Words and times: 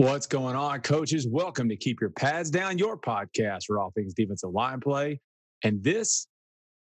What's 0.00 0.26
going 0.26 0.56
on, 0.56 0.80
coaches? 0.80 1.28
Welcome 1.28 1.68
to 1.68 1.76
Keep 1.76 2.00
Your 2.00 2.08
Pads 2.08 2.48
Down, 2.48 2.78
your 2.78 2.96
podcast 2.96 3.66
for 3.66 3.78
all 3.78 3.90
things 3.90 4.14
defensive 4.14 4.48
line 4.48 4.80
play. 4.80 5.20
And 5.62 5.84
this 5.84 6.26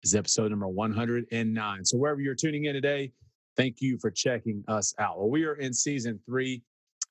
is 0.04 0.14
episode 0.14 0.52
number 0.52 0.68
109. 0.68 1.84
So, 1.84 1.98
wherever 1.98 2.20
you're 2.20 2.36
tuning 2.36 2.66
in 2.66 2.74
today, 2.74 3.10
thank 3.56 3.80
you 3.80 3.98
for 4.00 4.12
checking 4.12 4.62
us 4.68 4.94
out. 5.00 5.18
Well, 5.18 5.30
we 5.30 5.42
are 5.46 5.56
in 5.56 5.74
season 5.74 6.20
three 6.26 6.62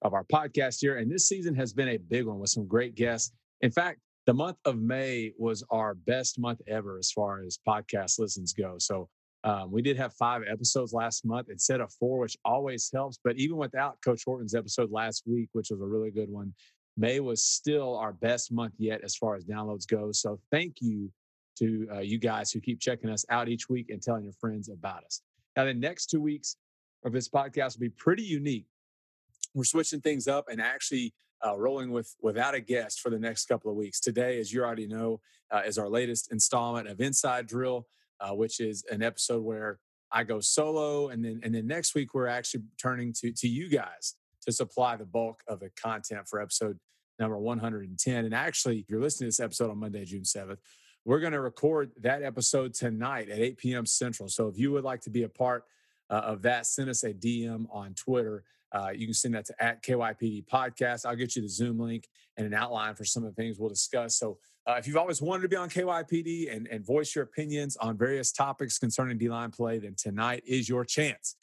of 0.01 0.13
our 0.13 0.23
podcast 0.23 0.77
here, 0.79 0.95
and 0.95 1.11
this 1.11 1.27
season 1.27 1.53
has 1.55 1.73
been 1.73 1.89
a 1.89 1.97
big 1.97 2.25
one 2.25 2.39
with 2.39 2.51
some 2.51 2.67
great 2.67 2.95
guests. 2.95 3.33
In 3.59 3.69
fact, 3.69 3.99
the 4.27 4.33
month 4.33 4.59
of 4.63 4.77
May 4.77 5.33
was 5.37 5.61
our 5.71 5.93
best 5.93 6.39
month 6.39 6.61
ever 6.69 6.97
as 6.97 7.11
far 7.11 7.43
as 7.43 7.59
podcast 7.67 8.17
listens 8.17 8.53
go. 8.53 8.75
So, 8.77 9.09
um, 9.47 9.71
we 9.71 9.81
did 9.81 9.95
have 9.95 10.13
five 10.13 10.41
episodes 10.45 10.91
last 10.91 11.23
month 11.25 11.47
instead 11.49 11.79
of 11.79 11.89
four, 11.93 12.19
which 12.19 12.35
always 12.43 12.91
helps. 12.93 13.17
But 13.23 13.37
even 13.37 13.55
without 13.55 13.95
Coach 14.03 14.23
Horton's 14.25 14.53
episode 14.53 14.91
last 14.91 15.23
week, 15.25 15.47
which 15.53 15.69
was 15.71 15.79
a 15.79 15.85
really 15.85 16.11
good 16.11 16.29
one, 16.29 16.53
May 16.97 17.21
was 17.21 17.41
still 17.41 17.95
our 17.95 18.11
best 18.11 18.51
month 18.51 18.73
yet 18.77 18.99
as 19.05 19.15
far 19.15 19.35
as 19.35 19.45
downloads 19.45 19.87
go. 19.87 20.11
So 20.11 20.37
thank 20.51 20.81
you 20.81 21.09
to 21.59 21.87
uh, 21.93 21.99
you 21.99 22.17
guys 22.17 22.51
who 22.51 22.59
keep 22.59 22.81
checking 22.81 23.09
us 23.09 23.23
out 23.29 23.47
each 23.47 23.69
week 23.69 23.89
and 23.89 24.01
telling 24.01 24.25
your 24.25 24.33
friends 24.33 24.67
about 24.67 25.05
us. 25.05 25.21
Now, 25.55 25.63
the 25.63 25.73
next 25.73 26.07
two 26.07 26.19
weeks 26.19 26.57
of 27.05 27.13
this 27.13 27.29
podcast 27.29 27.77
will 27.77 27.85
be 27.85 27.89
pretty 27.89 28.23
unique. 28.23 28.65
We're 29.53 29.63
switching 29.63 30.01
things 30.01 30.27
up 30.27 30.49
and 30.51 30.61
actually 30.61 31.13
uh, 31.45 31.57
rolling 31.57 31.91
with 31.91 32.13
without 32.21 32.53
a 32.53 32.59
guest 32.59 32.99
for 32.99 33.11
the 33.11 33.19
next 33.19 33.45
couple 33.45 33.71
of 33.71 33.77
weeks. 33.77 34.01
Today, 34.01 34.41
as 34.41 34.51
you 34.51 34.61
already 34.61 34.87
know, 34.87 35.21
uh, 35.51 35.61
is 35.65 35.77
our 35.77 35.87
latest 35.87 36.33
installment 36.33 36.89
of 36.89 36.99
Inside 36.99 37.47
Drill 37.47 37.87
uh, 38.19 38.33
which 38.33 38.59
is 38.59 38.83
an 38.91 39.01
episode 39.01 39.43
where 39.43 39.79
I 40.11 40.23
go 40.23 40.39
solo, 40.39 41.09
and 41.09 41.23
then 41.23 41.41
and 41.43 41.53
then 41.53 41.67
next 41.67 41.95
week 41.95 42.13
we're 42.13 42.27
actually 42.27 42.63
turning 42.81 43.13
to 43.13 43.31
to 43.31 43.47
you 43.47 43.69
guys 43.69 44.15
to 44.45 44.51
supply 44.51 44.95
the 44.95 45.05
bulk 45.05 45.43
of 45.47 45.59
the 45.59 45.69
content 45.75 46.27
for 46.27 46.41
episode 46.41 46.79
number 47.19 47.37
110. 47.37 48.25
And 48.25 48.33
actually, 48.33 48.79
if 48.79 48.89
you're 48.89 49.01
listening 49.01 49.27
to 49.27 49.29
this 49.29 49.39
episode 49.39 49.71
on 49.71 49.79
Monday, 49.79 50.05
June 50.05 50.21
7th, 50.21 50.57
we're 51.05 51.19
going 51.19 51.33
to 51.33 51.41
record 51.41 51.91
that 52.01 52.23
episode 52.23 52.73
tonight 52.73 53.29
at 53.29 53.39
8 53.39 53.57
p.m. 53.57 53.85
Central. 53.85 54.29
So 54.29 54.47
if 54.47 54.57
you 54.57 54.71
would 54.71 54.83
like 54.83 55.01
to 55.01 55.09
be 55.09 55.23
a 55.23 55.29
part 55.29 55.63
uh, 56.09 56.15
of 56.15 56.41
that, 56.43 56.65
send 56.65 56.89
us 56.89 57.03
a 57.03 57.13
DM 57.13 57.65
on 57.71 57.93
Twitter. 57.93 58.43
Uh, 58.73 58.89
you 58.93 59.07
can 59.07 59.13
send 59.13 59.33
that 59.33 59.45
to 59.45 59.63
at 59.63 59.83
KYPD 59.83 60.45
Podcast. 60.45 61.05
I'll 61.05 61.15
get 61.15 61.35
you 61.35 61.41
the 61.41 61.49
Zoom 61.49 61.79
link 61.79 62.07
and 62.35 62.45
an 62.45 62.53
outline 62.53 62.95
for 62.95 63.05
some 63.05 63.23
of 63.23 63.33
the 63.33 63.41
things 63.41 63.57
we'll 63.57 63.69
discuss. 63.69 64.17
So 64.17 64.39
uh, 64.67 64.75
if 64.77 64.87
you've 64.87 64.97
always 64.97 65.21
wanted 65.21 65.43
to 65.43 65.47
be 65.47 65.55
on 65.55 65.69
KYPD 65.69 66.53
and, 66.53 66.67
and 66.67 66.85
voice 66.85 67.15
your 67.15 67.23
opinions 67.23 67.77
on 67.77 67.97
various 67.97 68.31
topics 68.31 68.77
concerning 68.77 69.17
D 69.17 69.29
line 69.29 69.51
play, 69.51 69.79
then 69.79 69.95
tonight 69.97 70.43
is 70.45 70.67
your 70.67 70.83
chance. 70.83 71.35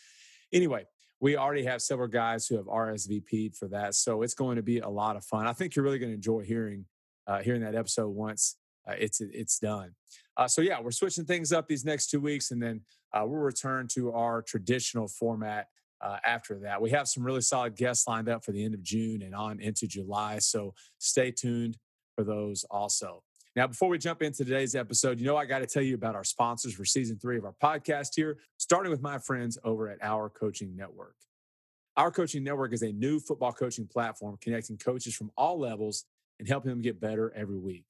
Anyway, 0.53 0.85
we 1.21 1.37
already 1.37 1.65
have 1.65 1.81
several 1.81 2.09
guys 2.09 2.47
who 2.47 2.57
have 2.57 2.67
RSVP'd 2.67 3.57
for 3.57 3.69
that, 3.69 3.95
so 3.95 4.21
it's 4.21 4.35
going 4.35 4.57
to 4.57 4.63
be 4.63 4.81
a 4.81 4.89
lot 4.89 5.17
of 5.17 5.25
fun. 5.25 5.47
I 5.47 5.55
think 5.55 5.75
you're 5.75 5.85
really 5.85 5.99
going 5.99 6.11
to 6.11 6.17
enjoy 6.17 6.43
hearing 6.43 6.85
uh, 7.27 7.39
hearing 7.39 7.63
that 7.63 7.75
episode 7.75 8.09
once 8.09 8.57
uh, 8.87 8.95
it's 8.99 9.21
it's 9.21 9.59
done. 9.59 9.95
Uh, 10.37 10.49
so 10.49 10.61
yeah, 10.61 10.81
we're 10.81 10.91
switching 10.91 11.25
things 11.25 11.53
up 11.53 11.67
these 11.67 11.85
next 11.85 12.11
two 12.11 12.21
weeks, 12.21 12.51
and 12.51 12.63
then 12.63 12.83
uh, 13.13 13.23
we'll 13.25 13.41
return 13.41 13.89
to 13.89 14.13
our 14.13 14.43
traditional 14.43 15.09
format 15.09 15.69
uh, 16.05 16.19
after 16.25 16.59
that. 16.61 16.81
We 16.81 16.91
have 16.91 17.09
some 17.09 17.25
really 17.25 17.41
solid 17.41 17.77
guests 17.77 18.07
lined 18.07 18.29
up 18.29 18.45
for 18.45 18.53
the 18.53 18.63
end 18.63 18.75
of 18.75 18.83
June 18.83 19.23
and 19.23 19.35
on 19.35 19.59
into 19.61 19.87
July. 19.87 20.39
So 20.39 20.75
stay 20.99 21.31
tuned 21.31 21.79
for 22.15 22.25
those 22.25 22.65
also. 22.71 23.23
Now, 23.57 23.69
before 23.69 23.89
we 23.89 23.99
jump 23.99 24.21
into 24.21 24.45
today's 24.45 24.75
episode, 24.75 25.21
you 25.21 25.27
know, 25.27 25.37
I 25.37 25.47
got 25.47 25.61
to 25.61 25.67
tell 25.67 25.83
you 25.83 25.95
about 25.95 26.17
our 26.17 26.25
sponsors 26.25 26.75
for 26.75 26.85
season 26.85 27.19
three 27.19 27.39
of 27.39 27.45
our 27.45 27.55
podcast 27.63 28.11
here, 28.17 28.39
starting 28.59 28.91
with 28.91 29.01
my 29.01 29.19
friends 29.19 29.57
over 29.65 29.89
at 29.89 29.99
Our 30.03 30.29
Coaching 30.29 30.77
Network. 30.77 31.15
Our 31.97 32.11
Coaching 32.11 32.43
Network 32.43 32.73
is 32.73 32.83
a 32.83 32.93
new 32.93 33.21
football 33.21 33.53
coaching 33.53 33.87
platform 33.87 34.37
connecting 34.41 34.77
coaches 34.77 35.15
from 35.15 35.31
all 35.37 35.59
levels 35.59 36.05
and 36.41 36.49
helping 36.49 36.71
them 36.71 36.83
get 36.83 37.01
better 37.01 37.33
every 37.37 37.59
week. 37.59 37.87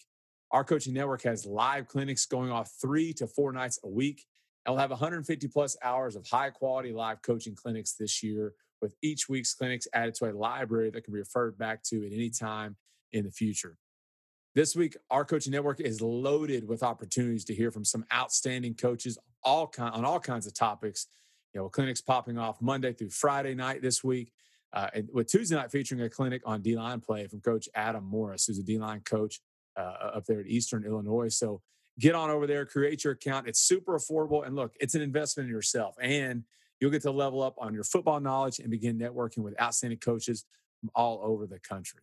Our 0.51 0.65
Coaching 0.65 0.93
Network 0.93 1.23
has 1.23 1.47
live 1.47 1.89
clinics 1.89 2.27
going 2.27 2.53
off 2.53 2.71
three 2.81 3.15
to 3.15 3.27
four 3.27 3.51
nights 3.51 3.79
a 3.83 3.89
week. 3.89 4.27
And 4.65 4.75
we'll 4.75 4.81
have 4.81 4.91
150 4.91 5.49
plus 5.49 5.77
hours 5.83 6.17
of 6.17 6.27
high 6.27 6.51
quality 6.51 6.93
live 6.93 7.23
coaching 7.23 7.55
clinics 7.55 7.95
this 7.95 8.23
year, 8.23 8.55
with 8.81 8.95
each 9.03 9.29
week's 9.29 9.55
clinics 9.55 9.87
added 9.93 10.15
to 10.17 10.31
a 10.31 10.33
library 10.33 10.91
that 10.91 11.05
can 11.05 11.13
be 11.13 11.19
referred 11.19 11.57
back 11.59 11.83
to 11.85 12.07
at 12.07 12.13
any 12.13 12.31
time 12.31 12.77
in 13.13 13.25
the 13.25 13.31
future. 13.31 13.77
This 14.55 14.77
week, 14.77 14.97
our 15.11 15.25
coaching 15.25 15.53
network 15.53 15.81
is 15.81 16.01
loaded 16.01 16.69
with 16.69 16.83
opportunities 16.83 17.45
to 17.47 17.55
hear 17.55 17.71
from 17.71 17.85
some 17.85 18.05
outstanding 18.13 18.75
coaches 18.75 19.19
all 19.43 19.67
kind, 19.67 19.93
on 19.95 20.05
all 20.05 20.21
kinds 20.21 20.47
of 20.47 20.55
topics. 20.55 21.09
You 21.53 21.61
know, 21.61 21.69
clinics 21.69 22.01
popping 22.01 22.39
off 22.39 22.61
Monday 22.61 22.93
through 22.93 23.11
Friday 23.11 23.55
night 23.55 23.83
this 23.83 24.03
week, 24.03 24.33
uh, 24.73 24.89
and 24.95 25.09
with 25.13 25.29
Tuesday 25.29 25.57
night 25.57 25.71
featuring 25.71 26.01
a 26.03 26.09
clinic 26.09 26.43
on 26.45 26.63
D 26.63 26.77
line 26.77 27.01
play 27.01 27.27
from 27.27 27.41
Coach 27.41 27.69
Adam 27.75 28.05
Morris, 28.05 28.47
who's 28.47 28.59
a 28.59 28.63
D 28.63 28.79
line 28.79 29.01
coach 29.01 29.41
uh, 29.77 30.11
up 30.15 30.25
there 30.27 30.41
at 30.41 30.47
Eastern 30.47 30.85
Illinois. 30.85 31.29
So 31.29 31.61
get 31.99 32.15
on 32.15 32.31
over 32.31 32.47
there, 32.47 32.67
create 32.67 33.05
your 33.05 33.13
account. 33.13 33.49
It's 33.49 33.61
super 33.61 33.97
affordable, 33.99 34.47
and 34.47 34.57
look, 34.57 34.75
it's 34.81 34.95
an 34.95 35.03
investment 35.03 35.49
in 35.49 35.55
yourself, 35.55 35.97
and 36.01 36.45
you'll 36.81 36.91
get 36.91 37.03
to 37.03 37.11
level 37.11 37.43
up 37.43 37.55
on 37.59 37.75
your 37.75 37.85
football 37.85 38.21
knowledge 38.21 38.59
and 38.59 38.71
begin 38.71 38.99
networking 38.99 39.39
with 39.39 39.61
outstanding 39.61 39.99
coaches 39.99 40.45
from 40.81 40.91
all 40.95 41.21
over 41.23 41.47
the 41.47 41.59
country. 41.61 42.01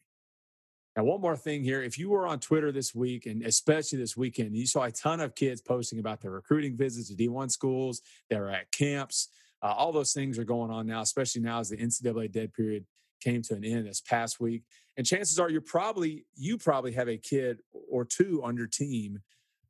Now, 0.95 1.03
one 1.03 1.21
more 1.21 1.37
thing 1.37 1.63
here. 1.63 1.81
If 1.81 1.97
you 1.97 2.09
were 2.09 2.27
on 2.27 2.39
Twitter 2.39 2.71
this 2.71 2.93
week, 2.93 3.25
and 3.25 3.43
especially 3.43 3.97
this 3.97 4.17
weekend, 4.17 4.57
you 4.57 4.65
saw 4.65 4.83
a 4.83 4.91
ton 4.91 5.21
of 5.21 5.35
kids 5.35 5.61
posting 5.61 5.99
about 5.99 6.21
their 6.21 6.31
recruiting 6.31 6.75
visits 6.75 7.09
to 7.09 7.15
D1 7.15 7.49
schools, 7.49 8.01
they're 8.29 8.49
at 8.49 8.71
camps. 8.71 9.29
Uh, 9.61 9.67
all 9.67 9.91
those 9.91 10.11
things 10.11 10.37
are 10.37 10.43
going 10.43 10.71
on 10.71 10.87
now, 10.87 11.01
especially 11.01 11.41
now 11.41 11.59
as 11.59 11.69
the 11.69 11.77
NCAA 11.77 12.31
dead 12.31 12.53
period 12.53 12.85
came 13.21 13.41
to 13.43 13.53
an 13.53 13.63
end 13.63 13.87
this 13.87 14.01
past 14.01 14.39
week. 14.39 14.63
And 14.97 15.05
chances 15.05 15.39
are 15.39 15.49
you're 15.49 15.61
probably 15.61 16.25
you 16.35 16.57
probably 16.57 16.91
have 16.93 17.07
a 17.07 17.17
kid 17.17 17.61
or 17.89 18.03
two 18.03 18.41
on 18.43 18.57
your 18.57 18.67
team 18.67 19.19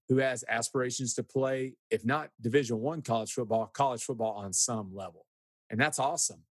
who 0.10 0.18
has 0.18 0.44
aspirations 0.50 1.14
to 1.16 1.24
play, 1.24 1.74
if 1.90 2.06
not 2.06 2.32
Division 2.42 2.80
One 2.80 3.02
college 3.02 3.32
football, 3.34 3.68
college 3.68 4.04
football 4.04 4.34
on 4.34 4.54
some 4.54 4.94
level. 4.94 5.26
And 5.70 5.80
that's 5.80 6.00
awesome. 6.00 6.44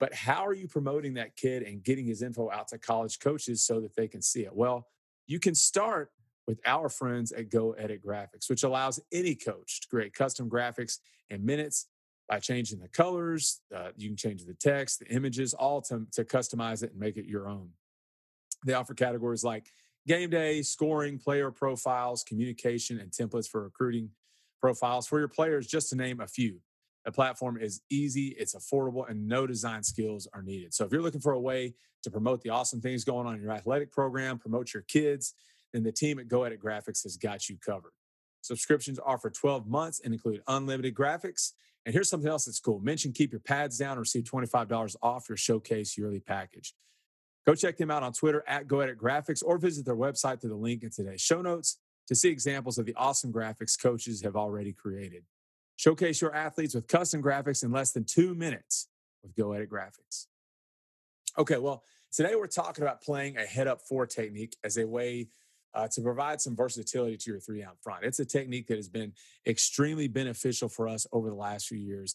But 0.00 0.12
how 0.12 0.44
are 0.46 0.52
you 0.52 0.66
promoting 0.66 1.14
that 1.14 1.36
kid 1.36 1.62
and 1.62 1.82
getting 1.82 2.06
his 2.06 2.22
info 2.22 2.50
out 2.50 2.68
to 2.68 2.78
college 2.78 3.20
coaches 3.20 3.64
so 3.64 3.80
that 3.80 3.94
they 3.94 4.08
can 4.08 4.20
see 4.20 4.40
it? 4.40 4.54
Well, 4.54 4.88
you 5.26 5.38
can 5.38 5.54
start 5.54 6.10
with 6.46 6.60
our 6.66 6.88
friends 6.88 7.32
at 7.32 7.50
Go 7.50 7.72
Edit 7.72 8.04
Graphics, 8.04 8.50
which 8.50 8.64
allows 8.64 9.00
any 9.12 9.34
coach 9.34 9.80
to 9.80 9.88
create 9.88 10.12
custom 10.12 10.50
graphics 10.50 10.98
in 11.30 11.46
minutes 11.46 11.86
by 12.28 12.38
changing 12.38 12.80
the 12.80 12.88
colors. 12.88 13.60
Uh, 13.74 13.90
you 13.96 14.08
can 14.08 14.16
change 14.16 14.44
the 14.44 14.54
text, 14.54 14.98
the 14.98 15.06
images, 15.06 15.54
all 15.54 15.80
to, 15.82 16.06
to 16.12 16.24
customize 16.24 16.82
it 16.82 16.90
and 16.90 17.00
make 17.00 17.16
it 17.16 17.26
your 17.26 17.48
own. 17.48 17.70
They 18.66 18.74
offer 18.74 18.94
categories 18.94 19.44
like 19.44 19.70
game 20.06 20.30
day, 20.30 20.62
scoring, 20.62 21.18
player 21.18 21.50
profiles, 21.50 22.22
communication, 22.22 23.00
and 23.00 23.10
templates 23.10 23.48
for 23.48 23.62
recruiting 23.62 24.10
profiles 24.60 25.06
for 25.06 25.18
your 25.18 25.28
players, 25.28 25.66
just 25.66 25.90
to 25.90 25.96
name 25.96 26.20
a 26.20 26.26
few. 26.26 26.60
The 27.04 27.12
platform 27.12 27.58
is 27.60 27.82
easy, 27.90 28.28
it's 28.38 28.54
affordable, 28.54 29.08
and 29.08 29.28
no 29.28 29.46
design 29.46 29.82
skills 29.82 30.26
are 30.32 30.42
needed. 30.42 30.72
So 30.72 30.84
if 30.84 30.92
you're 30.92 31.02
looking 31.02 31.20
for 31.20 31.32
a 31.32 31.40
way 31.40 31.74
to 32.02 32.10
promote 32.10 32.42
the 32.42 32.50
awesome 32.50 32.80
things 32.80 33.04
going 33.04 33.26
on 33.26 33.34
in 33.34 33.42
your 33.42 33.52
athletic 33.52 33.92
program, 33.92 34.38
promote 34.38 34.72
your 34.72 34.84
kids, 34.84 35.34
then 35.72 35.82
the 35.82 35.92
team 35.92 36.18
at 36.18 36.28
Go 36.28 36.44
Edit 36.44 36.62
Graphics 36.62 37.02
has 37.02 37.16
got 37.16 37.48
you 37.48 37.58
covered. 37.64 37.92
Subscriptions 38.40 38.98
are 38.98 39.18
for 39.18 39.30
12 39.30 39.66
months 39.66 40.00
and 40.04 40.14
include 40.14 40.42
unlimited 40.46 40.94
graphics. 40.94 41.52
And 41.84 41.92
here's 41.92 42.08
something 42.08 42.30
else 42.30 42.46
that's 42.46 42.60
cool. 42.60 42.78
Mention 42.80 43.12
keep 43.12 43.32
your 43.32 43.40
pads 43.40 43.78
down 43.78 43.92
and 43.92 44.00
receive 44.00 44.24
$25 44.24 44.96
off 45.02 45.28
your 45.28 45.36
showcase 45.36 45.98
yearly 45.98 46.20
package. 46.20 46.74
Go 47.46 47.54
check 47.54 47.76
them 47.76 47.90
out 47.90 48.02
on 48.02 48.12
Twitter 48.12 48.42
at 48.46 48.66
Go 48.66 48.80
Edit 48.80 48.98
Graphics 48.98 49.42
or 49.44 49.58
visit 49.58 49.84
their 49.84 49.96
website 49.96 50.40
through 50.40 50.50
the 50.50 50.56
link 50.56 50.82
in 50.82 50.90
today's 50.90 51.20
show 51.20 51.42
notes 51.42 51.78
to 52.08 52.14
see 52.14 52.30
examples 52.30 52.78
of 52.78 52.86
the 52.86 52.94
awesome 52.96 53.32
graphics 53.32 53.80
coaches 53.80 54.22
have 54.22 54.36
already 54.36 54.72
created. 54.72 55.24
Showcase 55.76 56.20
your 56.20 56.34
athletes 56.34 56.74
with 56.74 56.86
custom 56.86 57.22
graphics 57.22 57.62
in 57.64 57.72
less 57.72 57.92
than 57.92 58.04
two 58.04 58.34
minutes 58.34 58.88
with 59.22 59.34
Go 59.34 59.52
Edit 59.52 59.70
Graphics. 59.70 60.26
Okay, 61.36 61.58
well, 61.58 61.82
today 62.12 62.34
we're 62.36 62.46
talking 62.46 62.84
about 62.84 63.02
playing 63.02 63.36
a 63.36 63.44
head 63.44 63.66
up 63.66 63.80
four 63.82 64.06
technique 64.06 64.56
as 64.62 64.78
a 64.78 64.86
way 64.86 65.28
uh, 65.74 65.88
to 65.88 66.00
provide 66.00 66.40
some 66.40 66.54
versatility 66.54 67.16
to 67.16 67.30
your 67.30 67.40
three 67.40 67.60
down 67.60 67.72
front. 67.82 68.04
It's 68.04 68.20
a 68.20 68.24
technique 68.24 68.68
that 68.68 68.76
has 68.76 68.88
been 68.88 69.12
extremely 69.46 70.06
beneficial 70.08 70.68
for 70.68 70.86
us 70.86 71.06
over 71.12 71.28
the 71.28 71.34
last 71.34 71.66
few 71.66 71.78
years 71.78 72.14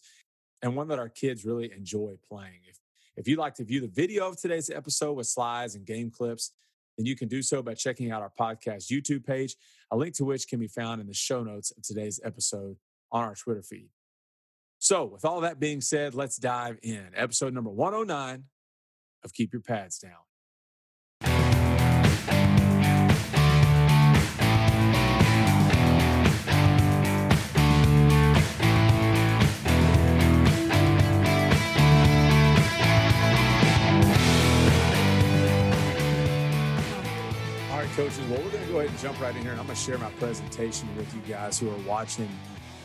and 0.62 0.74
one 0.74 0.88
that 0.88 0.98
our 0.98 1.08
kids 1.08 1.44
really 1.44 1.70
enjoy 1.72 2.14
playing. 2.28 2.60
If, 2.68 2.79
if 3.20 3.28
you'd 3.28 3.38
like 3.38 3.54
to 3.56 3.64
view 3.64 3.82
the 3.82 3.88
video 3.88 4.28
of 4.28 4.40
today's 4.40 4.70
episode 4.70 5.12
with 5.12 5.26
slides 5.26 5.74
and 5.74 5.84
game 5.84 6.10
clips, 6.10 6.52
then 6.96 7.04
you 7.04 7.14
can 7.14 7.28
do 7.28 7.42
so 7.42 7.62
by 7.62 7.74
checking 7.74 8.10
out 8.10 8.22
our 8.22 8.32
podcast 8.40 8.90
YouTube 8.90 9.26
page, 9.26 9.56
a 9.90 9.96
link 9.96 10.14
to 10.14 10.24
which 10.24 10.48
can 10.48 10.58
be 10.58 10.68
found 10.68 11.02
in 11.02 11.06
the 11.06 11.12
show 11.12 11.42
notes 11.42 11.70
of 11.70 11.82
today's 11.82 12.18
episode 12.24 12.76
on 13.12 13.24
our 13.24 13.34
Twitter 13.34 13.62
feed. 13.62 13.90
So, 14.78 15.04
with 15.04 15.26
all 15.26 15.42
that 15.42 15.60
being 15.60 15.82
said, 15.82 16.14
let's 16.14 16.38
dive 16.38 16.78
in. 16.82 17.08
Episode 17.14 17.52
number 17.52 17.68
109 17.68 18.44
of 19.22 19.32
Keep 19.34 19.52
Your 19.52 19.60
Pads 19.60 19.98
Down. 19.98 20.29
Coaches. 37.90 38.20
Well, 38.28 38.42
we're 38.42 38.50
going 38.50 38.64
to 38.64 38.72
go 38.72 38.78
ahead 38.78 38.90
and 38.90 38.98
jump 38.98 39.20
right 39.20 39.34
in 39.34 39.42
here, 39.42 39.50
and 39.50 39.60
I'm 39.60 39.66
going 39.66 39.76
to 39.76 39.82
share 39.82 39.98
my 39.98 40.10
presentation 40.12 40.88
with 40.96 41.12
you 41.14 41.20
guys 41.22 41.58
who 41.58 41.70
are 41.70 41.78
watching 41.86 42.28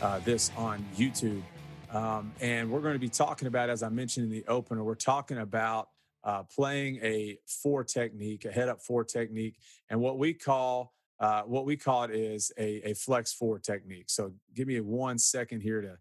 uh, 0.02 0.18
this 0.20 0.50
on 0.56 0.84
YouTube. 0.96 1.42
Um, 1.90 2.32
and 2.40 2.70
we're 2.70 2.80
going 2.80 2.94
to 2.94 2.98
be 2.98 3.08
talking 3.08 3.48
about, 3.48 3.70
as 3.70 3.82
I 3.82 3.88
mentioned 3.88 4.26
in 4.26 4.32
the 4.32 4.44
opener, 4.48 4.82
we're 4.82 4.94
talking 4.94 5.38
about 5.38 5.88
uh, 6.24 6.42
playing 6.42 6.98
a 7.02 7.38
four 7.46 7.84
technique, 7.84 8.44
a 8.44 8.50
head 8.50 8.68
up 8.68 8.82
four 8.82 9.04
technique, 9.04 9.56
and 9.88 10.00
what 10.00 10.18
we 10.18 10.34
call 10.34 10.92
uh, 11.18 11.42
what 11.42 11.64
we 11.64 11.76
call 11.76 12.04
it 12.04 12.10
is 12.10 12.52
a, 12.58 12.90
a 12.90 12.94
flex 12.94 13.32
four 13.32 13.58
technique. 13.58 14.10
So 14.10 14.32
give 14.54 14.68
me 14.68 14.80
one 14.80 15.18
second 15.18 15.62
here 15.62 15.80
to 15.80 15.96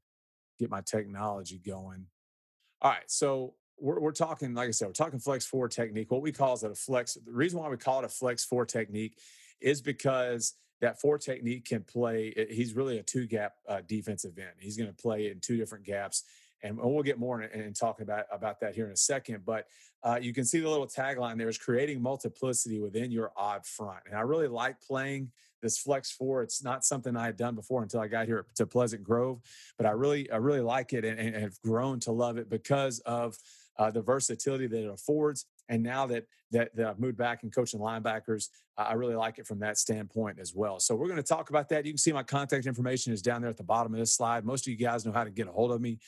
get 0.60 0.70
my 0.70 0.82
technology 0.82 1.62
going. 1.66 2.08
All 2.82 2.92
right, 2.92 3.04
so 3.08 3.54
we're, 3.80 4.00
we're 4.00 4.12
talking, 4.12 4.54
like 4.54 4.68
I 4.68 4.72
said, 4.72 4.88
we're 4.88 4.94
talking 4.94 5.20
flex 5.20 5.46
four 5.46 5.68
technique. 5.68 6.12
What 6.12 6.22
we 6.22 6.32
call 6.32 6.54
is 6.54 6.64
it 6.64 6.72
a 6.72 6.76
flex. 6.76 7.16
The 7.16 7.32
reason 7.32 7.60
why 7.60 7.70
we 7.70 7.78
call 7.78 8.00
it 8.00 8.06
a 8.06 8.10
flex 8.10 8.44
four 8.44 8.66
technique 8.66 9.18
is 9.62 9.82
because 9.82 10.54
that 10.82 11.00
four 11.00 11.18
technique 11.18 11.66
can 11.66 11.84
play. 11.84 12.34
He's 12.50 12.74
really 12.74 12.98
a 12.98 13.04
two 13.04 13.28
gap 13.28 13.54
uh, 13.68 13.82
defensive 13.88 14.38
end. 14.38 14.52
He's 14.60 14.78
going 14.78 14.90
to 14.90 14.96
play 14.96 15.30
in 15.30 15.40
two 15.40 15.58
different 15.58 15.86
gaps, 15.86 16.24
and 16.64 16.78
we'll 16.78 17.04
get 17.04 17.20
more 17.20 17.42
and 17.42 17.76
talk 17.76 18.02
about 18.02 18.26
about 18.32 18.60
that 18.60 18.76
here 18.76 18.86
in 18.86 18.92
a 18.92 18.98
second. 18.98 19.46
But 19.46 19.68
uh, 20.04 20.20
you 20.22 20.34
can 20.34 20.46
see 20.46 20.60
the 20.60 20.70
little 20.70 20.88
tagline 20.88 21.38
there 21.38 21.50
is 21.50 21.58
creating 21.58 22.02
multiplicity 22.02 22.80
within 22.80 23.12
your 23.12 23.32
odd 23.38 23.66
front, 23.66 24.00
and 24.06 24.16
I 24.16 24.22
really 24.22 24.48
like 24.48 24.82
playing 24.82 25.32
this 25.62 25.78
flex 25.78 26.12
four. 26.12 26.44
It's 26.44 26.64
not 26.64 26.84
something 26.86 27.16
I 27.16 27.26
had 27.26 27.38
done 27.38 27.56
before 27.56 27.82
until 27.82 28.02
I 28.02 28.08
got 28.08 28.28
here 28.28 28.46
to 28.56 28.68
Pleasant 28.68 29.04
Grove, 29.04 29.42
but 29.78 29.88
I 29.88 29.92
really 29.92 30.30
I 30.30 30.38
really 30.38 30.62
like 30.62 30.94
it 30.94 31.06
and, 31.06 31.20
and 31.20 31.36
have 31.36 31.60
grown 31.62 32.00
to 32.02 32.12
love 32.12 32.38
it 32.38 32.50
because 32.50 33.00
of 33.00 33.38
uh, 33.78 33.92
the 33.92 34.02
versatility 34.02 34.68
that 34.68 34.84
it 34.84 34.90
affords. 34.90 35.46
And 35.70 35.82
now 35.84 36.06
that, 36.08 36.26
that, 36.52 36.76
that 36.76 36.88
I've 36.88 37.00
moved 37.00 37.18
back 37.18 37.44
and 37.44 37.54
coaching 37.54 37.80
linebackers, 37.80 38.50
I 38.78 38.94
really 38.94 39.16
like 39.16 39.40
it 39.40 39.48
from 39.48 39.60
that 39.60 39.78
standpoint 39.78 40.40
as 40.40 40.54
well. 40.54 40.80
So 40.80 40.96
we're 40.96 41.08
going 41.08 41.18
to 41.18 41.24
talk 41.24 41.50
about 41.50 41.70
that. 41.70 41.86
You 41.86 41.94
can 41.94 41.98
see 41.98 42.12
my 42.12 42.24
contact 42.24 42.66
information 42.66 43.14
is 43.14 43.22
down 43.22 43.42
there 43.42 43.50
at 43.50 43.58
the 43.58 43.64
bottom 43.64 43.94
of 43.94 44.00
this 44.00 44.14
slide. 44.14 44.46
Most 44.46 44.68
of 44.68 44.72
you 44.72 44.78
guys 44.78 45.06
know 45.06 45.12
how 45.12 45.24
to 45.24 45.32
get 45.32 45.48
a 45.48 45.52
hold 45.52 45.72
of 45.72 45.82
me. 45.82 46.00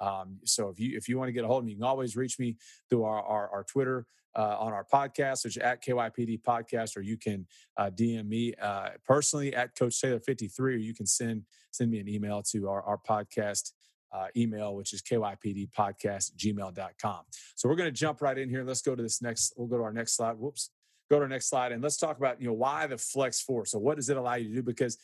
Um, 0.00 0.38
so 0.44 0.68
if 0.68 0.80
you 0.80 0.96
if 0.96 1.08
you 1.08 1.18
want 1.18 1.28
to 1.28 1.32
get 1.32 1.44
a 1.44 1.46
hold 1.46 1.60
of 1.60 1.66
me, 1.66 1.72
you 1.72 1.78
can 1.78 1.84
always 1.84 2.16
reach 2.16 2.38
me 2.38 2.56
through 2.90 3.04
our 3.04 3.22
our, 3.22 3.48
our 3.50 3.64
Twitter 3.64 4.06
uh, 4.36 4.56
on 4.58 4.72
our 4.72 4.84
podcast, 4.84 5.44
which 5.44 5.56
is 5.56 5.62
at 5.62 5.84
KYPD 5.84 6.42
Podcast, 6.42 6.96
or 6.96 7.00
you 7.00 7.16
can 7.16 7.46
uh, 7.76 7.90
DM 7.90 8.26
me 8.26 8.54
uh, 8.60 8.90
personally 9.04 9.54
at 9.54 9.76
Coach 9.76 10.00
Taylor 10.00 10.18
fifty 10.18 10.48
three, 10.48 10.74
or 10.74 10.78
you 10.78 10.94
can 10.94 11.06
send 11.06 11.44
send 11.70 11.90
me 11.90 12.00
an 12.00 12.08
email 12.08 12.42
to 12.50 12.68
our 12.68 12.82
our 12.82 12.98
podcast 12.98 13.72
uh, 14.14 14.26
email, 14.36 14.74
which 14.76 14.92
is 14.92 15.02
kypdpodcast 15.02 16.36
gmail.com. 16.36 17.20
So 17.56 17.68
we're 17.68 17.74
going 17.74 17.92
to 17.92 17.98
jump 17.98 18.22
right 18.22 18.38
in 18.38 18.48
here. 18.48 18.64
Let's 18.64 18.82
go 18.82 18.94
to 18.94 19.02
this 19.02 19.20
next, 19.20 19.54
we'll 19.56 19.66
go 19.66 19.78
to 19.78 19.82
our 19.82 19.92
next 19.92 20.16
slide. 20.16 20.38
Whoops. 20.38 20.70
Go 21.10 21.18
to 21.18 21.22
our 21.22 21.28
next 21.28 21.50
slide 21.50 21.72
and 21.72 21.82
let's 21.82 21.98
talk 21.98 22.16
about, 22.16 22.40
you 22.40 22.46
know, 22.46 22.54
why 22.54 22.86
the 22.86 22.96
flex 22.96 23.40
four. 23.40 23.66
So 23.66 23.78
what 23.78 23.96
does 23.96 24.08
it 24.08 24.16
allow 24.16 24.36
you 24.36 24.48
to 24.48 24.54
do? 24.54 24.62
Because, 24.62 24.96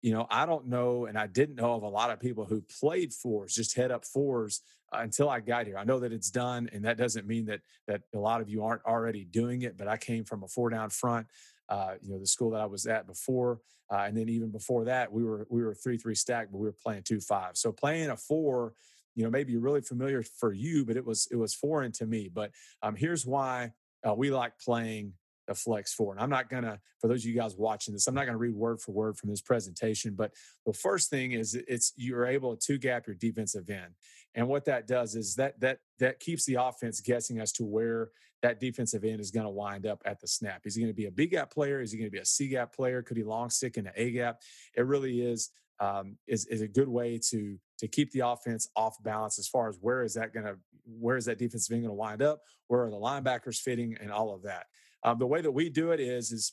you 0.00 0.12
know, 0.12 0.26
I 0.30 0.46
don't 0.46 0.68
know, 0.68 1.06
and 1.06 1.18
I 1.18 1.26
didn't 1.26 1.56
know 1.56 1.74
of 1.74 1.82
a 1.82 1.88
lot 1.88 2.10
of 2.10 2.20
people 2.20 2.44
who 2.44 2.62
played 2.80 3.12
fours, 3.12 3.54
just 3.54 3.74
head 3.74 3.90
up 3.90 4.04
fours 4.04 4.60
uh, 4.92 4.98
until 5.00 5.28
I 5.28 5.40
got 5.40 5.66
here. 5.66 5.76
I 5.76 5.82
know 5.82 5.98
that 6.00 6.12
it's 6.12 6.30
done, 6.30 6.70
and 6.72 6.84
that 6.84 6.98
doesn't 6.98 7.26
mean 7.26 7.46
that 7.46 7.62
that 7.88 8.02
a 8.14 8.18
lot 8.18 8.40
of 8.40 8.48
you 8.48 8.62
aren't 8.62 8.84
already 8.84 9.24
doing 9.24 9.62
it. 9.62 9.76
But 9.76 9.88
I 9.88 9.96
came 9.96 10.24
from 10.24 10.44
a 10.44 10.48
four 10.48 10.70
down 10.70 10.90
front 10.90 11.26
uh, 11.68 11.94
you 12.02 12.12
know, 12.12 12.18
the 12.18 12.26
school 12.26 12.50
that 12.50 12.60
I 12.60 12.66
was 12.66 12.86
at 12.86 13.06
before, 13.06 13.60
uh, 13.90 14.04
and 14.06 14.16
then 14.16 14.28
even 14.28 14.50
before 14.50 14.84
that, 14.84 15.12
we 15.12 15.24
were 15.24 15.46
we 15.50 15.62
were 15.62 15.74
three 15.74 15.96
three 15.96 16.14
stack, 16.14 16.48
but 16.50 16.58
we 16.58 16.66
were 16.66 16.76
playing 16.82 17.02
two 17.02 17.20
five. 17.20 17.56
So 17.56 17.72
playing 17.72 18.10
a 18.10 18.16
four, 18.16 18.74
you 19.14 19.24
know, 19.24 19.30
maybe 19.30 19.56
really 19.56 19.80
familiar 19.80 20.22
for 20.22 20.52
you, 20.52 20.84
but 20.84 20.96
it 20.96 21.04
was 21.04 21.28
it 21.30 21.36
was 21.36 21.54
foreign 21.54 21.92
to 21.92 22.06
me. 22.06 22.30
But 22.32 22.52
um, 22.82 22.96
here's 22.96 23.26
why 23.26 23.72
uh, 24.06 24.14
we 24.14 24.30
like 24.30 24.58
playing 24.58 25.14
a 25.48 25.54
flex 25.54 25.92
four. 25.92 26.12
And 26.12 26.20
I'm 26.20 26.30
not 26.30 26.48
gonna, 26.48 26.78
for 27.00 27.08
those 27.08 27.22
of 27.22 27.30
you 27.30 27.34
guys 27.34 27.56
watching 27.56 27.94
this, 27.94 28.06
I'm 28.06 28.14
not 28.14 28.26
gonna 28.26 28.38
read 28.38 28.54
word 28.54 28.80
for 28.80 28.92
word 28.92 29.16
from 29.16 29.30
this 29.30 29.40
presentation. 29.40 30.14
But 30.14 30.32
the 30.66 30.72
first 30.72 31.10
thing 31.10 31.32
is 31.32 31.54
it's 31.54 31.92
you're 31.96 32.26
able 32.26 32.56
to 32.56 32.78
gap 32.78 33.06
your 33.06 33.16
defensive 33.16 33.68
end. 33.70 33.94
And 34.34 34.46
what 34.46 34.66
that 34.66 34.86
does 34.86 35.14
is 35.14 35.34
that 35.36 35.58
that 35.60 35.78
that 35.98 36.20
keeps 36.20 36.44
the 36.44 36.56
offense 36.56 37.00
guessing 37.00 37.40
as 37.40 37.52
to 37.52 37.64
where 37.64 38.10
that 38.42 38.60
defensive 38.60 39.04
end 39.04 39.20
is 39.20 39.30
going 39.30 39.44
to 39.44 39.50
wind 39.50 39.86
up 39.86 40.00
at 40.04 40.20
the 40.20 40.28
snap. 40.28 40.62
Is 40.64 40.74
he 40.74 40.82
going 40.82 40.92
to 40.92 40.96
be 40.96 41.06
a 41.06 41.10
B 41.10 41.26
gap 41.26 41.52
player? 41.52 41.80
Is 41.80 41.92
he 41.92 41.98
going 41.98 42.10
to 42.10 42.14
be 42.14 42.20
a 42.20 42.24
C 42.24 42.48
gap 42.48 42.74
player? 42.74 43.02
Could 43.02 43.16
he 43.16 43.24
long 43.24 43.50
stick 43.50 43.76
in 43.76 43.86
an 43.86 43.92
A 43.96 44.10
gap? 44.12 44.40
It 44.76 44.86
really 44.86 45.20
is 45.20 45.50
um, 45.80 46.16
is 46.26 46.46
is 46.46 46.60
a 46.60 46.68
good 46.68 46.88
way 46.88 47.20
to 47.30 47.58
to 47.78 47.88
keep 47.88 48.10
the 48.12 48.20
offense 48.20 48.68
off 48.76 49.02
balance 49.02 49.38
as 49.38 49.48
far 49.48 49.68
as 49.68 49.78
where 49.80 50.02
is 50.02 50.14
that 50.14 50.32
going 50.32 50.46
to 50.46 50.56
where 50.84 51.16
is 51.16 51.26
that 51.26 51.38
defensive 51.38 51.72
end 51.72 51.82
going 51.82 51.90
to 51.90 51.94
wind 51.94 52.22
up? 52.22 52.40
Where 52.68 52.84
are 52.84 52.90
the 52.90 52.96
linebackers 52.96 53.60
fitting 53.60 53.96
and 54.00 54.10
all 54.10 54.34
of 54.34 54.42
that? 54.42 54.66
Um, 55.04 55.18
the 55.18 55.26
way 55.26 55.40
that 55.40 55.50
we 55.50 55.68
do 55.68 55.92
it 55.92 56.00
is 56.00 56.32
is 56.32 56.52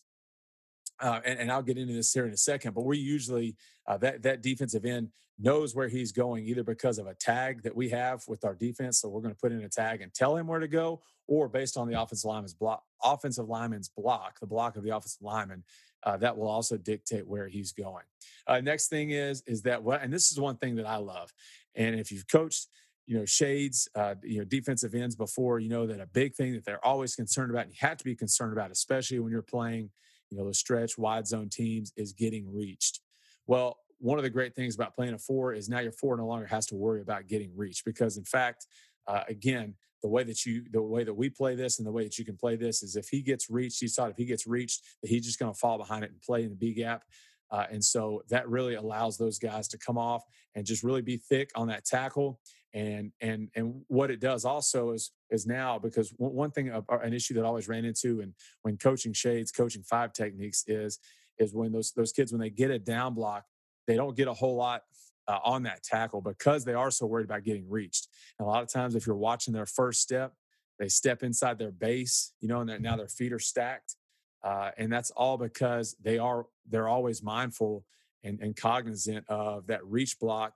uh, 1.00 1.20
and, 1.26 1.40
and, 1.40 1.52
I'll 1.52 1.62
get 1.62 1.78
into 1.78 1.94
this 1.94 2.14
here 2.14 2.26
in 2.26 2.32
a 2.32 2.38
second, 2.38 2.74
but 2.74 2.86
we 2.86 2.98
usually 2.98 3.56
uh, 3.88 3.98
that 3.98 4.24
that 4.24 4.42
defensive 4.42 4.86
end 4.86 5.10
knows 5.38 5.76
where 5.76 5.90
he's 5.90 6.12
going 6.12 6.46
either 6.46 6.64
because 6.64 6.98
of 6.98 7.08
a 7.08 7.14
tag 7.14 7.64
that 7.64 7.76
we 7.76 7.90
have 7.90 8.24
with 8.28 8.46
our 8.46 8.56
defense, 8.56 9.00
so 9.00 9.10
we're 9.10 9.22
going 9.22 9.34
to 9.34 9.40
put 9.40 9.52
in 9.52 9.64
a 9.64 9.70
tag 9.70 10.02
and 10.02 10.14
tell 10.14 10.36
him 10.38 10.48
where 10.48 10.60
to 10.60 10.68
go, 10.68 11.02
or 11.28 11.50
based 11.50 11.76
on 11.76 11.90
the 11.90 12.02
offensive 12.02 12.28
lineman's 12.28 12.54
block, 12.54 12.84
offensive 13.04 13.50
lineman's 13.50 13.90
block, 13.90 14.40
the 14.40 14.48
block 14.48 14.78
of 14.78 14.84
the 14.84 14.96
offensive 14.96 15.22
lineman, 15.22 15.64
uh, 16.04 16.16
that 16.18 16.38
will 16.38 16.48
also 16.48 16.78
dictate 16.78 17.28
where 17.28 17.48
he's 17.48 17.74
going. 17.74 18.06
Uh, 18.48 18.62
next 18.62 18.88
thing 18.88 19.12
is 19.12 19.44
is 19.46 19.62
that 19.64 19.84
what, 19.84 20.02
and 20.02 20.14
this 20.14 20.32
is 20.32 20.40
one 20.40 20.56
thing 20.58 20.76
that 20.76 20.88
I 20.88 20.98
love, 20.98 21.34
and 21.76 22.00
if 22.00 22.12
you've 22.12 22.28
coached 22.28 22.68
you 23.06 23.18
know 23.18 23.26
shades 23.26 23.88
uh, 23.96 24.16
you 24.24 24.40
know 24.40 24.46
defensive 24.46 24.96
ends 24.96 25.16
before 25.16 25.60
you 25.60 25.70
know 25.70 25.86
that 25.86 26.00
a 26.00 26.08
big 26.08 26.34
thing 26.36 26.54
that 26.54 26.66
they're 26.66 26.84
always 26.84 27.16
concerned 27.16 27.52
about 27.52 27.66
and 27.66 27.72
you 27.72 27.78
have 27.80 27.98
to 27.98 28.04
be 28.04 28.16
concerned 28.16 28.54
about 28.54 28.72
especially 28.72 29.20
when 29.20 29.32
you're 29.32 29.42
playing 29.42 29.90
you 30.30 30.38
know, 30.38 30.48
the 30.48 30.54
stretch 30.54 30.98
wide 30.98 31.28
zone 31.28 31.50
teams 31.50 31.92
is 31.96 32.14
getting 32.14 32.54
reached. 32.54 33.02
Well, 33.48 33.78
one 34.00 34.18
of 34.18 34.24
the 34.24 34.30
great 34.30 34.56
things 34.56 34.76
about 34.76 34.96
playing 34.96 35.14
a 35.14 35.18
four 35.18 35.54
is 35.54 35.70
now 35.70 35.80
your 35.80 35.92
four 35.92 36.18
no 36.18 36.28
longer 36.28 36.48
has 36.48 36.66
to 36.68 36.76
worry 36.76 37.02
about 37.02 37.28
getting 37.28 37.52
reached 37.56 37.86
because, 37.86 38.18
in 38.18 38.26
fact, 38.26 38.68
uh, 39.08 39.24
again, 39.30 39.76
the 40.02 40.10
way 40.10 40.24
that 40.24 40.46
you, 40.46 40.64
the 40.72 40.82
way 40.82 41.04
that 41.04 41.14
we 41.14 41.30
play 41.30 41.56
this 41.56 41.80
and 41.80 41.88
the 41.88 41.92
way 41.92 42.04
that 42.04 42.18
you 42.18 42.26
can 42.26 42.36
play 42.36 42.56
this 42.56 42.84
is 42.84 42.96
if 42.96 43.08
he 43.10 43.22
gets 43.22 43.50
reached, 43.50 43.80
he 43.80 43.88
thought 43.88 44.12
if 44.12 44.18
he 44.18 44.26
gets 44.26 44.46
reached, 44.46 44.84
that 45.02 45.10
he's 45.10 45.26
just 45.26 45.40
going 45.40 45.52
to 45.52 45.58
fall 45.58 45.78
behind 45.78 46.04
it 46.04 46.12
and 46.12 46.22
play 46.22 46.44
in 46.44 46.50
the 46.50 46.56
B 46.56 46.74
gap. 46.74 47.04
Uh, 47.52 47.66
and 47.72 47.84
so 47.84 48.22
that 48.30 48.50
really 48.50 48.76
allows 48.76 49.18
those 49.18 49.40
guys 49.40 49.68
to 49.70 49.78
come 49.78 49.98
off 49.98 50.24
and 50.56 50.66
just 50.66 50.84
really 50.84 51.02
be 51.02 51.18
thick 51.18 51.52
on 51.56 51.68
that 51.68 51.86
tackle 51.86 52.40
and 52.76 53.14
and 53.22 53.50
and 53.56 53.82
what 53.88 54.12
it 54.12 54.20
does 54.20 54.44
also 54.44 54.92
is 54.92 55.12
is 55.32 55.48
now 55.48 55.80
because 55.80 56.14
one 56.18 56.52
thing 56.52 56.70
an 56.70 57.14
issue 57.14 57.34
that 57.34 57.46
I 57.46 57.48
always 57.48 57.70
ran 57.70 57.86
into 57.86 58.20
and 58.20 58.34
when 58.64 58.78
coaching 58.78 59.14
shades 59.14 59.52
coaching 59.52 59.82
five 59.82 60.12
techniques 60.12 60.66
is 60.68 61.00
is 61.40 61.54
when 61.54 61.72
those 61.72 61.94
those 61.94 62.12
kids 62.12 62.34
when 62.34 62.42
they 62.42 62.50
get 62.50 62.72
a 62.72 62.78
down 62.78 63.14
block 63.14 63.46
they 63.88 63.96
don't 63.96 64.16
get 64.16 64.28
a 64.28 64.34
whole 64.34 64.58
lot 64.58 64.82
uh, 65.28 65.40
on 65.44 65.64
that 65.64 65.84
tackle 65.84 66.22
because 66.22 66.66
they 66.66 66.74
are 66.74 66.92
so 66.92 67.06
worried 67.06 67.26
about 67.26 67.44
getting 67.44 67.68
reached. 67.70 68.08
And 68.38 68.48
a 68.48 68.50
lot 68.50 68.62
of 68.62 68.70
times 68.70 68.94
if 68.94 69.08
you're 69.08 69.16
watching 69.16 69.54
their 69.54 69.66
first 69.66 70.02
step 70.02 70.34
they 70.78 70.90
step 70.90 71.24
inside 71.24 71.58
their 71.58 71.72
base 71.72 72.34
you 72.42 72.50
know 72.50 72.60
and 72.60 72.84
now 72.84 72.98
their 72.98 73.08
feet 73.08 73.32
are 73.32 73.40
stacked 73.40 73.96
uh, 74.44 74.72
and 74.78 74.92
that's 74.92 75.12
all 75.12 75.38
because 75.38 75.96
they 76.04 76.18
are 76.18 76.46
they're 76.70 76.90
always 76.90 77.24
mindful 77.24 77.86
and, 78.26 78.42
and 78.42 78.58
cognizant 78.58 79.26
of 79.30 79.68
that 79.68 79.86
reach 79.86 80.20
block 80.20 80.54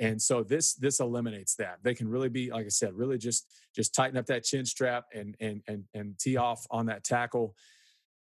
and 0.00 0.20
so 0.20 0.42
this 0.42 0.74
this 0.74 1.00
eliminates 1.00 1.54
that. 1.56 1.78
They 1.82 1.94
can 1.94 2.08
really 2.08 2.28
be 2.28 2.50
like 2.50 2.66
i 2.66 2.68
said 2.68 2.94
really 2.94 3.18
just 3.18 3.46
just 3.74 3.94
tighten 3.94 4.16
up 4.16 4.26
that 4.26 4.44
chin 4.44 4.64
strap 4.64 5.04
and 5.14 5.36
and 5.40 5.62
and, 5.68 5.84
and 5.94 6.18
tee 6.18 6.36
off 6.36 6.66
on 6.70 6.86
that 6.86 7.04
tackle 7.04 7.54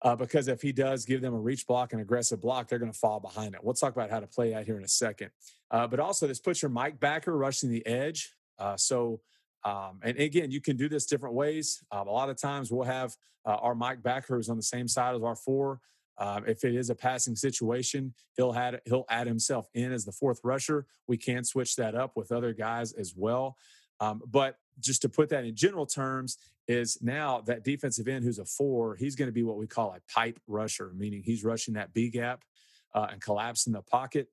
uh, 0.02 0.14
because 0.14 0.48
if 0.48 0.60
he 0.60 0.72
does 0.72 1.06
give 1.06 1.22
them 1.22 1.32
a 1.32 1.38
reach 1.38 1.66
block 1.66 1.92
and 1.92 2.02
aggressive 2.02 2.40
block 2.40 2.68
they're 2.68 2.78
going 2.78 2.92
to 2.92 2.98
fall 2.98 3.20
behind 3.20 3.54
it. 3.54 3.62
We'll 3.62 3.74
talk 3.74 3.94
about 3.94 4.10
how 4.10 4.20
to 4.20 4.26
play 4.26 4.50
that 4.50 4.66
here 4.66 4.76
in 4.76 4.84
a 4.84 4.88
second. 4.88 5.30
Uh, 5.70 5.86
but 5.86 6.00
also 6.00 6.26
this 6.26 6.40
puts 6.40 6.62
your 6.62 6.70
mike 6.70 7.00
backer 7.00 7.36
rushing 7.36 7.70
the 7.70 7.86
edge 7.86 8.34
uh, 8.58 8.76
so 8.76 9.20
um, 9.64 10.00
and 10.02 10.18
again 10.18 10.50
you 10.50 10.60
can 10.60 10.76
do 10.76 10.88
this 10.88 11.06
different 11.06 11.34
ways. 11.34 11.82
Um, 11.90 12.08
a 12.08 12.12
lot 12.12 12.28
of 12.28 12.36
times 12.36 12.70
we'll 12.70 12.84
have 12.84 13.14
uh, 13.46 13.56
our 13.56 13.74
mike 13.74 14.02
backer 14.02 14.36
who's 14.36 14.48
on 14.48 14.56
the 14.56 14.62
same 14.62 14.88
side 14.88 15.14
as 15.14 15.22
our 15.22 15.36
four 15.36 15.80
um, 16.18 16.44
if 16.46 16.64
it 16.64 16.74
is 16.74 16.90
a 16.90 16.94
passing 16.94 17.34
situation, 17.34 18.14
he'll 18.36 18.54
add 18.54 18.80
he'll 18.84 19.06
add 19.08 19.26
himself 19.26 19.68
in 19.74 19.92
as 19.92 20.04
the 20.04 20.12
fourth 20.12 20.40
rusher. 20.44 20.86
We 21.08 21.16
can 21.16 21.44
switch 21.44 21.76
that 21.76 21.94
up 21.94 22.12
with 22.16 22.30
other 22.30 22.52
guys 22.52 22.92
as 22.92 23.14
well. 23.16 23.56
Um, 24.00 24.22
but 24.26 24.56
just 24.80 25.02
to 25.02 25.08
put 25.08 25.28
that 25.30 25.44
in 25.44 25.54
general 25.54 25.86
terms, 25.86 26.38
is 26.66 26.98
now 27.02 27.40
that 27.42 27.64
defensive 27.64 28.08
end 28.08 28.24
who's 28.24 28.38
a 28.38 28.44
four, 28.44 28.96
he's 28.96 29.16
going 29.16 29.28
to 29.28 29.32
be 29.32 29.42
what 29.42 29.56
we 29.56 29.66
call 29.66 29.94
a 29.94 30.12
pipe 30.12 30.38
rusher, 30.46 30.92
meaning 30.96 31.22
he's 31.22 31.44
rushing 31.44 31.74
that 31.74 31.92
B 31.92 32.08
gap 32.10 32.42
uh, 32.94 33.08
and 33.10 33.20
collapsing 33.20 33.72
the 33.72 33.82
pocket, 33.82 34.28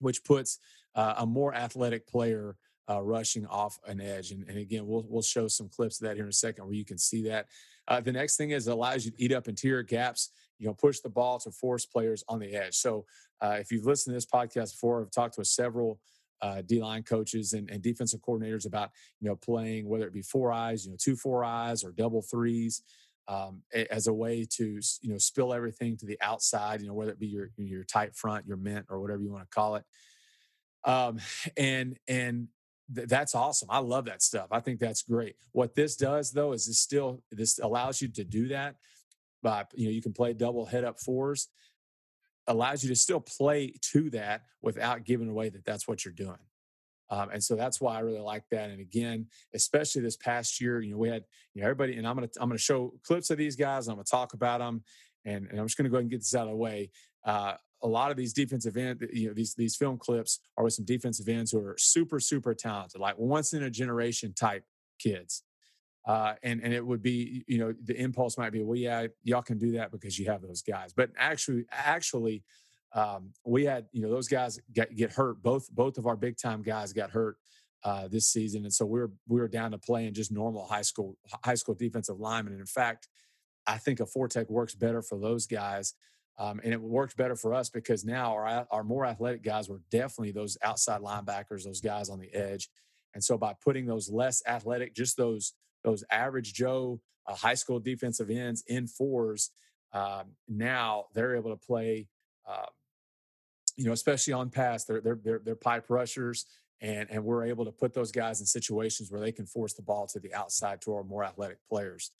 which 0.00 0.24
puts 0.24 0.58
uh, 0.94 1.14
a 1.18 1.26
more 1.26 1.54
athletic 1.54 2.06
player 2.06 2.56
uh, 2.88 3.02
rushing 3.02 3.46
off 3.46 3.78
an 3.86 4.00
edge. 4.00 4.30
And, 4.30 4.48
and, 4.48 4.58
again, 4.58 4.86
we'll 4.86 5.04
we'll 5.08 5.22
show 5.22 5.48
some 5.48 5.68
clips 5.68 6.00
of 6.00 6.06
that 6.06 6.14
here 6.14 6.24
in 6.24 6.30
a 6.30 6.32
second 6.32 6.64
where 6.64 6.74
you 6.74 6.84
can 6.84 6.98
see 6.98 7.22
that. 7.28 7.46
Uh, 7.88 8.00
the 8.00 8.12
next 8.12 8.36
thing 8.36 8.50
is 8.50 8.66
it 8.66 8.72
allows 8.72 9.04
you 9.04 9.10
to 9.10 9.22
eat 9.22 9.32
up 9.32 9.48
interior 9.48 9.82
gaps 9.82 10.30
you 10.58 10.66
know, 10.66 10.74
push 10.74 11.00
the 11.00 11.08
ball 11.08 11.38
to 11.40 11.50
force 11.50 11.86
players 11.86 12.24
on 12.28 12.38
the 12.38 12.54
edge. 12.54 12.74
So 12.74 13.04
uh, 13.40 13.56
if 13.60 13.70
you've 13.70 13.86
listened 13.86 14.12
to 14.12 14.16
this 14.16 14.26
podcast 14.26 14.72
before, 14.72 15.00
I've 15.02 15.10
talked 15.10 15.38
with 15.38 15.46
several 15.46 16.00
uh, 16.42 16.62
D 16.66 16.82
line 16.82 17.02
coaches 17.02 17.52
and, 17.54 17.70
and, 17.70 17.82
defensive 17.82 18.20
coordinators 18.20 18.66
about 18.66 18.90
you 19.20 19.28
know 19.28 19.36
playing 19.36 19.88
whether 19.88 20.06
it 20.06 20.12
be 20.12 20.22
four 20.22 20.52
eyes, 20.52 20.84
you 20.84 20.90
know, 20.90 20.96
two 21.00 21.16
four 21.16 21.44
eyes 21.44 21.82
or 21.82 21.92
double 21.92 22.22
threes. 22.22 22.82
um, 23.28 23.62
as 23.90 24.06
a 24.06 24.12
way 24.12 24.46
to 24.48 24.80
you 25.00 25.10
know 25.10 25.18
spill 25.18 25.52
everything 25.52 25.96
to 25.96 26.06
the 26.06 26.18
outside. 26.20 26.80
You 26.80 26.88
know 26.88 26.94
whether 26.94 27.10
it 27.10 27.18
be 27.18 27.26
your 27.26 27.50
your 27.56 27.84
tight 27.84 28.14
front, 28.14 28.46
your 28.46 28.56
mint, 28.56 28.86
or 28.88 29.00
whatever 29.00 29.22
you 29.22 29.32
want 29.32 29.44
to 29.44 29.54
call 29.54 29.76
it. 29.76 29.84
Um, 30.84 31.18
and 31.56 31.98
and 32.06 32.48
th- 32.94 33.08
that's 33.08 33.34
awesome. 33.34 33.68
I 33.70 33.78
love 33.78 34.04
that 34.04 34.22
stuff. 34.22 34.48
I 34.50 34.60
think 34.60 34.78
that's 34.78 35.02
great. 35.02 35.36
What 35.52 35.74
this 35.74 35.96
does 35.96 36.30
though 36.30 36.52
is 36.52 36.66
this 36.66 36.78
still 36.78 37.22
this 37.32 37.58
allows 37.58 38.00
you 38.00 38.08
to 38.08 38.24
do 38.24 38.48
that 38.48 38.76
by 39.46 39.64
you 39.74 39.86
know 39.86 39.92
you 39.92 40.02
can 40.02 40.12
play 40.12 40.32
double 40.32 40.66
head 40.66 40.82
up 40.82 40.98
fours 40.98 41.48
allows 42.48 42.82
you 42.82 42.88
to 42.88 42.96
still 42.96 43.20
play 43.20 43.72
to 43.80 44.10
that 44.10 44.42
without 44.60 45.04
giving 45.04 45.28
away 45.28 45.48
that 45.48 45.64
that's 45.64 45.86
what 45.86 46.04
you're 46.04 46.14
doing. 46.14 46.38
Um, 47.10 47.30
and 47.30 47.42
so 47.42 47.54
that's 47.54 47.80
why 47.80 47.96
I 47.96 48.00
really 48.00 48.20
like 48.20 48.42
that. 48.50 48.70
And 48.70 48.80
again, 48.80 49.26
especially 49.54 50.02
this 50.02 50.16
past 50.16 50.60
year, 50.60 50.80
you 50.80 50.90
know, 50.90 50.98
we 50.98 51.08
had 51.08 51.22
you 51.54 51.60
know 51.60 51.66
everybody, 51.66 51.96
and 51.96 52.06
I'm 52.06 52.16
gonna 52.16 52.28
I'm 52.40 52.48
gonna 52.48 52.58
show 52.58 52.92
clips 53.04 53.30
of 53.30 53.38
these 53.38 53.54
guys. 53.54 53.86
And 53.86 53.92
I'm 53.92 53.98
gonna 53.98 54.04
talk 54.04 54.34
about 54.34 54.58
them, 54.58 54.82
and, 55.24 55.46
and 55.48 55.60
I'm 55.60 55.66
just 55.66 55.76
gonna 55.76 55.90
go 55.90 55.96
ahead 55.96 56.02
and 56.02 56.10
get 56.10 56.20
this 56.20 56.34
out 56.34 56.48
of 56.48 56.50
the 56.50 56.56
way. 56.56 56.90
Uh, 57.24 57.54
a 57.82 57.86
lot 57.86 58.10
of 58.10 58.16
these 58.16 58.32
defensive 58.32 58.76
end, 58.76 59.06
you 59.12 59.28
know, 59.28 59.34
these 59.34 59.54
these 59.54 59.76
film 59.76 59.96
clips 59.96 60.40
are 60.56 60.64
with 60.64 60.72
some 60.72 60.84
defensive 60.84 61.28
ends 61.28 61.52
who 61.52 61.60
are 61.60 61.76
super 61.78 62.18
super 62.18 62.54
talented, 62.54 63.00
like 63.00 63.16
once 63.16 63.52
in 63.52 63.62
a 63.62 63.70
generation 63.70 64.32
type 64.34 64.64
kids. 64.98 65.44
Uh, 66.06 66.34
and 66.44 66.60
and 66.62 66.72
it 66.72 66.84
would 66.86 67.02
be 67.02 67.44
you 67.48 67.58
know 67.58 67.74
the 67.82 68.00
impulse 68.00 68.38
might 68.38 68.52
be 68.52 68.62
well 68.62 68.76
yeah 68.76 69.06
y'all 69.24 69.42
can 69.42 69.58
do 69.58 69.72
that 69.72 69.90
because 69.90 70.18
you 70.18 70.26
have 70.26 70.42
those 70.42 70.62
guys. 70.62 70.92
But 70.92 71.10
actually 71.18 71.64
actually 71.72 72.44
um, 72.92 73.32
we 73.44 73.64
had 73.64 73.86
you 73.92 74.02
know 74.02 74.10
those 74.10 74.28
guys 74.28 74.60
get, 74.72 74.94
get 74.94 75.12
hurt. 75.12 75.42
Both 75.42 75.68
both 75.70 75.98
of 75.98 76.06
our 76.06 76.16
big 76.16 76.38
time 76.38 76.62
guys 76.62 76.92
got 76.92 77.10
hurt 77.10 77.38
uh, 77.82 78.08
this 78.08 78.28
season 78.28 78.64
and 78.64 78.72
so 78.72 78.86
we 78.86 79.00
are 79.00 79.10
we 79.28 79.40
were 79.40 79.48
down 79.48 79.72
to 79.72 79.78
playing 79.78 80.14
just 80.14 80.32
normal 80.32 80.66
high 80.66 80.82
school 80.82 81.16
high 81.44 81.54
school 81.54 81.74
defensive 81.74 82.20
linemen. 82.20 82.52
And 82.52 82.60
in 82.60 82.66
fact 82.66 83.08
I 83.66 83.78
think 83.78 83.98
a 83.98 84.06
four 84.06 84.28
tech 84.28 84.48
works 84.48 84.74
better 84.74 85.02
for 85.02 85.18
those 85.18 85.46
guys 85.46 85.94
um, 86.38 86.60
and 86.62 86.72
it 86.72 86.80
worked 86.80 87.16
better 87.16 87.36
for 87.36 87.54
us 87.54 87.70
because 87.70 88.04
now 88.04 88.32
our 88.34 88.66
our 88.70 88.84
more 88.84 89.06
athletic 89.06 89.42
guys 89.42 89.68
were 89.68 89.80
definitely 89.90 90.32
those 90.32 90.58
outside 90.62 91.00
linebackers 91.00 91.64
those 91.64 91.80
guys 91.80 92.08
on 92.08 92.18
the 92.18 92.32
edge. 92.34 92.68
And 93.14 93.24
so 93.24 93.38
by 93.38 93.54
putting 93.64 93.86
those 93.86 94.10
less 94.10 94.42
athletic 94.46 94.94
just 94.94 95.16
those 95.16 95.54
those 95.86 96.04
average 96.10 96.52
Joe 96.52 97.00
uh, 97.26 97.34
high 97.34 97.54
school 97.54 97.80
defensive 97.80 98.28
ends 98.28 98.62
in 98.66 98.86
fours. 98.86 99.50
Um, 99.92 100.32
now 100.48 101.06
they're 101.14 101.36
able 101.36 101.50
to 101.50 101.56
play, 101.56 102.08
um, 102.46 102.66
you 103.76 103.86
know, 103.86 103.92
especially 103.92 104.32
on 104.34 104.50
pass. 104.50 104.84
They're 104.84 105.00
they're 105.00 105.18
they're, 105.24 105.40
they're 105.44 105.54
pipe 105.54 105.86
rushers, 105.88 106.44
and 106.80 107.08
and 107.10 107.24
we're 107.24 107.46
able 107.46 107.64
to 107.64 107.72
put 107.72 107.94
those 107.94 108.12
guys 108.12 108.40
in 108.40 108.46
situations 108.46 109.10
where 109.10 109.20
they 109.20 109.32
can 109.32 109.46
force 109.46 109.74
the 109.74 109.82
ball 109.82 110.06
to 110.08 110.20
the 110.20 110.34
outside 110.34 110.80
to 110.82 110.94
our 110.94 111.04
more 111.04 111.24
athletic 111.24 111.58
players. 111.68 112.10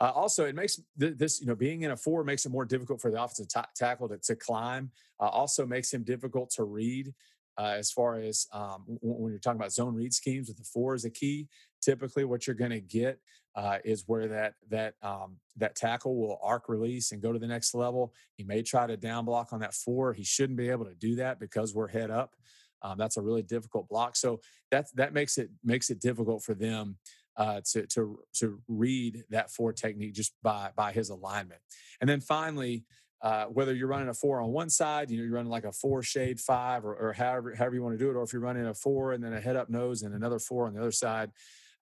Uh, 0.00 0.12
also, 0.14 0.44
it 0.44 0.54
makes 0.54 0.78
th- 1.00 1.16
this, 1.16 1.40
you 1.40 1.46
know, 1.46 1.56
being 1.56 1.82
in 1.82 1.90
a 1.90 1.96
four 1.96 2.22
makes 2.22 2.46
it 2.46 2.52
more 2.52 2.64
difficult 2.64 3.00
for 3.00 3.10
the 3.10 3.20
offensive 3.20 3.48
t- 3.48 3.68
tackle 3.74 4.08
to, 4.08 4.18
to 4.18 4.36
climb. 4.36 4.90
Uh, 5.18 5.26
also 5.26 5.66
makes 5.66 5.92
him 5.92 6.04
difficult 6.04 6.50
to 6.50 6.62
read 6.62 7.12
uh, 7.58 7.74
as 7.76 7.90
far 7.90 8.20
as 8.20 8.46
um, 8.52 8.84
when 8.86 9.32
you're 9.32 9.40
talking 9.40 9.60
about 9.60 9.72
zone 9.72 9.94
read 9.94 10.14
schemes 10.14 10.48
with 10.48 10.56
the 10.56 10.64
four 10.64 10.94
is 10.94 11.04
a 11.04 11.10
key 11.10 11.48
typically 11.80 12.24
what 12.24 12.46
you're 12.46 12.56
going 12.56 12.70
to 12.70 12.80
get 12.80 13.18
uh, 13.54 13.78
is 13.84 14.04
where 14.06 14.28
that 14.28 14.54
that 14.70 14.94
um, 15.02 15.36
that 15.56 15.74
tackle 15.74 16.16
will 16.16 16.38
arc 16.42 16.68
release 16.68 17.12
and 17.12 17.20
go 17.20 17.32
to 17.32 17.38
the 17.38 17.46
next 17.46 17.74
level. 17.74 18.14
He 18.36 18.44
may 18.44 18.62
try 18.62 18.86
to 18.86 18.96
down 18.96 19.24
block 19.24 19.52
on 19.52 19.60
that 19.60 19.74
four. 19.74 20.12
He 20.12 20.22
shouldn't 20.22 20.58
be 20.58 20.68
able 20.68 20.84
to 20.84 20.94
do 20.94 21.16
that 21.16 21.40
because 21.40 21.74
we're 21.74 21.88
head 21.88 22.10
up. 22.10 22.34
Um, 22.82 22.96
that's 22.98 23.16
a 23.16 23.22
really 23.22 23.42
difficult 23.42 23.88
block. 23.88 24.14
So 24.16 24.40
that 24.70 24.86
that 24.94 25.12
makes 25.12 25.38
it 25.38 25.50
makes 25.64 25.90
it 25.90 26.00
difficult 26.00 26.44
for 26.44 26.54
them 26.54 26.98
uh, 27.36 27.60
to 27.72 27.86
to 27.86 28.20
to 28.34 28.60
read 28.68 29.24
that 29.30 29.50
four 29.50 29.72
technique 29.72 30.14
just 30.14 30.34
by 30.42 30.70
by 30.76 30.92
his 30.92 31.10
alignment. 31.10 31.60
And 32.00 32.08
then 32.08 32.20
finally, 32.20 32.84
uh, 33.20 33.46
whether 33.46 33.74
you're 33.74 33.88
running 33.88 34.08
a 34.08 34.14
four 34.14 34.40
on 34.40 34.50
one 34.50 34.70
side, 34.70 35.10
you 35.10 35.18
know, 35.18 35.24
you're 35.24 35.34
running 35.34 35.50
like 35.50 35.64
a 35.64 35.72
four 35.72 36.02
shade 36.02 36.38
five, 36.38 36.84
or, 36.84 36.94
or 36.94 37.12
however 37.12 37.54
however 37.54 37.74
you 37.74 37.82
want 37.82 37.98
to 37.98 38.04
do 38.04 38.10
it, 38.10 38.14
or 38.14 38.22
if 38.22 38.32
you're 38.32 38.42
running 38.42 38.66
a 38.66 38.74
four 38.74 39.12
and 39.12 39.22
then 39.22 39.32
a 39.32 39.40
head 39.40 39.56
up 39.56 39.68
nose 39.68 40.02
and 40.02 40.14
another 40.14 40.38
four 40.38 40.66
on 40.66 40.74
the 40.74 40.80
other 40.80 40.92
side, 40.92 41.30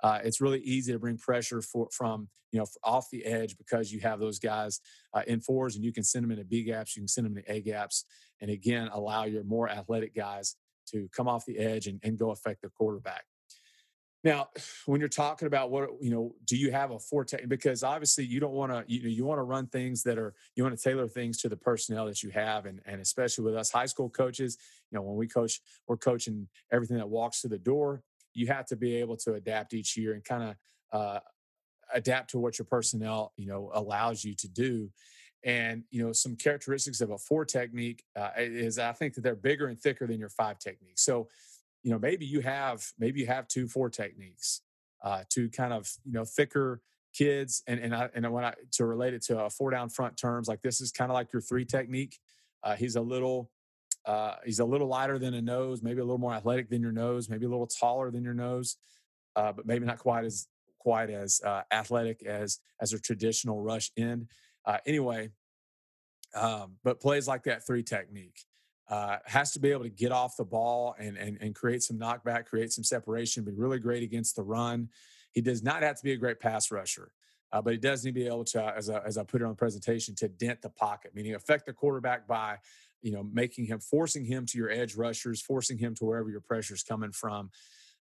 uh, 0.03 0.19
it's 0.25 0.41
really 0.41 0.61
easy 0.61 0.93
to 0.93 0.99
bring 0.99 1.19
pressure 1.19 1.61
for, 1.61 1.89
from 1.91 2.29
you 2.53 2.59
know 2.59 2.67
off 2.83 3.11
the 3.11 3.25
edge 3.25 3.57
because 3.59 3.93
you 3.93 4.01
have 4.01 4.19
those 4.19 4.39
guys 4.39 4.81
uh, 5.13 5.23
in 5.27 5.41
fours 5.41 5.77
and 5.77 5.85
you 5.85 5.93
can 5.93 6.05
send 6.05 6.25
them 6.25 6.31
into 6.31 6.45
B 6.45 6.63
gaps, 6.63 6.97
you 6.97 7.03
can 7.03 7.09
send 7.09 7.27
them 7.27 7.37
into 7.37 7.53
A 7.53 7.61
gaps, 7.61 8.05
and 8.41 8.51
again 8.51 8.89
allow 8.93 9.25
your 9.25 9.45
more 9.45 9.69
athletic 9.69 10.15
guys 10.15 10.57
to 10.91 11.09
come 11.15 11.29
off 11.29 11.45
the 11.45 11.59
edge 11.59 11.87
and, 11.87 12.01
and 12.03 12.19
go 12.19 12.31
affect 12.31 12.63
the 12.63 12.69
quarterback. 12.71 13.25
Now, 14.27 14.49
when 14.85 15.01
you're 15.01 15.09
talking 15.09 15.47
about 15.47 15.71
what 15.71 15.89
you 16.03 16.11
know, 16.11 16.35
do 16.45 16.57
you 16.57 16.71
have 16.73 16.91
a 16.91 16.99
forte? 16.99 17.47
Because 17.47 17.83
obviously, 17.83 18.25
you 18.25 18.41
don't 18.41 18.53
want 18.53 18.73
to 18.73 18.85
you 18.87 19.05
know 19.05 19.09
you 19.09 19.25
want 19.25 19.39
to 19.39 19.45
run 19.45 19.67
things 19.69 20.03
that 20.03 20.19
are 20.19 20.35
you 20.55 20.63
want 20.65 20.77
to 20.77 20.83
tailor 20.83 21.09
things 21.09 21.39
to 21.39 21.49
the 21.49 21.57
personnel 21.57 22.07
that 22.07 22.23
you 22.23 22.31
have, 22.31 22.67
and 22.67 22.81
and 22.87 23.01
especially 23.01 23.45
with 23.45 23.55
us 23.55 23.71
high 23.71 23.87
school 23.87 24.11
coaches, 24.11 24.59
you 24.91 24.97
know, 24.97 25.03
when 25.03 25.17
we 25.17 25.27
coach, 25.27 25.61
we're 25.87 25.97
coaching 25.97 26.49
everything 26.73 26.99
that 26.99 27.09
walks 27.09 27.41
through 27.41 27.51
the 27.51 27.59
door 27.59 28.03
you 28.37 28.47
have 28.47 28.67
to 28.67 28.77
be 28.77 28.97
able 28.97 29.17
to 29.17 29.35
adapt 29.35 29.73
each 29.73 29.97
year 29.97 30.13
and 30.13 30.23
kind 30.23 30.43
of 30.43 30.57
uh, 30.93 31.21
adapt 31.95 32.31
to 32.31 32.39
what 32.39 32.59
your 32.59 32.67
personnel 32.67 33.33
you 33.37 33.47
know 33.47 33.71
allows 33.75 34.23
you 34.25 34.35
to 34.35 34.49
do 34.49 34.91
and 35.45 35.85
you 35.91 36.05
know 36.05 36.13
some 36.13 36.37
characteristics 36.37 37.01
of 37.01 37.11
a 37.11 37.19
four 37.19 37.45
technique 37.45 38.05
uh, 38.17 38.31
is 38.37 38.79
i 38.79 38.93
think 38.93 39.15
that 39.15 39.23
they're 39.23 39.37
bigger 39.37 39.69
and 39.69 39.81
thicker 39.81 40.07
than 40.07 40.19
your 40.19 40.29
five 40.29 40.59
technique 40.59 40.99
so 40.99 41.29
you 41.87 41.93
know 41.93 42.01
maybe 42.01 42.27
you 42.27 42.41
have 42.41 42.85
maybe 42.99 43.21
you 43.21 43.27
have 43.27 43.47
two 43.47 43.69
four 43.69 43.89
techniques 43.89 44.63
uh, 45.05 45.23
two 45.31 45.49
kind 45.49 45.73
of 45.73 45.89
you 46.05 46.13
know 46.13 46.25
thicker 46.25 46.81
kids 47.15 47.63
and 47.69 47.79
and 47.79 47.95
I 47.95 48.11
and 48.13 48.31
when 48.33 48.45
I 48.45 48.55
to 48.73 48.85
relate 48.85 49.15
it 49.15 49.23
to 49.27 49.45
a 49.45 49.51
four 49.51 49.71
down 49.71 49.89
front 49.89 50.17
terms 50.17 50.49
like 50.49 50.63
this 50.63 50.81
is 50.81 50.91
kind 50.91 51.13
of 51.13 51.15
like 51.15 51.33
your 51.33 51.41
three 51.41 51.65
technique. 51.65 52.19
Uh, 52.65 52.75
he's 52.75 52.97
a 52.97 53.01
little 53.01 53.51
uh, 54.05 54.35
he's 54.45 54.59
a 54.59 54.65
little 54.65 54.89
lighter 54.89 55.17
than 55.19 55.35
a 55.35 55.41
nose, 55.41 55.81
maybe 55.81 56.01
a 56.01 56.05
little 56.05 56.19
more 56.19 56.35
athletic 56.35 56.69
than 56.69 56.83
your 56.83 56.91
nose, 56.91 57.29
maybe 57.31 57.47
a 57.47 57.49
little 57.49 57.69
taller 57.69 58.11
than 58.11 58.25
your 58.25 58.35
nose, 58.35 58.79
uh, 59.37 59.53
but 59.53 59.65
maybe 59.65 59.87
not 59.87 59.99
quite 59.99 60.25
as 60.25 60.49
quite 60.81 61.09
as 61.09 61.41
uh, 61.45 61.63
athletic 61.71 62.25
as 62.25 62.59
as 62.81 62.93
a 62.93 62.99
traditional 62.99 63.63
rush 63.63 63.93
end. 63.97 64.27
Uh, 64.65 64.79
anyway, 64.87 65.31
um, 66.35 66.79
but 66.83 67.01
plays 67.01 67.29
like 67.29 67.45
that 67.45 67.65
three 67.65 67.85
technique 67.85 68.45
uh, 68.89 69.19
has 69.27 69.53
to 69.53 69.61
be 69.61 69.71
able 69.71 69.83
to 69.83 69.91
get 69.91 70.13
off 70.13 70.37
the 70.37 70.45
ball 70.45 70.95
and, 70.99 71.17
and 71.17 71.39
and 71.41 71.55
create 71.55 71.83
some 71.83 71.99
knockback, 71.99 72.47
create 72.47 72.73
some 72.73 72.85
separation. 72.85 73.45
Be 73.45 73.53
really 73.53 73.79
great 73.79 74.03
against 74.03 74.37
the 74.37 74.43
run. 74.43 74.89
He 75.33 75.41
does 75.41 75.63
not 75.63 75.83
have 75.83 75.97
to 75.97 76.05
be 76.05 76.13
a 76.13 76.17
great 76.17 76.41
pass 76.41 76.71
rusher. 76.71 77.11
Uh, 77.53 77.63
but 77.63 77.73
he 77.73 77.79
does 77.79 78.05
need 78.05 78.11
to 78.11 78.21
be 78.21 78.27
able 78.27 78.45
to, 78.45 78.61
as, 78.77 78.91
I, 78.91 78.99
as 79.07 79.17
I 79.17 79.23
put 79.23 79.41
it 79.41 79.45
on 79.45 79.51
the 79.51 79.57
presentation, 79.57 80.17
to 80.17 80.29
dent 80.29 80.63
the 80.63 80.69
pocket, 80.69 81.15
meaning 81.15 81.37
affect 81.37 81.67
the 81.67 81.73
quarterback 81.73 82.27
by 82.27 82.59
you 83.03 83.13
know, 83.13 83.23
making 83.23 83.67
him, 83.67 83.79
forcing 83.79 84.25
him 84.25 84.47
to 84.47 84.59
your 84.59 84.69
edge 84.69 84.97
rushers, 84.97 85.41
forcing 85.41 85.79
him 85.79 85.95
to 85.95 86.05
wherever 86.05 86.29
your 86.29 86.41
pressure 86.41 86.75
is 86.75 86.83
coming 86.83 87.13
from. 87.13 87.51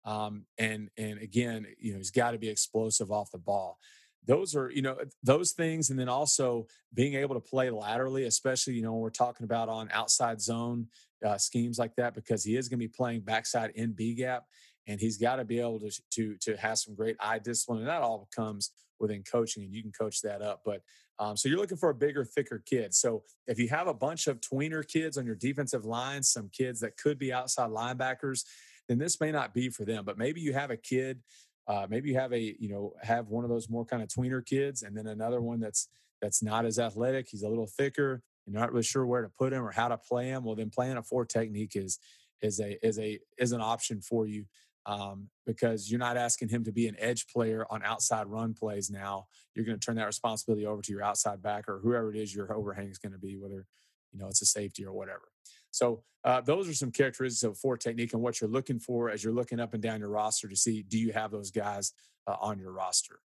Um, 0.04 0.44
and 0.58 0.90
and 0.96 1.20
again, 1.20 1.66
you 1.78 1.92
know, 1.92 1.98
he's 1.98 2.10
got 2.10 2.32
to 2.32 2.38
be 2.38 2.48
explosive 2.48 3.12
off 3.12 3.30
the 3.30 3.38
ball. 3.38 3.78
Those 4.26 4.54
are, 4.54 4.70
you 4.70 4.82
know, 4.82 4.98
those 5.22 5.52
things, 5.52 5.90
and 5.90 5.98
then 5.98 6.08
also 6.08 6.66
being 6.92 7.14
able 7.14 7.34
to 7.34 7.40
play 7.40 7.70
laterally, 7.70 8.24
especially, 8.24 8.74
you 8.74 8.82
know, 8.82 8.92
when 8.92 9.00
we're 9.00 9.10
talking 9.10 9.44
about 9.44 9.68
on 9.68 9.88
outside 9.92 10.40
zone 10.40 10.88
uh, 11.24 11.38
schemes 11.38 11.78
like 11.78 11.96
that, 11.96 12.14
because 12.14 12.44
he 12.44 12.56
is 12.56 12.68
going 12.68 12.78
to 12.78 12.86
be 12.86 12.92
playing 12.94 13.20
backside 13.20 13.70
in 13.74 13.92
B 13.92 14.14
gap, 14.14 14.44
and 14.86 15.00
he's 15.00 15.16
got 15.16 15.36
to 15.36 15.44
be 15.44 15.60
able 15.60 15.80
to 15.80 15.90
to 16.12 16.36
to 16.40 16.56
have 16.56 16.78
some 16.78 16.94
great 16.94 17.16
eye 17.20 17.38
discipline, 17.38 17.78
and 17.78 17.88
that 17.88 18.02
all 18.02 18.28
comes 18.34 18.70
within 19.00 19.22
coaching, 19.22 19.64
and 19.64 19.74
you 19.74 19.82
can 19.82 19.92
coach 19.92 20.20
that 20.22 20.42
up. 20.42 20.60
But 20.64 20.82
um, 21.18 21.36
so 21.36 21.48
you're 21.48 21.58
looking 21.58 21.78
for 21.78 21.90
a 21.90 21.94
bigger, 21.94 22.24
thicker 22.24 22.62
kid. 22.64 22.94
So 22.94 23.22
if 23.46 23.58
you 23.58 23.68
have 23.68 23.86
a 23.86 23.94
bunch 23.94 24.26
of 24.26 24.40
tweener 24.40 24.86
kids 24.86 25.16
on 25.16 25.26
your 25.26 25.34
defensive 25.34 25.84
line, 25.84 26.22
some 26.22 26.50
kids 26.52 26.80
that 26.80 26.96
could 26.96 27.18
be 27.18 27.32
outside 27.32 27.70
linebackers, 27.70 28.44
then 28.88 28.98
this 28.98 29.20
may 29.20 29.32
not 29.32 29.52
be 29.52 29.68
for 29.68 29.84
them. 29.84 30.04
But 30.04 30.18
maybe 30.18 30.40
you 30.40 30.52
have 30.52 30.70
a 30.70 30.76
kid, 30.76 31.20
uh, 31.68 31.86
maybe 31.88 32.08
you 32.08 32.16
have 32.16 32.32
a, 32.32 32.56
you 32.58 32.68
know, 32.68 32.94
have 33.02 33.28
one 33.28 33.44
of 33.44 33.50
those 33.50 33.68
more 33.68 33.84
kind 33.84 34.02
of 34.02 34.08
tweener 34.08 34.44
kids, 34.44 34.82
and 34.82 34.96
then 34.96 35.06
another 35.06 35.40
one 35.40 35.60
that's 35.60 35.88
that's 36.20 36.42
not 36.42 36.64
as 36.64 36.78
athletic. 36.78 37.28
He's 37.30 37.42
a 37.42 37.48
little 37.48 37.66
thicker. 37.66 38.22
You're 38.46 38.58
not 38.58 38.72
really 38.72 38.82
sure 38.82 39.06
where 39.06 39.22
to 39.22 39.28
put 39.28 39.52
him 39.52 39.62
or 39.62 39.70
how 39.70 39.88
to 39.88 39.98
play 39.98 40.28
him. 40.28 40.44
Well, 40.44 40.56
then 40.56 40.70
playing 40.70 40.96
a 40.96 41.02
four 41.02 41.26
technique 41.26 41.76
is 41.76 41.98
is 42.40 42.58
a 42.60 42.84
is 42.84 42.98
a 42.98 43.18
is 43.38 43.52
an 43.52 43.60
option 43.60 44.00
for 44.00 44.26
you 44.26 44.46
um, 44.86 45.28
because 45.46 45.90
you're 45.90 46.00
not 46.00 46.16
asking 46.16 46.48
him 46.48 46.64
to 46.64 46.72
be 46.72 46.88
an 46.88 46.96
edge 46.98 47.26
player 47.28 47.66
on 47.70 47.82
outside 47.84 48.26
run 48.26 48.54
plays 48.54 48.90
now. 48.90 49.26
You're 49.54 49.66
going 49.66 49.78
to 49.78 49.84
turn 49.84 49.96
that 49.96 50.06
responsibility 50.06 50.64
over 50.64 50.80
to 50.80 50.92
your 50.92 51.02
outside 51.02 51.42
back 51.42 51.68
or 51.68 51.80
whoever 51.80 52.10
it 52.10 52.18
is 52.18 52.34
your 52.34 52.52
overhang 52.54 52.88
is 52.88 52.98
going 52.98 53.12
to 53.12 53.18
be, 53.18 53.36
whether 53.36 53.66
you 54.12 54.18
know 54.18 54.28
it's 54.28 54.40
a 54.40 54.46
safety 54.46 54.86
or 54.86 54.94
whatever. 54.94 55.28
So 55.70 56.02
uh, 56.24 56.40
those 56.40 56.68
are 56.68 56.74
some 56.74 56.90
characteristics 56.90 57.42
of 57.42 57.58
four 57.58 57.76
technique 57.76 58.12
and 58.12 58.22
what 58.22 58.40
you're 58.40 58.50
looking 58.50 58.78
for 58.78 59.10
as 59.10 59.22
you're 59.22 59.32
looking 59.32 59.60
up 59.60 59.74
and 59.74 59.82
down 59.82 60.00
your 60.00 60.10
roster 60.10 60.48
to 60.48 60.56
see 60.56 60.82
do 60.82 60.98
you 60.98 61.12
have 61.12 61.30
those 61.30 61.50
guys 61.50 61.92
uh, 62.26 62.36
on 62.40 62.58
your 62.58 62.72
roster. 62.72 63.20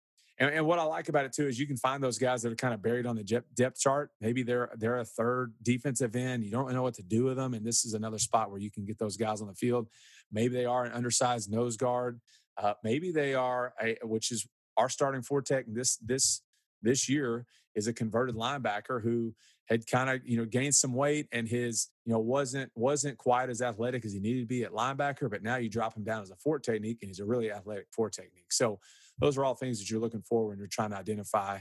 And, 0.41 0.51
and, 0.51 0.67
what 0.67 0.79
I 0.79 0.85
like 0.85 1.09
about 1.09 1.25
it 1.25 1.33
too 1.33 1.49
is 1.49 1.59
you 1.59 1.67
can 1.67 1.77
find 1.77 2.03
those 2.03 2.19
guys 2.19 2.43
that 2.43 2.53
are 2.53 2.57
kind 2.57 2.73
of 2.73 2.81
buried 2.81 3.07
on 3.07 3.17
the 3.17 3.43
depth 3.55 3.81
chart. 3.81 4.11
Maybe 4.21 4.43
they're 4.43 4.71
they're 4.77 4.99
a 4.99 5.05
third 5.05 5.53
defensive 5.63 6.15
end. 6.15 6.45
You 6.45 6.51
don't 6.51 6.73
know 6.73 6.83
what 6.83 6.95
to 6.95 7.03
do 7.03 7.25
with 7.25 7.37
them, 7.37 7.55
and 7.55 7.67
this 7.67 7.85
is 7.85 7.95
another 7.95 8.19
spot 8.19 8.51
where 8.51 8.61
you 8.61 8.71
can 8.71 8.85
get 8.85 8.99
those 8.99 9.17
guys 9.17 9.41
on 9.41 9.49
the 9.49 9.55
field. 9.55 9.89
Maybe 10.31 10.55
they 10.55 10.65
are 10.65 10.85
an 10.85 10.93
undersized 10.93 11.51
nose 11.51 11.77
guard. 11.77 12.21
Uh, 12.57 12.75
maybe 12.85 13.11
they 13.11 13.35
are, 13.35 13.75
a, 13.83 13.97
which 14.03 14.31
is 14.31 14.47
our 14.77 14.89
starting 14.89 15.23
four 15.23 15.43
tech. 15.43 15.65
This 15.67 15.97
this 15.97 16.43
this 16.83 17.09
year 17.09 17.47
is 17.75 17.89
a 17.89 17.93
converted 17.93 18.37
linebacker 18.37 19.03
who 19.03 19.35
had 19.69 19.87
kind 19.87 20.11
of 20.11 20.21
you 20.25 20.37
know 20.37 20.45
gained 20.45 20.75
some 20.75 20.95
weight 20.95 21.29
and 21.33 21.49
his 21.49 21.89
you 22.05 22.13
know 22.13 22.19
wasn't 22.19 22.71
wasn't 22.75 23.17
quite 23.19 23.51
as 23.51 23.61
athletic 23.61 24.05
as 24.05 24.13
he 24.13 24.21
needed 24.21 24.41
to 24.41 24.47
be 24.47 24.65
at 24.65 24.73
linebacker 24.73 25.31
but 25.31 25.43
now 25.43 25.57
you 25.57 25.69
drop 25.69 25.97
him 25.97 26.05
down 26.05 26.23
as 26.23 26.31
a 26.31 26.37
four 26.37 26.59
technique 26.59 26.99
and 27.03 27.09
he's 27.09 27.21
a 27.21 27.25
really 27.25 27.53
athletic 27.53 27.87
four 27.93 28.11
technique. 28.11 28.51
So 28.51 28.81
those 29.19 29.37
are 29.37 29.45
all 29.45 29.55
things 29.55 29.79
that 29.79 29.91
you're 29.91 30.01
looking 30.01 30.23
for 30.23 30.49
when 30.49 30.59
you're 30.59 30.67
trying 30.67 30.91
to 30.91 30.97
identify 30.97 31.61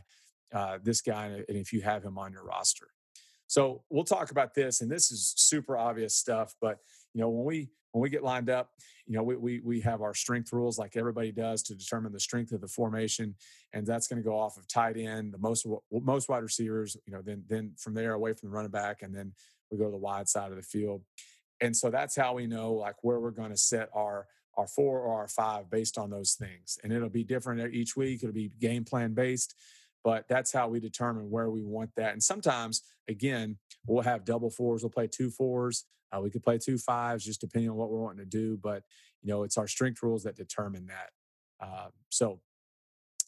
uh, 0.53 0.77
this 0.81 1.01
guy 1.01 1.43
and 1.47 1.57
if 1.57 1.73
you 1.73 1.81
have 1.81 2.03
him 2.03 2.17
on 2.17 2.31
your 2.31 2.45
roster 2.45 2.87
so 3.47 3.81
we'll 3.89 4.03
talk 4.03 4.31
about 4.31 4.53
this 4.53 4.81
and 4.81 4.91
this 4.91 5.11
is 5.11 5.33
super 5.37 5.77
obvious 5.77 6.15
stuff 6.15 6.53
but 6.61 6.79
you 7.13 7.21
know 7.21 7.29
when 7.29 7.45
we 7.45 7.69
when 7.97 8.03
we 8.03 8.09
get 8.09 8.23
lined 8.23 8.49
up, 8.49 8.69
you 9.07 9.15
know, 9.15 9.23
we, 9.23 9.35
we, 9.35 9.59
we 9.61 9.81
have 9.81 10.01
our 10.01 10.13
strength 10.13 10.53
rules 10.53 10.77
like 10.77 10.95
everybody 10.95 11.31
does 11.31 11.63
to 11.63 11.75
determine 11.75 12.11
the 12.11 12.19
strength 12.19 12.51
of 12.51 12.61
the 12.61 12.67
formation. 12.67 13.33
And 13.73 13.87
that's 13.87 14.07
going 14.07 14.21
to 14.21 14.27
go 14.27 14.37
off 14.37 14.57
of 14.57 14.67
tight 14.67 14.97
end, 14.97 15.33
the 15.33 15.39
most, 15.39 15.65
most 15.91 16.29
wide 16.29 16.43
receivers, 16.43 16.95
you 17.05 17.13
know, 17.13 17.21
then, 17.23 17.43
then 17.47 17.71
from 17.77 17.95
there 17.95 18.13
away 18.13 18.33
from 18.33 18.49
the 18.49 18.55
running 18.55 18.71
back. 18.71 19.01
And 19.01 19.15
then 19.15 19.33
we 19.71 19.79
go 19.79 19.85
to 19.85 19.91
the 19.91 19.97
wide 19.97 20.29
side 20.29 20.51
of 20.51 20.57
the 20.57 20.63
field. 20.63 21.01
And 21.59 21.75
so 21.75 21.89
that's 21.89 22.15
how 22.15 22.35
we 22.35 22.45
know 22.45 22.73
like 22.73 23.03
where 23.03 23.19
we're 23.19 23.31
going 23.31 23.49
to 23.49 23.57
set 23.57 23.89
our, 23.93 24.27
our 24.57 24.67
four 24.67 24.99
or 24.99 25.15
our 25.15 25.27
five 25.27 25.69
based 25.69 25.97
on 25.97 26.11
those 26.11 26.33
things. 26.33 26.77
And 26.83 26.93
it'll 26.93 27.09
be 27.09 27.23
different 27.23 27.73
each 27.73 27.95
week. 27.95 28.21
It'll 28.21 28.33
be 28.33 28.51
game 28.59 28.83
plan 28.83 29.13
based, 29.13 29.55
but 30.07 30.25
that's 30.29 30.53
how 30.53 30.69
we 30.69 30.79
determine 30.79 31.29
where 31.29 31.49
we 31.49 31.61
want 31.61 31.89
that. 31.97 32.13
And 32.13 32.23
sometimes, 32.23 32.81
again, 33.09 33.57
we'll 33.85 34.03
have 34.03 34.23
double 34.23 34.49
fours. 34.49 34.81
We'll 34.81 34.89
play 34.89 35.07
two 35.07 35.29
fours. 35.29 35.83
Uh, 36.13 36.21
we 36.21 36.29
could 36.29 36.43
play 36.43 36.57
two 36.57 36.77
fives, 36.77 37.25
just 37.25 37.41
depending 37.41 37.69
on 37.69 37.75
what 37.75 37.89
we're 37.89 37.99
wanting 37.99 38.23
to 38.23 38.25
do. 38.25 38.55
But 38.55 38.83
you 39.21 39.27
know, 39.27 39.43
it's 39.43 39.57
our 39.57 39.67
strength 39.67 40.01
rules 40.01 40.23
that 40.23 40.37
determine 40.37 40.87
that. 40.87 41.09
Uh, 41.59 41.89
so, 42.07 42.39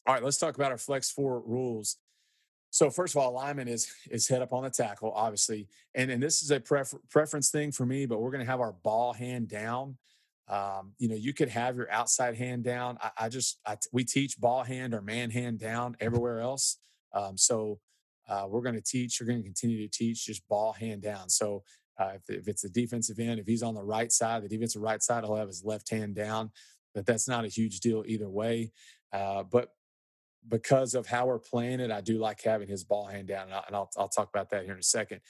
all 0.07 0.13
right, 0.13 0.23
let's 0.23 0.37
talk 0.37 0.55
about 0.55 0.71
our 0.71 0.77
flex 0.77 1.11
four 1.11 1.41
rules. 1.41 1.97
So 2.69 2.89
first 2.89 3.13
of 3.13 3.21
all, 3.21 3.31
alignment 3.31 3.69
is 3.69 3.91
is 4.09 4.29
head 4.29 4.41
up 4.41 4.53
on 4.53 4.63
the 4.63 4.69
tackle, 4.69 5.11
obviously, 5.13 5.67
and 5.95 6.09
and 6.09 6.23
this 6.23 6.41
is 6.41 6.49
a 6.49 6.61
prefer- 6.61 7.01
preference 7.09 7.51
thing 7.51 7.73
for 7.73 7.85
me. 7.85 8.05
But 8.05 8.21
we're 8.21 8.31
going 8.31 8.45
to 8.45 8.49
have 8.49 8.61
our 8.61 8.71
ball 8.71 9.11
hand 9.11 9.49
down. 9.49 9.97
Um, 10.49 10.93
you 10.97 11.07
know, 11.07 11.15
you 11.15 11.33
could 11.33 11.49
have 11.49 11.75
your 11.75 11.91
outside 11.91 12.35
hand 12.35 12.63
down. 12.63 12.97
I, 13.01 13.11
I 13.17 13.29
just 13.29 13.59
I, 13.65 13.77
we 13.91 14.03
teach 14.03 14.39
ball 14.39 14.63
hand 14.63 14.93
or 14.93 15.01
man 15.01 15.29
hand 15.29 15.59
down 15.59 15.95
everywhere 15.99 16.41
else. 16.41 16.79
Um, 17.13 17.37
so 17.37 17.79
uh, 18.27 18.45
we're 18.47 18.61
going 18.61 18.75
to 18.75 18.81
teach. 18.81 19.19
You're 19.19 19.27
going 19.27 19.39
to 19.39 19.45
continue 19.45 19.87
to 19.87 19.91
teach 19.91 20.25
just 20.25 20.47
ball 20.47 20.73
hand 20.73 21.01
down. 21.01 21.29
So 21.29 21.63
uh, 21.99 22.13
if, 22.15 22.29
if, 22.29 22.47
it's 22.47 22.63
a 22.63 22.69
defensive 22.69 23.19
end, 23.19 23.39
if 23.39 23.45
he's 23.45 23.63
on 23.63 23.75
the 23.75 23.83
right 23.83 24.11
side, 24.11 24.43
the 24.43 24.49
defensive 24.49 24.81
right 24.81 25.01
side, 25.01 25.23
he'll 25.23 25.35
have 25.35 25.47
his 25.47 25.63
left 25.63 25.89
hand 25.89 26.15
down. 26.15 26.51
But 26.95 27.05
that's 27.05 27.27
not 27.27 27.45
a 27.45 27.49
huge 27.49 27.79
deal 27.81 28.03
either 28.07 28.29
way. 28.29 28.71
Uh, 29.13 29.43
but 29.43 29.73
because 30.47 30.95
of 30.95 31.05
how 31.05 31.25
we're 31.25 31.39
playing 31.39 31.79
it, 31.79 31.91
I 31.91 32.01
do 32.01 32.17
like 32.17 32.41
having 32.41 32.67
his 32.67 32.83
ball 32.83 33.05
hand 33.05 33.27
down, 33.27 33.47
and 33.47 33.53
I'll, 33.53 33.63
and 33.67 33.75
I'll, 33.75 33.89
I'll 33.97 34.09
talk 34.09 34.29
about 34.29 34.49
that 34.51 34.63
here 34.63 34.73
in 34.73 34.79
a 34.79 34.83
second. 34.83 35.21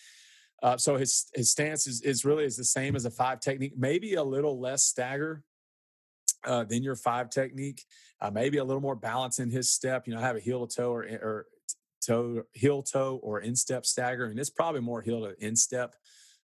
Uh, 0.62 0.78
so 0.78 0.98
his 0.98 1.28
his 1.34 1.52
stance 1.52 1.88
is, 1.88 2.02
is 2.02 2.26
really 2.26 2.44
is 2.44 2.58
the 2.58 2.64
same 2.64 2.96
as 2.96 3.06
a 3.06 3.12
five 3.12 3.40
technique, 3.40 3.74
maybe 3.78 4.16
a 4.16 4.24
little 4.24 4.60
less 4.60 4.84
stagger 4.84 5.44
uh, 6.46 6.64
than 6.64 6.84
your 6.84 6.96
five 6.96 7.30
technique, 7.30 7.84
uh, 8.22 8.30
maybe 8.30 8.58
a 8.58 8.64
little 8.64 8.82
more 8.82 8.96
balance 8.96 9.40
in 9.40 9.50
his 9.50 9.70
step. 9.70 10.08
You 10.08 10.14
know, 10.14 10.20
have 10.20 10.36
a 10.36 10.42
heel 10.42 10.66
to 10.68 10.76
toe 10.76 10.92
or, 10.94 11.04
or 11.04 11.46
toe 12.06 12.44
heel 12.54 12.84
toe 12.84 13.20
or 13.24 13.42
instep 13.42 13.86
stagger, 13.86 14.26
and 14.26 14.40
it's 14.40 14.50
probably 14.50 14.82
more 14.82 15.02
heel 15.02 15.22
to 15.22 15.36
instep 15.46 15.96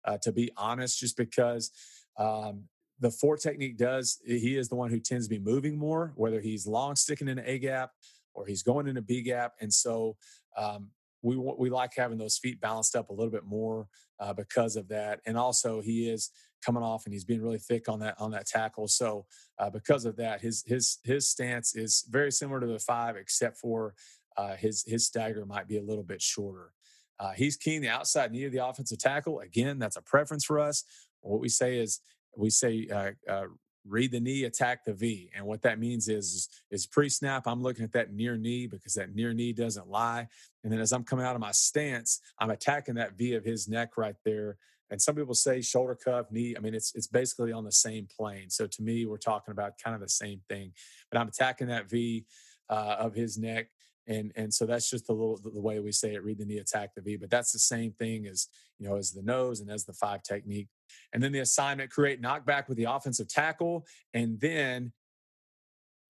uh, 0.05 0.17
to 0.17 0.31
be 0.31 0.51
honest, 0.57 0.99
just 0.99 1.17
because 1.17 1.71
um, 2.17 2.63
the 2.99 3.11
four 3.11 3.37
technique 3.37 3.77
does, 3.77 4.19
he 4.25 4.57
is 4.57 4.69
the 4.69 4.75
one 4.75 4.89
who 4.89 4.99
tends 4.99 5.27
to 5.27 5.29
be 5.29 5.39
moving 5.39 5.77
more, 5.77 6.13
whether 6.15 6.41
he's 6.41 6.67
long 6.67 6.95
sticking 6.95 7.27
in 7.27 7.39
an 7.39 7.45
A 7.45 7.59
gap 7.59 7.91
or 8.33 8.45
he's 8.45 8.63
going 8.63 8.87
in 8.87 8.97
a 8.97 9.01
B 9.01 9.21
gap. 9.21 9.53
And 9.61 9.73
so 9.73 10.17
um, 10.57 10.89
we, 11.23 11.37
we 11.37 11.69
like 11.69 11.93
having 11.95 12.17
those 12.17 12.37
feet 12.37 12.61
balanced 12.61 12.95
up 12.95 13.09
a 13.09 13.13
little 13.13 13.31
bit 13.31 13.45
more 13.45 13.87
uh, 14.19 14.33
because 14.33 14.75
of 14.75 14.87
that. 14.89 15.21
And 15.25 15.37
also 15.37 15.81
he 15.81 16.09
is 16.09 16.29
coming 16.63 16.83
off 16.83 17.05
and 17.05 17.13
he's 17.13 17.23
being 17.23 17.41
really 17.41 17.57
thick 17.57 17.89
on 17.89 17.99
that 17.99 18.15
on 18.19 18.31
that 18.31 18.45
tackle. 18.45 18.87
So 18.87 19.25
uh, 19.57 19.69
because 19.69 20.05
of 20.05 20.15
that, 20.17 20.41
his 20.41 20.63
his 20.67 20.99
his 21.03 21.27
stance 21.27 21.75
is 21.75 22.05
very 22.09 22.31
similar 22.31 22.59
to 22.59 22.67
the 22.67 22.79
five, 22.79 23.15
except 23.15 23.57
for 23.57 23.95
uh, 24.37 24.55
his 24.55 24.83
his 24.85 25.05
stagger 25.05 25.45
might 25.45 25.67
be 25.67 25.77
a 25.77 25.83
little 25.83 26.03
bit 26.03 26.21
shorter. 26.21 26.73
Uh, 27.19 27.31
he's 27.31 27.55
keen 27.55 27.81
the 27.81 27.89
outside 27.89 28.31
knee 28.31 28.43
of 28.45 28.51
the 28.51 28.65
offensive 28.65 28.99
tackle. 28.99 29.39
Again, 29.39 29.79
that's 29.79 29.95
a 29.97 30.01
preference 30.01 30.43
for 30.43 30.59
us. 30.59 30.83
What 31.21 31.39
we 31.39 31.49
say 31.49 31.77
is 31.77 32.01
we 32.35 32.49
say 32.49 32.87
uh, 32.93 33.11
uh, 33.29 33.45
read 33.87 34.11
the 34.11 34.19
knee, 34.19 34.43
attack 34.43 34.85
the 34.85 34.93
V, 34.93 35.29
and 35.35 35.45
what 35.45 35.61
that 35.63 35.79
means 35.79 36.07
is 36.07 36.49
is 36.71 36.85
pre-snap. 36.85 37.47
I'm 37.47 37.61
looking 37.61 37.83
at 37.83 37.91
that 37.93 38.13
near 38.13 38.37
knee 38.37 38.67
because 38.67 38.93
that 38.93 39.15
near 39.15 39.33
knee 39.33 39.53
doesn't 39.53 39.89
lie, 39.89 40.27
and 40.63 40.71
then 40.71 40.79
as 40.79 40.91
I'm 40.91 41.03
coming 41.03 41.25
out 41.25 41.35
of 41.35 41.41
my 41.41 41.51
stance, 41.51 42.21
I'm 42.39 42.49
attacking 42.49 42.95
that 42.95 43.17
V 43.17 43.33
of 43.33 43.43
his 43.43 43.67
neck 43.67 43.97
right 43.97 44.15
there. 44.23 44.57
And 44.89 45.01
some 45.01 45.15
people 45.15 45.33
say 45.33 45.61
shoulder 45.61 45.95
cuff, 45.95 46.27
knee. 46.31 46.55
I 46.55 46.59
mean, 46.59 46.75
it's 46.75 46.93
it's 46.95 47.07
basically 47.07 47.51
on 47.51 47.63
the 47.63 47.71
same 47.71 48.07
plane. 48.15 48.49
So 48.49 48.67
to 48.67 48.81
me, 48.81 49.05
we're 49.05 49.17
talking 49.17 49.51
about 49.51 49.73
kind 49.83 49.95
of 49.95 50.01
the 50.01 50.09
same 50.09 50.41
thing. 50.49 50.71
But 51.11 51.19
I'm 51.19 51.27
attacking 51.27 51.67
that 51.67 51.89
V 51.89 52.25
uh, 52.69 52.95
of 52.99 53.15
his 53.15 53.37
neck 53.37 53.67
and 54.07 54.31
and 54.35 54.53
so 54.53 54.65
that's 54.65 54.89
just 54.89 55.09
a 55.09 55.13
little 55.13 55.39
the 55.43 55.61
way 55.61 55.79
we 55.79 55.91
say 55.91 56.13
it 56.13 56.23
read 56.23 56.37
the 56.37 56.45
knee 56.45 56.57
attack 56.57 56.93
the 56.93 57.01
v 57.01 57.15
but 57.15 57.29
that's 57.29 57.51
the 57.51 57.59
same 57.59 57.91
thing 57.91 58.27
as 58.27 58.47
you 58.79 58.87
know 58.87 58.95
as 58.97 59.11
the 59.11 59.21
nose 59.21 59.59
and 59.59 59.69
as 59.69 59.85
the 59.85 59.93
five 59.93 60.23
technique. 60.23 60.67
And 61.13 61.23
then 61.23 61.31
the 61.31 61.39
assignment 61.39 61.89
create 61.89 62.21
knockback 62.21 62.67
with 62.67 62.77
the 62.77 62.85
offensive 62.85 63.27
tackle 63.27 63.85
and 64.13 64.39
then 64.39 64.91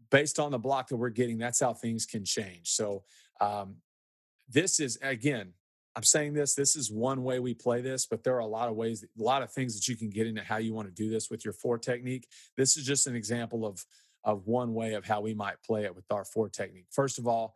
based 0.10 0.40
on 0.40 0.52
the 0.52 0.60
block 0.60 0.88
that 0.90 0.98
we're 0.98 1.10
getting 1.10 1.38
that's 1.38 1.60
how 1.60 1.74
things 1.74 2.06
can 2.06 2.26
change. 2.26 2.70
So 2.70 3.04
um, 3.42 3.78
this 4.50 4.80
is 4.80 4.98
again 5.02 5.54
i'm 5.96 6.04
saying 6.04 6.34
this 6.34 6.56
this 6.56 6.76
is 6.76 6.92
one 6.92 7.24
way 7.24 7.40
we 7.40 7.54
play 7.54 7.82
this 7.82 8.06
but 8.06 8.24
there 8.24 8.36
are 8.36 8.40
a 8.40 8.46
lot 8.46 8.68
of 8.68 8.76
ways 8.76 9.04
a 9.04 9.24
lot 9.24 9.42
of 9.42 9.52
things 9.52 9.76
that 9.76 9.88
you 9.88 9.96
can 9.96 10.10
get 10.10 10.28
into 10.28 10.42
how 10.42 10.58
you 10.58 10.74
want 10.74 10.88
to 10.88 10.94
do 10.94 11.10
this 11.10 11.30
with 11.30 11.46
your 11.46 11.54
four 11.54 11.78
technique. 11.78 12.28
This 12.58 12.78
is 12.78 12.86
just 12.86 13.08
an 13.08 13.16
example 13.16 13.66
of 13.66 13.84
of 14.26 14.48
one 14.48 14.74
way 14.74 14.94
of 14.94 15.06
how 15.06 15.20
we 15.20 15.34
might 15.34 15.62
play 15.64 15.84
it 15.84 15.94
with 15.94 16.06
our 16.10 16.24
four 16.24 16.50
technique. 16.50 16.88
First 16.92 17.20
of 17.20 17.28
all 17.28 17.56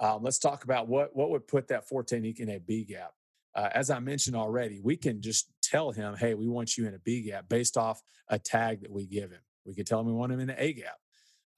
um, 0.00 0.22
let's 0.22 0.38
talk 0.38 0.64
about 0.64 0.88
what 0.88 1.14
what 1.14 1.30
would 1.30 1.46
put 1.46 1.68
that 1.68 1.86
four 1.86 2.02
technique 2.02 2.40
in 2.40 2.48
a 2.48 2.58
B 2.58 2.84
gap. 2.84 3.12
Uh, 3.54 3.68
as 3.74 3.90
I 3.90 3.98
mentioned 3.98 4.36
already, 4.36 4.80
we 4.80 4.96
can 4.96 5.20
just 5.20 5.50
tell 5.62 5.92
him, 5.92 6.16
"Hey, 6.16 6.34
we 6.34 6.48
want 6.48 6.76
you 6.76 6.86
in 6.86 6.94
a 6.94 6.98
B 6.98 7.22
gap" 7.22 7.48
based 7.48 7.76
off 7.76 8.02
a 8.28 8.38
tag 8.38 8.80
that 8.82 8.90
we 8.90 9.06
give 9.06 9.30
him. 9.30 9.40
We 9.64 9.74
can 9.74 9.84
tell 9.84 10.00
him 10.00 10.06
we 10.06 10.12
want 10.12 10.32
him 10.32 10.40
in 10.40 10.50
an 10.50 10.56
A 10.58 10.72
gap. 10.72 10.96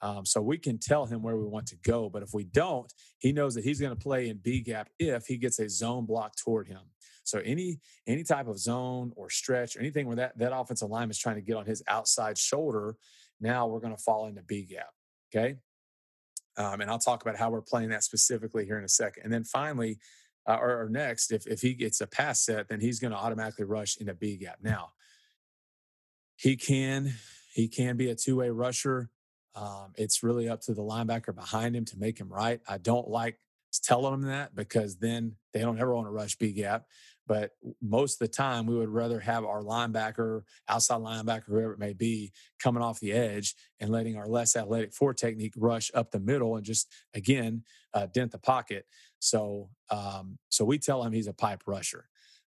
Um, 0.00 0.26
so 0.26 0.42
we 0.42 0.58
can 0.58 0.78
tell 0.78 1.06
him 1.06 1.22
where 1.22 1.36
we 1.36 1.44
want 1.44 1.68
to 1.68 1.76
go. 1.76 2.10
But 2.10 2.24
if 2.24 2.34
we 2.34 2.42
don't, 2.42 2.92
he 3.18 3.32
knows 3.32 3.54
that 3.54 3.62
he's 3.62 3.78
going 3.78 3.96
to 3.96 4.02
play 4.02 4.28
in 4.28 4.38
B 4.38 4.60
gap 4.60 4.88
if 4.98 5.26
he 5.26 5.36
gets 5.36 5.60
a 5.60 5.68
zone 5.68 6.06
block 6.06 6.34
toward 6.34 6.66
him. 6.66 6.80
So 7.22 7.38
any 7.44 7.78
any 8.08 8.24
type 8.24 8.48
of 8.48 8.58
zone 8.58 9.12
or 9.14 9.30
stretch 9.30 9.76
or 9.76 9.80
anything 9.80 10.08
where 10.08 10.16
that 10.16 10.36
that 10.38 10.54
offensive 10.54 10.90
lineman 10.90 11.10
is 11.10 11.18
trying 11.18 11.36
to 11.36 11.42
get 11.42 11.56
on 11.56 11.66
his 11.66 11.82
outside 11.86 12.36
shoulder, 12.36 12.96
now 13.40 13.68
we're 13.68 13.80
going 13.80 13.94
to 13.94 14.02
fall 14.02 14.26
into 14.26 14.42
B 14.42 14.64
gap. 14.64 14.90
Okay. 15.34 15.58
Um, 16.56 16.80
and 16.80 16.90
I'll 16.90 16.98
talk 16.98 17.22
about 17.22 17.36
how 17.36 17.50
we're 17.50 17.62
playing 17.62 17.90
that 17.90 18.04
specifically 18.04 18.64
here 18.64 18.78
in 18.78 18.84
a 18.84 18.88
second. 18.88 19.24
And 19.24 19.32
then 19.32 19.44
finally, 19.44 19.98
uh, 20.46 20.58
or, 20.60 20.82
or, 20.82 20.88
next, 20.88 21.32
if, 21.32 21.46
if 21.46 21.60
he 21.60 21.72
gets 21.72 22.00
a 22.00 22.06
pass 22.06 22.44
set, 22.44 22.68
then 22.68 22.80
he's 22.80 22.98
going 22.98 23.12
to 23.12 23.16
automatically 23.16 23.64
rush 23.64 23.96
into 23.98 24.12
B 24.12 24.36
gap. 24.36 24.58
Now, 24.60 24.90
he 26.36 26.56
can 26.56 27.14
he 27.54 27.68
can 27.68 27.96
be 27.96 28.10
a 28.10 28.14
two 28.14 28.36
way 28.36 28.50
rusher. 28.50 29.10
Um, 29.54 29.92
it's 29.96 30.22
really 30.22 30.48
up 30.48 30.60
to 30.62 30.74
the 30.74 30.82
linebacker 30.82 31.34
behind 31.34 31.76
him 31.76 31.84
to 31.86 31.98
make 31.98 32.18
him 32.18 32.28
right. 32.28 32.60
I 32.66 32.78
don't 32.78 33.08
like 33.08 33.38
telling 33.80 34.12
them 34.12 34.30
that 34.30 34.54
because 34.54 34.96
then 34.96 35.36
they 35.52 35.60
don't 35.60 35.78
ever 35.78 35.94
want 35.94 36.06
to 36.06 36.10
rush 36.10 36.36
B 36.36 36.52
gap. 36.52 36.86
But 37.32 37.52
most 37.80 38.20
of 38.20 38.28
the 38.28 38.28
time, 38.28 38.66
we 38.66 38.76
would 38.76 38.90
rather 38.90 39.18
have 39.18 39.46
our 39.46 39.62
linebacker, 39.62 40.42
outside 40.68 41.00
linebacker, 41.00 41.46
whoever 41.46 41.72
it 41.72 41.78
may 41.78 41.94
be, 41.94 42.30
coming 42.62 42.82
off 42.82 43.00
the 43.00 43.14
edge 43.14 43.54
and 43.80 43.88
letting 43.88 44.18
our 44.18 44.28
less 44.28 44.54
athletic 44.54 44.92
four 44.92 45.14
technique 45.14 45.54
rush 45.56 45.90
up 45.94 46.10
the 46.10 46.20
middle 46.20 46.56
and 46.56 46.66
just 46.66 46.92
again 47.14 47.62
uh, 47.94 48.04
dent 48.12 48.32
the 48.32 48.38
pocket. 48.38 48.84
So, 49.18 49.70
um, 49.88 50.36
so 50.50 50.66
we 50.66 50.78
tell 50.78 51.02
him 51.02 51.14
he's 51.14 51.26
a 51.26 51.32
pipe 51.32 51.62
rusher. 51.64 52.06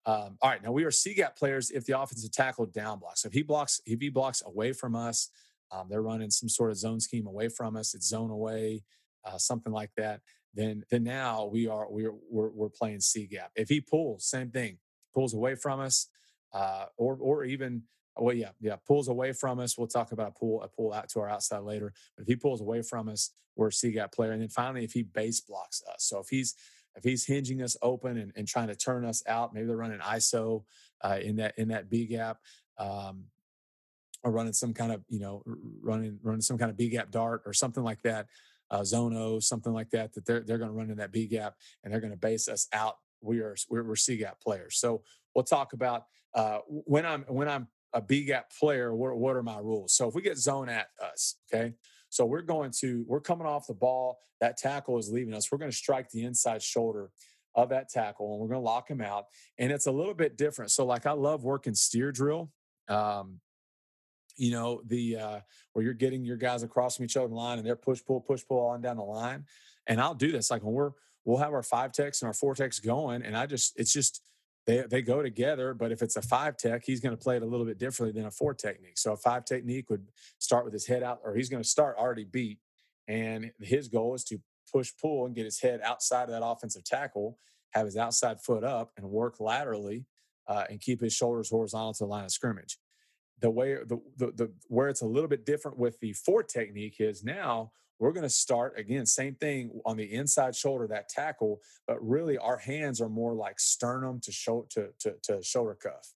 Um, 0.07 0.39
all 0.41 0.49
right, 0.49 0.63
now 0.63 0.71
we 0.71 0.83
are 0.83 0.89
C 0.89 1.13
gap 1.13 1.37
players 1.37 1.69
if 1.69 1.85
the 1.85 2.01
offensive 2.01 2.31
tackle 2.31 2.65
down 2.65 2.97
blocks. 2.97 3.21
So 3.21 3.27
if 3.27 3.33
he 3.33 3.43
blocks, 3.43 3.81
if 3.85 4.01
he 4.01 4.09
blocks 4.09 4.41
away 4.43 4.73
from 4.73 4.95
us, 4.95 5.29
um, 5.71 5.89
they're 5.91 6.01
running 6.01 6.31
some 6.31 6.49
sort 6.49 6.71
of 6.71 6.77
zone 6.77 6.99
scheme 6.99 7.27
away 7.27 7.49
from 7.49 7.75
us. 7.75 7.93
It's 7.93 8.07
zone 8.07 8.31
away, 8.31 8.81
uh, 9.25 9.37
something 9.37 9.71
like 9.71 9.91
that 9.97 10.21
then 10.53 10.83
then 10.89 11.03
now 11.03 11.45
we 11.45 11.67
are 11.67 11.87
we're 11.89 12.13
we're, 12.29 12.49
we're 12.49 12.69
playing 12.69 12.99
C 12.99 13.27
gap. 13.27 13.51
If 13.55 13.69
he 13.69 13.81
pulls, 13.81 14.25
same 14.25 14.51
thing, 14.51 14.77
pulls 15.13 15.33
away 15.33 15.55
from 15.55 15.79
us, 15.79 16.07
uh, 16.53 16.85
or 16.97 17.17
or 17.19 17.43
even 17.45 17.83
well, 18.17 18.35
yeah, 18.35 18.49
yeah, 18.59 18.75
pulls 18.85 19.07
away 19.07 19.31
from 19.31 19.59
us. 19.59 19.77
We'll 19.77 19.87
talk 19.87 20.11
about 20.11 20.29
a 20.29 20.39
pull 20.39 20.61
a 20.61 20.67
pull 20.67 20.93
out 20.93 21.09
to 21.09 21.21
our 21.21 21.29
outside 21.29 21.63
later. 21.63 21.93
But 22.15 22.23
if 22.23 22.27
he 22.27 22.35
pulls 22.35 22.61
away 22.61 22.81
from 22.81 23.07
us, 23.07 23.31
we're 23.55 23.67
a 23.67 23.71
C 23.73 23.91
gap 23.91 24.11
player. 24.11 24.31
And 24.31 24.41
then 24.41 24.49
finally, 24.49 24.83
if 24.83 24.91
he 24.91 25.03
base 25.03 25.39
blocks 25.39 25.81
us, 25.91 26.03
so 26.03 26.19
if 26.19 26.27
he's 26.29 26.55
if 26.95 27.03
he's 27.03 27.25
hinging 27.25 27.61
us 27.61 27.77
open 27.81 28.17
and, 28.17 28.33
and 28.35 28.47
trying 28.47 28.67
to 28.67 28.75
turn 28.75 29.05
us 29.05 29.23
out, 29.27 29.53
maybe 29.53 29.67
they're 29.67 29.77
running 29.77 29.99
ISO 29.99 30.63
uh, 31.01 31.19
in 31.21 31.37
that 31.37 31.53
in 31.57 31.69
that 31.69 31.89
B 31.89 32.05
gap. 32.05 32.37
Um, 32.77 33.25
or 34.23 34.31
running 34.31 34.53
some 34.53 34.73
kind 34.73 34.91
of 34.91 35.03
you 35.09 35.19
know 35.19 35.41
running 35.81 36.19
running 36.21 36.41
some 36.41 36.57
kind 36.57 36.69
of 36.69 36.77
B 36.77 36.89
gap 36.89 37.09
dart 37.09 37.41
or 37.45 37.53
something 37.53 37.83
like 37.83 38.03
that 38.03 38.27
uh, 38.71 38.81
Zono, 38.81 39.43
something 39.43 39.73
like 39.73 39.89
that, 39.91 40.13
that 40.13 40.25
they're 40.25 40.41
they're 40.41 40.57
going 40.57 40.71
to 40.71 40.75
run 40.75 40.89
in 40.89 40.97
that 40.97 41.11
B 41.11 41.27
gap 41.27 41.55
and 41.83 41.93
they're 41.93 42.01
going 42.01 42.11
to 42.11 42.17
base 42.17 42.47
us 42.47 42.67
out. 42.73 42.95
We 43.21 43.39
are 43.39 43.55
we're, 43.69 43.83
we're 43.83 43.95
C 43.95 44.17
gap 44.17 44.39
players. 44.41 44.79
So 44.79 45.03
we'll 45.35 45.43
talk 45.43 45.73
about 45.73 46.05
uh, 46.33 46.59
when 46.67 47.05
I'm 47.05 47.23
when 47.27 47.47
I'm 47.47 47.67
a 47.93 48.01
B 48.01 48.23
gap 48.23 48.51
player. 48.57 48.95
What 48.95 49.15
what 49.17 49.35
are 49.35 49.43
my 49.43 49.59
rules? 49.59 49.93
So 49.93 50.07
if 50.07 50.15
we 50.15 50.21
get 50.21 50.37
zone 50.37 50.69
at 50.69 50.87
us, 51.03 51.35
okay. 51.53 51.73
So 52.09 52.25
we're 52.25 52.41
going 52.41 52.71
to 52.79 53.05
we're 53.07 53.21
coming 53.21 53.45
off 53.45 53.67
the 53.67 53.73
ball. 53.73 54.17
That 54.39 54.57
tackle 54.57 54.97
is 54.97 55.09
leaving 55.11 55.33
us. 55.33 55.51
We're 55.51 55.59
going 55.59 55.71
to 55.71 55.77
strike 55.77 56.09
the 56.09 56.23
inside 56.23 56.63
shoulder 56.63 57.11
of 57.55 57.69
that 57.69 57.89
tackle 57.89 58.31
and 58.31 58.41
we're 58.41 58.47
going 58.47 58.61
to 58.61 58.65
lock 58.65 58.89
him 58.89 59.01
out. 59.01 59.25
And 59.57 59.71
it's 59.71 59.87
a 59.87 59.91
little 59.91 60.13
bit 60.13 60.37
different. 60.37 60.71
So 60.71 60.85
like 60.85 61.05
I 61.05 61.11
love 61.11 61.43
working 61.43 61.75
steer 61.75 62.11
drill. 62.11 62.49
Um, 62.87 63.39
you 64.37 64.51
know 64.51 64.81
the 64.85 65.17
uh, 65.17 65.39
where 65.73 65.83
you're 65.83 65.93
getting 65.93 66.23
your 66.23 66.37
guys 66.37 66.63
across 66.63 66.95
from 66.95 67.05
each 67.05 67.17
other 67.17 67.27
in 67.27 67.31
line 67.31 67.57
and 67.57 67.67
they're 67.67 67.75
push 67.75 68.03
pull 68.05 68.21
push 68.21 68.43
pull 68.47 68.65
on 68.65 68.81
down 68.81 68.97
the 68.97 69.03
line 69.03 69.45
and 69.87 69.99
i'll 69.99 70.15
do 70.15 70.31
this 70.31 70.51
like 70.51 70.63
when 70.63 70.73
we're 70.73 70.91
we'll 71.25 71.37
have 71.37 71.53
our 71.53 71.63
five 71.63 71.91
techs 71.91 72.21
and 72.21 72.27
our 72.27 72.33
four 72.33 72.55
techs 72.55 72.79
going 72.79 73.23
and 73.23 73.35
i 73.35 73.45
just 73.45 73.73
it's 73.79 73.93
just 73.93 74.21
they 74.65 74.83
they 74.89 75.01
go 75.01 75.21
together 75.21 75.73
but 75.73 75.91
if 75.91 76.01
it's 76.01 76.15
a 76.15 76.21
five 76.21 76.57
tech 76.57 76.83
he's 76.85 76.99
going 76.99 77.15
to 77.15 77.21
play 77.21 77.35
it 77.35 77.43
a 77.43 77.45
little 77.45 77.65
bit 77.65 77.77
differently 77.77 78.17
than 78.17 78.27
a 78.27 78.31
four 78.31 78.53
technique 78.53 78.97
so 78.97 79.13
a 79.13 79.17
five 79.17 79.45
technique 79.45 79.89
would 79.89 80.07
start 80.39 80.65
with 80.65 80.73
his 80.73 80.85
head 80.85 81.03
out 81.03 81.19
or 81.23 81.35
he's 81.35 81.49
going 81.49 81.61
to 81.61 81.67
start 81.67 81.97
already 81.97 82.23
beat 82.23 82.59
and 83.07 83.51
his 83.59 83.87
goal 83.87 84.13
is 84.13 84.23
to 84.23 84.39
push 84.71 84.91
pull 85.01 85.25
and 85.25 85.35
get 85.35 85.45
his 85.45 85.59
head 85.59 85.81
outside 85.83 86.23
of 86.23 86.29
that 86.29 86.45
offensive 86.45 86.83
tackle 86.83 87.37
have 87.71 87.85
his 87.85 87.97
outside 87.97 88.39
foot 88.39 88.63
up 88.63 88.91
and 88.97 89.05
work 89.05 89.39
laterally 89.39 90.05
uh, 90.47 90.65
and 90.69 90.81
keep 90.81 91.01
his 91.01 91.13
shoulders 91.13 91.49
horizontal 91.49 91.93
to 91.93 92.03
the 92.03 92.07
line 92.07 92.25
of 92.25 92.31
scrimmage 92.31 92.77
the 93.41 93.49
way 93.49 93.75
the, 93.75 93.99
the, 94.17 94.31
the 94.31 94.51
where 94.67 94.87
it's 94.87 95.01
a 95.01 95.05
little 95.05 95.27
bit 95.27 95.45
different 95.45 95.77
with 95.77 95.99
the 95.99 96.13
four 96.13 96.43
technique 96.43 96.95
is 96.99 97.23
now 97.23 97.71
we're 97.99 98.11
going 98.11 98.23
to 98.23 98.29
start 98.29 98.77
again 98.77 99.05
same 99.05 99.35
thing 99.35 99.81
on 99.85 99.97
the 99.97 100.13
inside 100.13 100.55
shoulder 100.55 100.87
that 100.87 101.09
tackle 101.09 101.59
but 101.87 101.97
really 102.07 102.37
our 102.37 102.57
hands 102.57 103.01
are 103.01 103.09
more 103.09 103.33
like 103.33 103.59
sternum 103.59 104.19
to 104.21 104.31
shoulder 104.31 104.67
to, 104.69 104.89
to, 104.99 105.15
to 105.23 105.43
shoulder 105.43 105.75
cuff 105.75 106.13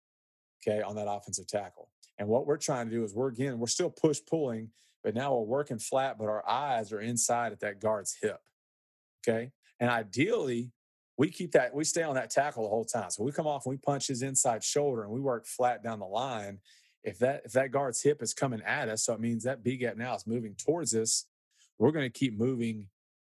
okay 0.65 0.81
on 0.81 0.95
that 0.95 1.09
offensive 1.09 1.47
tackle. 1.47 1.89
And 2.17 2.29
what 2.29 2.47
we're 2.47 2.57
trying 2.57 2.89
to 2.89 2.95
do 2.95 3.03
is 3.03 3.13
we're 3.13 3.29
again 3.29 3.59
we're 3.59 3.67
still 3.67 3.89
push 3.89 4.19
pulling 4.27 4.69
but 5.03 5.15
now 5.15 5.35
we're 5.35 5.43
working 5.43 5.79
flat 5.79 6.17
but 6.17 6.25
our 6.25 6.47
eyes 6.47 6.93
are 6.93 7.01
inside 7.01 7.51
at 7.51 7.59
that 7.61 7.81
guard's 7.81 8.15
hip 8.21 8.39
okay? 9.27 9.51
And 9.79 9.89
ideally 9.89 10.71
we 11.17 11.29
keep 11.29 11.53
that 11.53 11.73
we 11.73 11.83
stay 11.83 12.03
on 12.03 12.15
that 12.15 12.29
tackle 12.29 12.63
the 12.63 12.69
whole 12.69 12.85
time. 12.85 13.09
So 13.09 13.23
we 13.23 13.31
come 13.31 13.47
off 13.47 13.65
and 13.65 13.71
we 13.71 13.77
punch 13.77 14.07
his 14.07 14.21
inside 14.21 14.63
shoulder 14.63 15.03
and 15.03 15.11
we 15.11 15.19
work 15.19 15.45
flat 15.45 15.83
down 15.83 15.99
the 15.99 16.05
line 16.05 16.59
if 17.05 17.19
that 17.19 17.43
if 17.45 17.51
that 17.53 17.71
guard's 17.71 18.01
hip 18.01 18.21
is 18.21 18.33
coming 18.33 18.61
at 18.63 18.89
us, 18.89 19.05
so 19.05 19.13
it 19.13 19.19
means 19.19 19.43
that 19.43 19.63
B 19.63 19.77
gap 19.77 19.95
now 19.95 20.15
is 20.15 20.27
moving 20.27 20.55
towards 20.55 20.93
us. 20.95 21.25
We're 21.77 21.91
going 21.91 22.09
to 22.09 22.19
keep 22.19 22.37
moving 22.37 22.87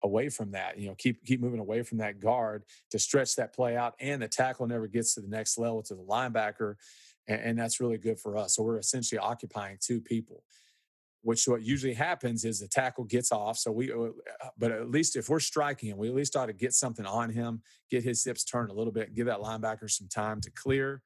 away 0.04 0.30
from 0.30 0.52
that. 0.52 0.78
You 0.78 0.88
know, 0.90 0.96
keep 0.96 1.24
keep 1.26 1.42
moving 1.42 1.60
away 1.60 1.84
from 1.84 1.98
that 2.00 2.20
guard 2.20 2.64
to 2.92 3.00
stretch 3.00 3.36
that 3.36 3.54
play 3.54 3.76
out, 3.76 3.94
and 4.00 4.22
the 4.22 4.28
tackle 4.28 4.68
never 4.68 4.88
gets 4.88 5.14
to 5.16 5.22
the 5.22 5.28
next 5.28 5.58
level 5.58 5.84
to 5.84 5.96
the 5.96 6.04
linebacker, 6.04 6.76
and, 7.28 7.42
and 7.42 7.60
that's 7.60 7.80
really 7.80 7.98
good 7.98 8.20
for 8.20 8.38
us. 8.38 8.56
So 8.56 8.64
we're 8.64 8.80
essentially 8.80 9.20
occupying 9.20 9.78
two 9.82 10.02
people. 10.02 10.44
Which 11.24 11.46
what 11.46 11.62
usually 11.62 11.96
happens 11.96 12.46
is 12.46 12.60
the 12.60 12.70
tackle 12.70 13.04
gets 13.04 13.34
off. 13.34 13.58
So 13.58 13.70
we, 13.70 13.92
uh, 13.92 14.10
but 14.58 14.72
at 14.72 14.90
least 14.90 15.18
if 15.18 15.28
we're 15.28 15.42
striking 15.42 15.90
him, 15.90 15.98
we 15.98 16.08
at 16.08 16.16
least 16.16 16.38
ought 16.38 16.46
to 16.46 16.54
get 16.54 16.74
something 16.74 17.06
on 17.06 17.32
him, 17.32 17.64
get 17.92 18.04
his 18.04 18.24
hips 18.24 18.46
turned 18.46 18.70
a 18.70 18.74
little 18.74 18.94
bit, 18.94 19.14
give 19.14 19.26
that 19.26 19.40
linebacker 19.40 19.90
some 19.90 20.08
time 20.08 20.40
to 20.42 20.52
clear 20.52 21.02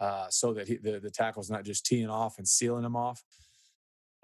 uh, 0.00 0.26
so 0.30 0.54
that 0.54 0.66
he, 0.66 0.76
the, 0.76 0.98
the 0.98 1.10
tackle's 1.10 1.50
not 1.50 1.64
just 1.64 1.84
teeing 1.84 2.08
off 2.08 2.38
and 2.38 2.48
sealing 2.48 2.84
him 2.84 2.96
off. 2.96 3.22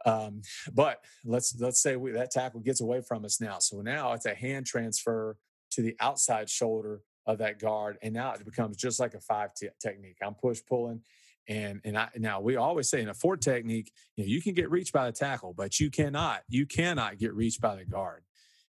Um, 0.05 0.43
but 0.73 1.05
let's 1.25 1.55
let's 1.59 1.83
say 1.83 1.97
we, 1.97 2.13
that 2.13 2.31
tackle 2.31 2.61
gets 2.61 2.81
away 2.81 3.01
from 3.01 3.25
us 3.25 3.41
now. 3.41 3.59
So 3.59 3.81
now 3.81 4.13
it's 4.13 4.27
a 4.27 4.35
hand 4.35 4.67
transfer 4.67 5.37
to 5.73 5.83
the 5.83 5.97
outside 6.01 6.49
shoulder 6.49 7.03
of 7.27 7.39
that 7.39 7.59
guard, 7.59 7.99
and 8.03 8.15
now 8.15 8.33
it 8.33 8.45
becomes 8.45 8.77
just 8.77 9.01
like 9.01 9.15
a 9.15 9.21
five 9.21 9.51
t- 9.55 9.69
technique. 9.81 10.19
I'm 10.23 10.35
push 10.35 10.61
pulling, 10.67 11.01
and 11.49 11.81
and 11.85 11.99
I 11.99 12.09
now 12.17 12.41
we 12.41 12.57
always 12.57 12.89
say 12.89 13.01
in 13.01 13.09
a 13.09 13.15
four 13.15 13.37
technique, 13.37 13.91
you 14.17 14.25
know, 14.25 14.29
you 14.29 14.41
can 14.41 14.55
get 14.55 14.71
reached 14.71 14.93
by 14.93 15.07
the 15.07 15.13
tackle, 15.13 15.55
but 15.55 15.81
you 15.81 15.91
cannot 15.91 16.43
you 16.49 16.67
cannot 16.67 17.19
get 17.19 17.35
reached 17.35 17.61
by 17.61 17.75
the 17.75 17.85
guard. 17.85 18.23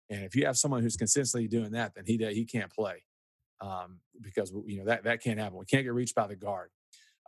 And 0.09 0.25
if 0.25 0.35
you 0.37 0.47
have 0.47 0.57
someone 0.57 0.83
who's 0.83 0.97
consistently 0.97 1.49
doing 1.49 1.73
that, 1.73 1.95
then 1.95 2.05
he 2.07 2.16
he 2.33 2.47
can't 2.47 2.73
play 2.73 3.03
um, 3.61 4.01
because 4.21 4.53
you 4.66 4.79
know 4.79 4.85
that 4.87 5.05
that 5.05 5.23
can't 5.23 5.38
happen. 5.38 5.59
We 5.59 5.66
can't 5.66 5.85
get 5.85 5.95
reached 5.95 6.14
by 6.14 6.27
the 6.27 6.37
guard. 6.37 6.71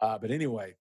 Uh, 0.01 0.19
but 0.19 0.31
anyway, 0.31 0.75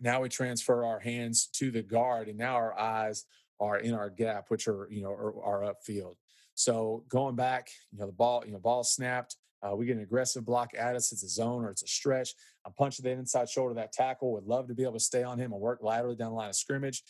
now 0.00 0.20
we 0.20 0.28
transfer 0.28 0.84
our 0.84 0.98
hands 0.98 1.46
to 1.54 1.70
the 1.70 1.82
guard, 1.82 2.28
and 2.28 2.38
now 2.38 2.54
our 2.54 2.78
eyes 2.78 3.24
are 3.60 3.78
in 3.78 3.94
our 3.94 4.10
gap, 4.10 4.46
which 4.48 4.68
are 4.68 4.88
you 4.90 5.02
know 5.02 5.10
are, 5.10 5.42
are 5.42 5.74
upfield. 5.74 6.16
So 6.54 7.04
going 7.08 7.36
back, 7.36 7.68
you 7.92 7.98
know 7.98 8.06
the 8.06 8.12
ball, 8.12 8.44
you 8.46 8.52
know 8.52 8.58
ball 8.58 8.84
snapped. 8.84 9.36
Uh, 9.62 9.74
we 9.74 9.86
get 9.86 9.96
an 9.96 10.02
aggressive 10.02 10.44
block 10.44 10.72
at 10.78 10.94
us. 10.94 11.10
It's 11.10 11.22
a 11.22 11.28
zone 11.28 11.64
or 11.64 11.70
it's 11.70 11.82
a 11.82 11.86
stretch. 11.86 12.34
I'm 12.66 12.74
punching 12.74 13.02
that 13.04 13.12
inside 13.12 13.48
shoulder 13.48 13.70
of 13.70 13.76
that 13.76 13.92
tackle. 13.92 14.32
Would 14.34 14.44
love 14.44 14.68
to 14.68 14.74
be 14.74 14.82
able 14.82 14.94
to 14.94 15.00
stay 15.00 15.22
on 15.22 15.38
him 15.38 15.52
and 15.52 15.60
work 15.60 15.78
laterally 15.82 16.16
down 16.16 16.30
the 16.30 16.36
line 16.36 16.50
of 16.50 16.56
scrimmage. 16.56 17.02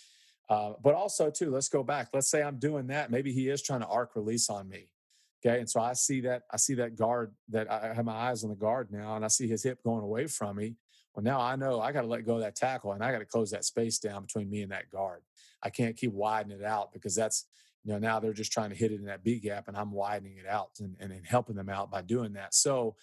Uh, 0.49 0.75
but 0.83 0.95
also 0.95 1.31
too, 1.31 1.51
let's 1.51 1.69
go 1.69 1.83
back. 1.83 2.11
Let's 2.13 2.31
say 2.31 2.43
I'm 2.43 2.59
doing 2.59 2.87
that. 2.89 3.11
Maybe 3.11 3.33
he 3.33 3.49
is 3.49 3.63
trying 3.63 3.81
to 3.81 3.87
arc 3.87 4.15
release 4.15 4.51
on 4.51 4.69
me. 4.69 4.89
Okay, 5.45 5.59
and 5.59 5.69
so 5.69 5.81
I 5.81 5.93
see 5.93 6.21
that 6.23 6.43
I 6.51 6.57
see 6.57 6.75
that 6.75 6.97
guard 6.97 7.35
that 7.51 7.71
I 7.71 7.93
have 7.93 8.05
my 8.05 8.15
eyes 8.15 8.45
on 8.45 8.51
the 8.51 8.57
guard 8.57 8.89
now, 8.91 9.17
and 9.17 9.25
I 9.25 9.29
see 9.29 9.49
his 9.49 9.63
hip 9.63 9.83
going 9.83 10.03
away 10.03 10.27
from 10.27 10.57
me. 10.57 10.77
Well, 11.15 11.23
now 11.23 11.41
I 11.41 11.57
know 11.57 11.81
I 11.81 11.93
got 11.93 12.01
to 12.03 12.07
let 12.07 12.27
go 12.27 12.35
of 12.35 12.41
that 12.41 12.57
tackle 12.57 12.93
and 12.93 13.03
I 13.03 13.13
got 13.13 13.21
to 13.21 13.25
close 13.25 13.51
that 13.53 13.65
space 13.65 13.99
down 13.99 14.23
between 14.23 14.51
me 14.51 14.63
and 14.63 14.73
that 14.73 14.91
guard. 14.91 15.23
I 15.63 15.71
can't 15.71 15.97
keep 15.97 16.13
widening 16.13 16.59
it 16.61 16.65
out 16.65 16.93
because 16.93 17.15
that's, 17.15 17.47
you 17.85 17.93
know, 17.93 17.99
now 17.99 18.19
they're 18.19 18.33
just 18.33 18.53
trying 18.53 18.71
to 18.71 18.77
hit 18.77 18.91
it 18.91 18.97
in 18.97 19.07
that 19.07 19.23
B 19.23 19.39
gap 19.39 19.69
and 19.69 19.77
I'm 19.77 19.93
widening 19.93 20.39
it 20.39 20.47
out 20.47 20.71
and, 20.81 20.97
and, 20.99 21.13
and 21.13 21.25
helping 21.25 21.55
them 21.55 21.69
out 21.69 21.91
by 21.91 22.03
doing 22.03 22.33
that. 22.33 22.55
So 22.55 22.97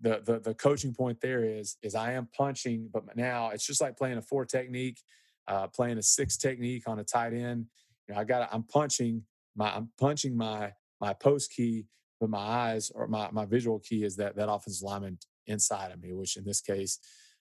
the, 0.00 0.20
the, 0.24 0.40
the 0.40 0.54
coaching 0.54 0.92
point 0.92 1.20
there 1.20 1.44
is, 1.44 1.76
is 1.82 1.94
I 1.94 2.12
am 2.12 2.28
punching, 2.36 2.90
but 2.92 3.16
now 3.16 3.50
it's 3.50 3.66
just 3.66 3.80
like 3.80 3.96
playing 3.96 4.18
a 4.18 4.22
four 4.22 4.44
technique, 4.44 5.00
uh, 5.46 5.68
playing 5.68 5.98
a 5.98 6.02
six 6.02 6.36
technique 6.36 6.88
on 6.88 6.98
a 6.98 7.04
tight 7.04 7.34
end. 7.34 7.66
You 8.08 8.14
know, 8.14 8.20
I 8.20 8.24
got, 8.24 8.48
I'm 8.52 8.64
punching 8.64 9.22
my, 9.54 9.74
I'm 9.74 9.90
punching 9.98 10.36
my, 10.36 10.72
my 11.00 11.12
post 11.12 11.52
key, 11.52 11.86
but 12.20 12.30
my 12.30 12.38
eyes 12.38 12.90
or 12.92 13.06
my, 13.06 13.28
my 13.30 13.44
visual 13.44 13.78
key 13.78 14.02
is 14.02 14.16
that, 14.16 14.34
that 14.36 14.50
offensive 14.50 14.82
lineman 14.82 15.18
inside 15.46 15.92
of 15.92 16.02
me, 16.02 16.12
which 16.12 16.36
in 16.36 16.44
this 16.44 16.60
case, 16.60 16.98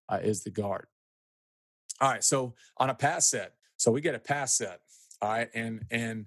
uh, 0.09 0.19
is 0.21 0.43
the 0.43 0.49
guard. 0.49 0.87
All 2.01 2.09
right, 2.09 2.23
so 2.23 2.55
on 2.77 2.89
a 2.89 2.95
pass 2.95 3.29
set, 3.29 3.53
so 3.77 3.91
we 3.91 4.01
get 4.01 4.15
a 4.15 4.19
pass 4.19 4.57
set. 4.57 4.81
All 5.21 5.29
right, 5.29 5.49
and 5.53 5.85
and 5.91 6.25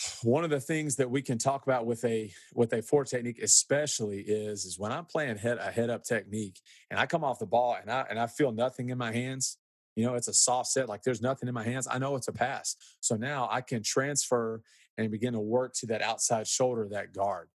one 0.22 0.44
of 0.44 0.50
the 0.50 0.60
things 0.60 0.96
that 0.96 1.10
we 1.10 1.22
can 1.22 1.38
talk 1.38 1.64
about 1.64 1.86
with 1.86 2.04
a 2.04 2.32
with 2.54 2.72
a 2.72 2.82
four 2.82 3.04
technique 3.04 3.40
especially 3.42 4.20
is 4.20 4.64
is 4.64 4.78
when 4.78 4.92
I'm 4.92 5.04
playing 5.04 5.36
head 5.36 5.58
a 5.58 5.70
head 5.70 5.90
up 5.90 6.04
technique 6.04 6.60
and 6.90 6.98
I 6.98 7.06
come 7.06 7.24
off 7.24 7.38
the 7.38 7.46
ball 7.46 7.76
and 7.80 7.90
I 7.90 8.06
and 8.08 8.18
I 8.18 8.26
feel 8.26 8.52
nothing 8.52 8.88
in 8.88 8.98
my 8.98 9.12
hands, 9.12 9.58
you 9.96 10.04
know, 10.04 10.14
it's 10.14 10.28
a 10.28 10.34
soft 10.34 10.70
set, 10.70 10.88
like 10.88 11.02
there's 11.02 11.22
nothing 11.22 11.48
in 11.48 11.54
my 11.54 11.64
hands. 11.64 11.86
I 11.90 11.98
know 11.98 12.16
it's 12.16 12.28
a 12.28 12.32
pass. 12.32 12.76
So 13.00 13.16
now 13.16 13.48
I 13.50 13.60
can 13.60 13.82
transfer 13.82 14.62
and 14.96 15.10
begin 15.10 15.32
to 15.34 15.40
work 15.40 15.74
to 15.74 15.86
that 15.86 16.02
outside 16.02 16.46
shoulder, 16.46 16.88
that 16.90 17.12
guard. 17.12 17.48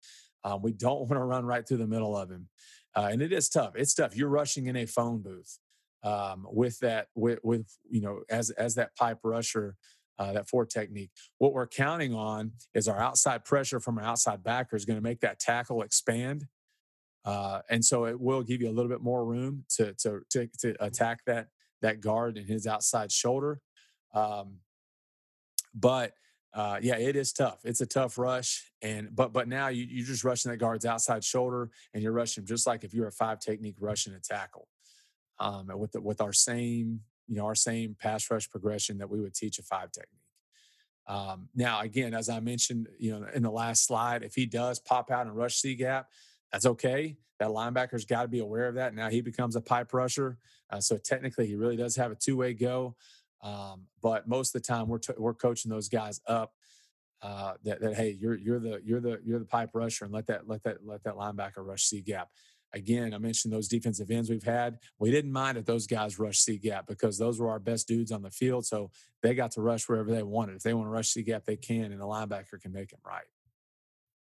Um, 0.45 0.63
we 0.63 0.73
don't 0.73 1.01
want 1.09 1.13
to 1.13 1.25
run 1.25 1.45
right 1.45 1.67
through 1.67 1.79
the 1.79 1.87
middle 1.87 2.17
of 2.17 2.31
him 2.31 2.49
uh, 2.97 3.09
and 3.11 3.23
it 3.23 3.33
is 3.33 3.49
tough. 3.49 3.73
It's 3.75 3.95
tough. 3.95 4.17
You're 4.17 4.29
rushing 4.29 4.67
in 4.67 4.77
a 4.77 4.87
phone 4.87 5.21
booth 5.21 5.59
um, 6.03 6.47
with 6.51 6.79
that, 6.81 7.09
with, 7.15 7.41
with 7.43 7.67
you 7.89 8.01
know, 8.01 8.21
as 8.31 8.51
as 8.51 8.75
that 8.77 8.95
pipe 8.97 9.19
rusher, 9.25 9.77
uh, 10.19 10.33
that 10.33 10.49
four 10.49 10.65
technique. 10.67 11.11
What 11.39 11.53
we're 11.53 11.67
counting 11.67 12.15
on 12.15 12.53
is 12.75 12.89
our 12.89 13.01
outside 13.01 13.45
pressure 13.45 13.81
from 13.81 13.99
our 13.99 14.05
outside 14.05 14.45
backer 14.45 14.77
is 14.77 14.85
going 14.85 14.99
to 14.99 15.03
make 15.03 15.21
that 15.21 15.41
tackle 15.41 15.83
expand, 15.83 16.47
uh, 17.25 17.61
and 17.69 17.85
so 17.85 18.07
it 18.07 18.21
will 18.21 18.43
give 18.43 18.61
you 18.61 18.69
a 18.69 18.75
little 18.75 18.91
bit 18.91 19.01
more 19.01 19.25
room 19.25 19.65
to 19.77 19.95
to 19.95 20.21
to, 20.31 20.49
to 20.61 20.85
attack 20.85 21.21
that 21.27 21.49
that 21.83 22.01
guard 22.01 22.39
in 22.39 22.47
his 22.47 22.67
outside 22.67 23.11
shoulder. 23.11 23.61
Um, 24.15 24.59
but 25.75 26.13
uh, 26.55 26.79
yeah, 26.81 26.97
it 26.97 27.17
is 27.17 27.33
tough. 27.33 27.59
It's 27.65 27.81
a 27.81 27.87
tough 27.87 28.17
rush, 28.17 28.71
and 28.81 29.09
but 29.13 29.33
but 29.33 29.49
now 29.49 29.69
you 29.69 29.85
you're 29.85 30.07
just 30.07 30.23
rushing 30.23 30.53
that 30.53 30.59
guard's 30.59 30.87
outside 30.87 31.25
shoulder, 31.25 31.71
and 31.93 32.03
you're 32.03 32.13
rushing 32.13 32.47
just 32.47 32.65
like 32.65 32.85
if 32.85 32.95
you're 32.95 33.09
a 33.09 33.13
five 33.13 33.41
technique 33.41 33.77
rushing 33.81 34.15
a 34.15 34.21
tackle, 34.21 34.69
um, 35.41 35.69
with 35.77 35.91
the, 35.93 36.01
with 36.01 36.21
our 36.21 36.33
same 36.33 37.01
you 37.27 37.37
know 37.37 37.47
our 37.47 37.57
same 37.57 37.97
pass 37.99 38.31
rush 38.31 38.49
progression 38.49 38.99
that 38.99 39.11
we 39.11 39.21
would 39.21 39.35
teach 39.35 39.59
a 39.59 39.63
five 39.63 39.91
technique. 39.91 40.21
Um, 41.09 41.49
now, 41.57 41.81
again, 41.81 42.15
as 42.15 42.29
I 42.29 42.39
mentioned, 42.39 42.89
you 42.99 43.11
know, 43.11 43.27
in 43.35 43.43
the 43.43 43.51
last 43.51 43.85
slide, 43.85 44.23
if 44.23 44.35
he 44.35 44.47
does 44.47 44.79
pop 44.79 45.11
out 45.11 45.27
and 45.27 45.37
rush 45.37 45.57
C 45.57 45.75
gap, 45.75 46.09
that's 46.53 46.67
okay. 46.67 47.17
That 47.41 47.49
linebacker's 47.49 48.05
got 48.05 48.23
to 48.23 48.29
be 48.29 48.39
aware 48.39 48.69
of 48.69 48.77
that. 48.77 48.95
Now 48.95 49.11
he 49.11 49.21
becomes 49.21 49.57
a 49.57 49.61
pipe 49.61 49.93
rusher, 49.93 50.39
uh, 50.71 50.79
so 50.79 50.99
technically 50.99 51.49
he 51.49 51.57
really 51.57 51.77
does 51.77 51.97
have 51.97 52.13
a 52.13 52.15
two 52.15 52.37
way 52.37 52.55
go. 52.55 52.95
Um, 53.45 53.83
but 54.03 54.27
most 54.27 54.55
of 54.55 54.63
the 54.63 54.67
time, 54.67 54.89
we're 54.89 54.99
t- 54.99 55.13
we're 55.19 55.35
coaching 55.35 55.71
those 55.71 55.89
guys 55.89 56.21
up. 56.27 56.55
Uh, 57.23 57.55
that, 57.63 57.81
that 57.81 57.95
hey, 57.95 58.17
you're 58.19 58.37
you're 58.37 58.59
the 58.59 58.81
you're 58.83 59.01
the 59.01 59.21
you're 59.25 59.39
the 59.39 59.45
pipe 59.45 59.71
rusher, 59.75 60.07
and 60.07 60.13
let 60.13 60.27
that 60.27 60.49
let 60.49 60.63
that 60.65 60.79
let 60.85 61.05
that 61.05 61.15
linebacker 61.15 61.59
rush 61.59 61.85
C 61.85 62.01
gap. 62.01 62.31
Again, 62.73 63.15
I 63.15 63.19
mentioned 63.19 63.53
those 63.53 63.69
defensive 63.69 64.11
ends 64.11 64.29
we've 64.29 64.43
had. 64.43 64.79
We 64.99 65.13
didn't 65.13 65.31
mind 65.31 65.57
that 65.59 65.67
those 65.67 65.87
guys 65.87 66.19
rush 66.19 66.39
C 66.39 66.59
gap 66.59 66.87
because 66.89 67.19
those 67.19 67.39
were 67.39 67.51
our 67.51 67.61
best 67.61 67.87
dudes 67.87 68.11
on 68.11 68.23
the 68.23 68.31
field. 68.31 68.67
So 68.67 68.91
they 69.23 69.35
got 69.35 69.53
to 69.53 69.61
rush 69.61 69.89
wherever 69.89 70.11
they 70.11 70.25
wanted. 70.25 70.57
If 70.57 70.63
they 70.63 70.75
want 70.75 70.87
to 70.87 70.91
rush 70.91 71.11
C 71.11 71.23
gap, 71.23 71.45
they 71.45 71.57
can, 71.57 71.93
and 71.93 72.01
the 72.01 72.07
linebacker 72.07 72.61
can 72.61 72.73
make 72.73 72.91
them 72.91 73.01
right. 73.07 73.27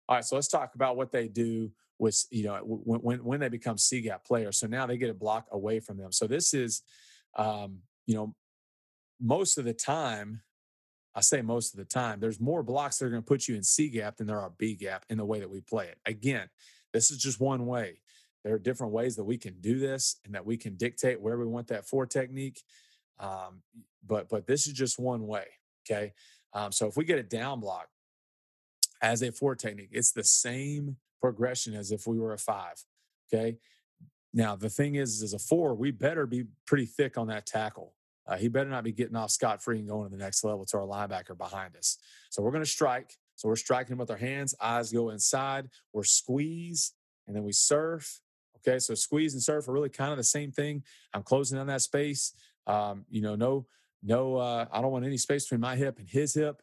All 0.08 0.18
right, 0.18 0.26
so 0.26 0.36
let's 0.36 0.50
talk 0.50 0.76
about 0.76 0.98
what 0.98 1.12
they 1.12 1.28
do 1.28 1.72
with 1.98 2.26
you 2.30 2.44
know 2.44 2.56
when 2.64 3.00
when, 3.00 3.24
when 3.24 3.40
they 3.40 3.50
become 3.50 3.78
C 3.78 4.02
gap 4.02 4.26
players. 4.26 4.60
So 4.60 4.68
now 4.68 4.86
they 4.86 4.98
get 4.98 5.10
a 5.10 5.14
block 5.14 5.48
away 5.52 5.80
from 5.80 5.98
them. 5.98 6.12
So 6.12 6.28
this 6.28 6.54
is, 6.54 6.84
um, 7.36 7.80
you 8.06 8.16
know, 8.16 8.36
most 9.24 9.58
of 9.58 9.66
the 9.66 9.74
time. 9.74 10.42
I 11.16 11.22
say 11.22 11.44
most 11.44 11.74
of 11.74 11.78
the 11.78 11.86
time, 11.86 12.20
there's 12.20 12.40
more 12.40 12.64
blocks 12.64 12.98
that 12.98 13.06
are 13.06 13.12
going 13.12 13.22
to 13.22 13.28
put 13.28 13.48
you 13.48 13.56
in 13.56 13.62
C 13.62 13.88
gap 13.88 14.18
than 14.18 14.26
there 14.26 14.40
are 14.40 14.52
B 14.58 14.74
gap 14.74 15.06
in 15.12 15.20
the 15.20 15.26
way 15.26 15.40
that 15.40 15.50
we 15.50 15.62
play 15.62 15.86
it. 15.86 16.00
Again, 16.08 16.50
this 16.92 17.12
is 17.12 17.20
just 17.20 17.40
one 17.40 17.68
way. 17.68 18.02
There 18.44 18.56
are 18.56 18.60
different 18.60 18.94
ways 18.94 19.16
that 19.16 19.24
we 19.24 19.38
can 19.38 19.54
do 19.62 19.78
this 19.78 20.20
and 20.26 20.34
that 20.34 20.46
we 20.46 20.58
can 20.58 20.76
dictate 20.76 21.22
where 21.22 21.38
we 21.38 21.46
want 21.46 21.68
that 21.68 21.88
four 21.88 22.08
technique. 22.08 22.64
Um, 23.20 23.62
but 24.06 24.28
but 24.28 24.48
this 24.48 24.66
is 24.66 24.74
just 24.74 25.00
one 25.00 25.28
way. 25.28 25.46
Okay. 25.86 26.14
Um, 26.54 26.72
so 26.72 26.88
if 26.88 26.98
we 26.98 27.06
get 27.06 27.20
a 27.20 27.24
down 27.24 27.60
block 27.60 27.88
as 29.02 29.22
a 29.22 29.32
four 29.32 29.56
technique, 29.56 29.90
it's 29.92 30.12
the 30.12 30.24
same 30.24 30.98
progression 31.22 31.74
as 31.74 31.92
if 31.92 32.08
we 32.08 32.20
were 32.20 32.34
a 32.34 32.40
five. 32.40 32.84
Okay. 33.32 33.58
Now 34.34 34.56
the 34.56 34.70
thing 34.70 34.96
is, 34.96 35.22
as 35.22 35.34
a 35.34 35.40
four, 35.40 35.76
we 35.76 35.92
better 35.92 36.26
be 36.26 36.46
pretty 36.66 36.86
thick 36.86 37.18
on 37.18 37.28
that 37.28 37.46
tackle. 37.46 37.94
Uh, 38.28 38.38
he 38.38 38.48
better 38.48 38.70
not 38.70 38.84
be 38.84 38.92
getting 38.92 39.16
off 39.16 39.32
scot 39.32 39.62
free 39.62 39.80
and 39.80 39.88
going 39.88 40.10
to 40.10 40.16
the 40.16 40.24
next 40.24 40.44
level 40.44 40.66
to 40.66 40.78
our 40.78 40.88
linebacker 40.88 41.38
behind 41.38 41.76
us. 41.76 41.98
So 42.30 42.42
we're 42.42 42.52
going 42.52 42.64
to 42.64 42.70
strike. 42.70 43.18
So 43.36 43.50
we're 43.50 43.56
striking 43.56 43.98
with 43.98 44.12
our 44.12 44.18
hands, 44.18 44.56
eyes 44.62 44.92
go 44.92 45.10
inside, 45.10 45.70
we're 45.92 46.04
squeeze, 46.04 46.94
and 47.28 47.36
then 47.36 47.44
we 47.44 47.52
surf. 47.52 48.22
Okay, 48.58 48.80
so 48.80 48.94
squeeze 48.94 49.34
and 49.34 49.44
surf 49.44 49.68
are 49.68 49.74
really 49.74 49.90
kind 49.90 50.12
of 50.12 50.18
the 50.18 50.24
same 50.24 50.52
thing. 50.52 50.84
I'm 51.14 51.24
closing 51.24 51.58
on 51.58 51.68
that 51.68 51.82
space. 51.82 52.34
Um, 52.66 53.06
you 53.10 53.22
know, 53.22 53.36
no, 53.36 53.66
no, 54.02 54.38
uh, 54.38 54.66
I 54.72 54.82
don't 54.82 54.92
want 54.92 55.06
any 55.06 55.18
space 55.18 55.46
between 55.46 55.62
my 55.62 55.76
hip 55.76 56.00
and 56.00 56.08
his 56.08 56.34
hip. 56.34 56.62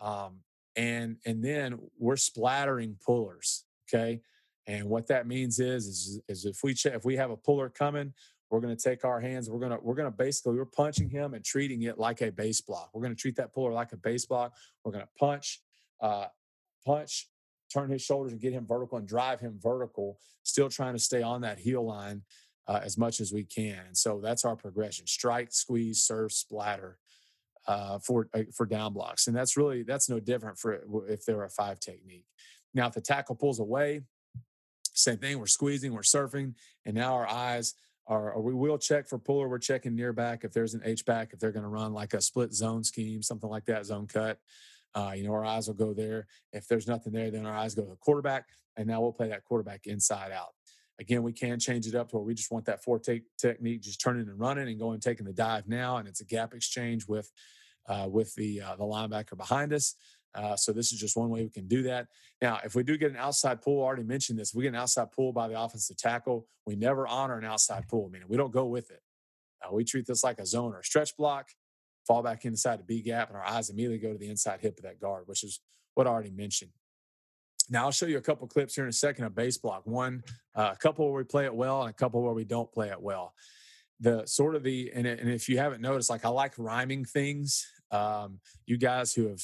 Um, 0.00 0.40
and 0.76 1.16
and 1.24 1.42
then 1.42 1.78
we're 1.98 2.16
splattering 2.16 2.96
pullers. 3.04 3.64
Okay. 3.88 4.20
And 4.66 4.88
what 4.90 5.06
that 5.06 5.26
means 5.26 5.60
is, 5.60 5.86
is, 5.86 6.20
is 6.28 6.44
if 6.44 6.62
we 6.62 6.74
check, 6.74 6.94
if 6.94 7.04
we 7.04 7.16
have 7.16 7.30
a 7.30 7.36
puller 7.36 7.70
coming, 7.70 8.12
we're 8.50 8.60
going 8.60 8.74
to 8.74 8.82
take 8.82 9.04
our 9.04 9.20
hands. 9.20 9.50
We're 9.50 9.58
going 9.58 9.72
to 9.72 9.78
we're 9.82 9.94
going 9.94 10.10
to 10.10 10.16
basically 10.16 10.56
we're 10.56 10.64
punching 10.64 11.10
him 11.10 11.34
and 11.34 11.44
treating 11.44 11.82
it 11.82 11.98
like 11.98 12.22
a 12.22 12.32
base 12.32 12.60
block. 12.60 12.90
We're 12.92 13.02
going 13.02 13.14
to 13.14 13.20
treat 13.20 13.36
that 13.36 13.52
puller 13.52 13.72
like 13.72 13.92
a 13.92 13.96
base 13.96 14.26
block. 14.26 14.54
We're 14.84 14.92
going 14.92 15.04
to 15.04 15.10
punch, 15.18 15.60
uh, 16.00 16.26
punch, 16.84 17.28
turn 17.72 17.90
his 17.90 18.02
shoulders 18.02 18.32
and 18.32 18.40
get 18.40 18.52
him 18.52 18.66
vertical 18.66 18.98
and 18.98 19.06
drive 19.06 19.40
him 19.40 19.58
vertical, 19.62 20.18
still 20.44 20.70
trying 20.70 20.94
to 20.94 20.98
stay 20.98 21.22
on 21.22 21.42
that 21.42 21.58
heel 21.58 21.84
line 21.84 22.22
uh, 22.66 22.80
as 22.82 22.96
much 22.96 23.20
as 23.20 23.32
we 23.32 23.44
can. 23.44 23.84
And 23.86 23.96
so 23.96 24.20
that's 24.22 24.44
our 24.44 24.56
progression: 24.56 25.06
strike, 25.06 25.52
squeeze, 25.52 26.02
surf, 26.02 26.32
splatter. 26.32 26.98
Uh, 27.66 27.98
for 27.98 28.30
uh, 28.32 28.44
for 28.54 28.64
down 28.64 28.94
blocks, 28.94 29.26
and 29.26 29.36
that's 29.36 29.54
really 29.54 29.82
that's 29.82 30.08
no 30.08 30.18
different 30.18 30.58
for 30.58 30.80
if 31.06 31.26
they're 31.26 31.44
a 31.44 31.50
five 31.50 31.78
technique. 31.78 32.24
Now, 32.72 32.86
if 32.86 32.94
the 32.94 33.02
tackle 33.02 33.34
pulls 33.34 33.60
away, 33.60 34.00
same 34.94 35.18
thing. 35.18 35.38
We're 35.38 35.46
squeezing, 35.46 35.92
we're 35.92 36.00
surfing, 36.00 36.54
and 36.86 36.94
now 36.94 37.12
our 37.12 37.28
eyes 37.28 37.74
or 38.08 38.40
we 38.40 38.54
will 38.54 38.78
check 38.78 39.06
for 39.06 39.18
puller. 39.18 39.48
We're 39.48 39.58
checking 39.58 39.94
near 39.94 40.12
back 40.12 40.44
if 40.44 40.52
there's 40.52 40.74
an 40.74 40.80
H 40.84 41.04
back, 41.04 41.32
if 41.32 41.38
they're 41.38 41.52
going 41.52 41.64
to 41.64 41.68
run 41.68 41.92
like 41.92 42.14
a 42.14 42.20
split 42.20 42.54
zone 42.54 42.82
scheme, 42.82 43.22
something 43.22 43.50
like 43.50 43.66
that, 43.66 43.84
zone 43.84 44.06
cut. 44.06 44.38
Uh, 44.94 45.12
you 45.14 45.22
know, 45.22 45.32
our 45.32 45.44
eyes 45.44 45.66
will 45.66 45.74
go 45.74 45.92
there. 45.92 46.26
If 46.52 46.66
there's 46.66 46.88
nothing 46.88 47.12
there, 47.12 47.30
then 47.30 47.44
our 47.44 47.54
eyes 47.54 47.74
go 47.74 47.82
to 47.82 47.90
the 47.90 47.96
quarterback, 47.96 48.46
and 48.76 48.86
now 48.86 49.02
we'll 49.02 49.12
play 49.12 49.28
that 49.28 49.44
quarterback 49.44 49.86
inside 49.86 50.32
out. 50.32 50.54
Again, 50.98 51.22
we 51.22 51.32
can 51.32 51.60
change 51.60 51.86
it 51.86 51.94
up 51.94 52.08
to 52.10 52.16
where 52.16 52.24
we 52.24 52.34
just 52.34 52.50
want 52.50 52.64
that 52.64 52.82
four 52.82 52.98
take 52.98 53.22
technique, 53.36 53.82
just 53.82 54.00
turning 54.00 54.26
and 54.28 54.40
running 54.40 54.68
and 54.68 54.80
going 54.80 54.98
taking 55.00 55.26
the 55.26 55.32
dive 55.32 55.68
now, 55.68 55.98
and 55.98 56.08
it's 56.08 56.20
a 56.20 56.24
gap 56.24 56.54
exchange 56.54 57.06
with 57.06 57.30
uh, 57.86 58.08
with 58.10 58.34
the 58.34 58.62
uh, 58.62 58.76
the 58.76 58.84
linebacker 58.84 59.36
behind 59.36 59.72
us. 59.72 59.94
Uh, 60.34 60.56
so 60.56 60.72
this 60.72 60.92
is 60.92 61.00
just 61.00 61.16
one 61.16 61.30
way 61.30 61.42
we 61.42 61.50
can 61.50 61.66
do 61.66 61.82
that. 61.82 62.06
Now, 62.40 62.60
if 62.64 62.74
we 62.74 62.82
do 62.82 62.96
get 62.96 63.10
an 63.10 63.16
outside 63.16 63.62
pull, 63.62 63.82
I 63.82 63.86
already 63.86 64.04
mentioned 64.04 64.38
this. 64.38 64.54
we 64.54 64.62
get 64.62 64.70
an 64.70 64.76
outside 64.76 65.10
pull 65.10 65.32
by 65.32 65.48
the 65.48 65.60
offensive 65.60 65.96
tackle. 65.96 66.46
We 66.66 66.76
never 66.76 67.08
honor 67.08 67.38
an 67.38 67.44
outside 67.44 67.88
pull, 67.88 68.08
meaning 68.10 68.28
we 68.28 68.36
don't 68.36 68.52
go 68.52 68.66
with 68.66 68.90
it. 68.90 69.02
Uh, 69.64 69.74
we 69.74 69.84
treat 69.84 70.06
this 70.06 70.22
like 70.22 70.38
a 70.38 70.46
zone 70.46 70.74
or 70.74 70.80
a 70.80 70.84
stretch 70.84 71.16
block, 71.16 71.48
fall 72.06 72.22
back 72.22 72.44
inside 72.44 72.78
the 72.78 72.84
B 72.84 73.02
gap, 73.02 73.28
and 73.28 73.36
our 73.36 73.44
eyes 73.44 73.70
immediately 73.70 73.98
go 73.98 74.12
to 74.12 74.18
the 74.18 74.28
inside 74.28 74.60
hip 74.60 74.78
of 74.78 74.84
that 74.84 75.00
guard, 75.00 75.24
which 75.26 75.42
is 75.42 75.60
what 75.94 76.06
I 76.06 76.10
already 76.10 76.30
mentioned. 76.30 76.70
Now 77.70 77.84
I'll 77.84 77.90
show 77.90 78.06
you 78.06 78.18
a 78.18 78.22
couple 78.22 78.46
clips 78.46 78.74
here 78.74 78.84
in 78.84 78.90
a 78.90 78.92
second 78.92 79.24
of 79.24 79.34
base 79.34 79.58
block. 79.58 79.86
One, 79.86 80.22
uh, 80.54 80.70
a 80.72 80.76
couple 80.76 81.06
where 81.06 81.18
we 81.18 81.24
play 81.24 81.44
it 81.44 81.54
well, 81.54 81.82
and 81.82 81.90
a 81.90 81.94
couple 81.94 82.22
where 82.22 82.32
we 82.32 82.44
don't 82.44 82.70
play 82.72 82.88
it 82.88 83.00
well. 83.00 83.34
The 84.00 84.24
sort 84.26 84.54
of 84.54 84.62
the 84.62 84.92
and, 84.94 85.06
and 85.06 85.28
if 85.28 85.48
you 85.48 85.58
haven't 85.58 85.80
noticed, 85.80 86.08
like 86.08 86.24
I 86.24 86.28
like 86.28 86.54
rhyming 86.56 87.04
things. 87.04 87.66
Um, 87.90 88.38
you 88.66 88.76
guys 88.76 89.12
who 89.12 89.28
have 89.28 89.40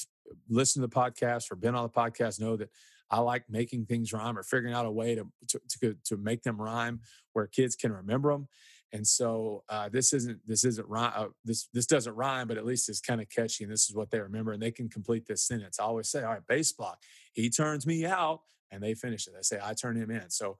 listened 0.49 0.83
to 0.83 0.87
the 0.87 0.95
podcast 0.95 1.51
or 1.51 1.55
been 1.55 1.75
on 1.75 1.83
the 1.83 1.89
podcast 1.89 2.39
know 2.39 2.55
that 2.55 2.69
I 3.09 3.19
like 3.19 3.49
making 3.49 3.85
things 3.85 4.13
rhyme 4.13 4.37
or 4.37 4.43
figuring 4.43 4.73
out 4.73 4.85
a 4.85 4.91
way 4.91 5.15
to 5.15 5.27
to 5.49 5.61
to, 5.79 5.95
to 6.05 6.17
make 6.17 6.43
them 6.43 6.61
rhyme 6.61 7.01
where 7.33 7.47
kids 7.47 7.75
can 7.75 7.91
remember 7.91 8.31
them. 8.31 8.47
And 8.93 9.05
so 9.05 9.63
uh, 9.69 9.89
this 9.89 10.13
isn't 10.13 10.39
this 10.47 10.63
isn't 10.63 10.87
rhyme. 10.87 11.11
Uh, 11.15 11.27
this 11.43 11.67
this 11.73 11.85
doesn't 11.85 12.15
rhyme, 12.15 12.47
but 12.47 12.57
at 12.57 12.65
least 12.65 12.87
it's 12.89 13.01
kind 13.01 13.21
of 13.21 13.29
catchy, 13.29 13.63
and 13.63 13.73
this 13.73 13.89
is 13.89 13.95
what 13.95 14.09
they 14.09 14.19
remember, 14.19 14.53
and 14.53 14.61
they 14.61 14.71
can 14.71 14.89
complete 14.89 15.25
this 15.27 15.43
sentence. 15.43 15.79
I 15.79 15.83
always 15.83 16.09
say, 16.09 16.23
"All 16.23 16.31
right, 16.31 16.47
base 16.47 16.71
block. 16.71 17.01
He 17.33 17.49
turns 17.49 17.85
me 17.85 18.05
out," 18.05 18.41
and 18.71 18.81
they 18.81 18.93
finish 18.93 19.27
it. 19.27 19.33
They 19.35 19.41
say, 19.41 19.59
"I 19.61 19.73
turn 19.73 19.97
him 19.97 20.11
in." 20.11 20.29
So 20.29 20.57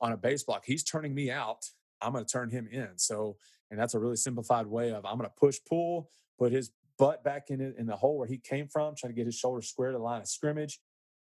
on 0.00 0.12
a 0.12 0.16
base 0.16 0.42
block, 0.42 0.64
he's 0.66 0.84
turning 0.84 1.14
me 1.14 1.30
out. 1.30 1.64
I'm 2.00 2.12
going 2.12 2.24
to 2.24 2.30
turn 2.30 2.50
him 2.50 2.68
in. 2.70 2.90
So, 2.96 3.36
and 3.70 3.78
that's 3.78 3.94
a 3.94 3.98
really 3.98 4.16
simplified 4.16 4.66
way 4.66 4.92
of 4.92 5.04
I'm 5.04 5.16
going 5.16 5.28
to 5.28 5.36
push 5.36 5.58
pull, 5.66 6.10
put 6.38 6.52
his 6.52 6.70
butt 6.98 7.24
back 7.24 7.50
in 7.50 7.60
in 7.78 7.86
the 7.86 7.96
hole 7.96 8.18
where 8.18 8.28
he 8.28 8.38
came 8.38 8.68
from, 8.68 8.94
trying 8.96 9.12
to 9.12 9.16
get 9.16 9.26
his 9.26 9.36
shoulders 9.36 9.68
square 9.68 9.92
to 9.92 9.98
the 9.98 10.04
line 10.04 10.20
of 10.20 10.28
scrimmage, 10.28 10.80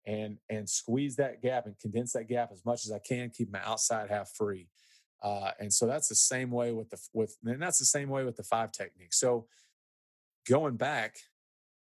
and 0.06 0.38
and 0.50 0.70
squeeze 0.70 1.16
that 1.16 1.42
gap 1.42 1.66
and 1.66 1.78
condense 1.80 2.14
that 2.14 2.28
gap 2.28 2.52
as 2.52 2.64
much 2.66 2.86
as 2.86 2.92
I 2.92 3.00
can, 3.00 3.30
keep 3.30 3.52
my 3.52 3.62
outside 3.64 4.10
half 4.10 4.32
free. 4.32 4.68
Uh, 5.24 5.52
and 5.60 5.74
so 5.74 5.88
that's 5.88 6.08
the 6.08 6.16
same 6.16 6.52
way 6.52 6.72
with 6.72 6.90
the 6.90 6.98
with 7.14 7.38
and 7.46 7.62
that's 7.62 7.80
the 7.80 7.86
same 7.86 8.10
way 8.10 8.24
with 8.24 8.36
the 8.36 8.44
five 8.44 8.72
technique. 8.72 9.14
So 9.14 9.48
going 10.48 10.78
back, 10.78 11.16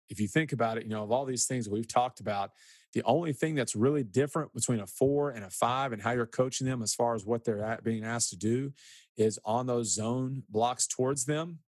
if 0.09 0.21
you 0.21 0.29
think 0.29 0.53
about 0.53 0.79
it, 0.79 0.85
you 0.85 0.91
know, 0.91 1.03
of 1.03 1.11
all 1.11 1.25
these 1.25 1.47
things 1.47 1.69
we've 1.69 1.89
talked 1.89 2.21
about, 2.21 2.53
the 2.93 3.03
only 3.05 3.33
thing 3.33 3.55
that's 3.55 3.75
really 3.75 4.05
different 4.05 4.53
between 4.53 4.81
a 4.81 4.87
four 4.87 5.31
and 5.31 5.45
a 5.45 5.51
five 5.51 5.93
and 5.93 6.03
how 6.03 6.13
you're 6.13 6.27
coaching 6.27 6.67
them 6.67 6.83
as 6.83 6.95
far 6.95 7.15
as 7.15 7.25
what 7.25 7.45
they're 7.45 7.81
being 7.83 8.05
asked 8.05 8.31
to 8.31 8.37
do 8.37 8.73
is 9.17 9.39
on 9.45 9.67
those 9.67 9.95
zone 9.95 10.43
blocks 10.49 10.87
towards 10.87 11.25
them 11.25 11.59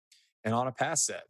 and 0.45 0.55
on 0.55 0.67
a 0.67 0.73
pass 0.73 1.07
set. 1.07 1.25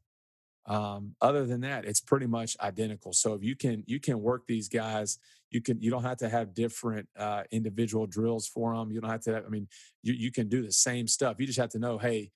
Um, 0.67 1.15
other 1.21 1.45
than 1.45 1.61
that, 1.61 1.85
it's 1.85 2.01
pretty 2.01 2.27
much 2.27 2.57
identical. 2.61 3.13
So 3.13 3.35
if 3.35 3.43
you 3.43 3.55
can 3.55 3.85
you 3.87 4.01
can 4.01 4.23
work 4.23 4.47
these 4.47 4.69
guys, 4.69 5.19
you 5.51 5.61
can 5.61 5.81
you 5.81 5.91
don't 5.91 6.05
have 6.05 6.17
to 6.19 6.29
have 6.29 6.55
different 6.55 7.09
uh, 7.19 7.43
individual 7.51 8.07
drills 8.07 8.47
for 8.47 8.75
them. 8.75 8.91
You 8.91 9.01
don't 9.01 9.11
have 9.11 9.21
to. 9.23 9.35
Have, 9.35 9.45
I 9.47 9.49
mean, 9.49 9.69
you 10.03 10.15
you 10.15 10.33
can 10.33 10.49
do 10.49 10.63
the 10.63 10.73
same 10.73 11.07
stuff. 11.07 11.37
You 11.39 11.47
just 11.47 11.59
have 11.59 11.71
to 11.71 11.79
know, 11.79 11.99
hey, 11.99 12.31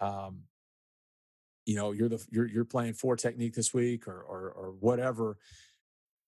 um, 0.00 0.42
you 1.64 1.76
know, 1.76 1.92
you're 1.92 2.10
the 2.10 2.24
you're 2.30 2.46
you're 2.46 2.64
playing 2.66 2.94
four 2.94 3.16
technique 3.16 3.54
this 3.54 3.72
week 3.72 4.06
or 4.06 4.20
or 4.20 4.50
or 4.50 4.74
whatever. 4.78 5.38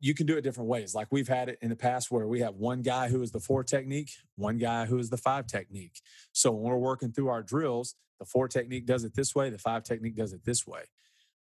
You 0.01 0.14
can 0.14 0.27
do 0.27 0.37
it 0.37 0.42
different 0.42 0.68
ways. 0.68 0.94
Like 0.94 1.09
we've 1.11 1.29
had 1.29 1.49
it 1.49 1.59
in 1.62 1.70
the 1.70 1.77
past 1.77 2.11
where 2.11 2.27
we 2.27 2.40
have 2.40 2.55
one 2.55 2.83
guy 2.83 3.09
who 3.09 3.22
is 3.22 3.31
the 3.31 3.40
four 3.40 3.64
technique, 3.64 4.11
one 4.37 4.59
guy 4.59 4.87
who 4.87 4.99
is 4.99 5.09
the 5.11 5.16
five 5.16 5.46
technique. 5.46 6.01
So 6.33 6.51
when 6.51 6.70
we're 6.70 6.79
working 6.79 7.12
through 7.12 7.29
our 7.29 7.42
drills, 7.42 7.94
the 8.18 8.27
four 8.27 8.46
technique 8.49 8.87
does 8.87 9.05
it 9.05 9.14
this 9.14 9.35
way, 9.35 9.49
the 9.49 9.59
five 9.59 9.85
technique 9.85 10.16
does 10.16 10.33
it 10.35 10.44
this 10.44 10.66
way. 10.66 10.83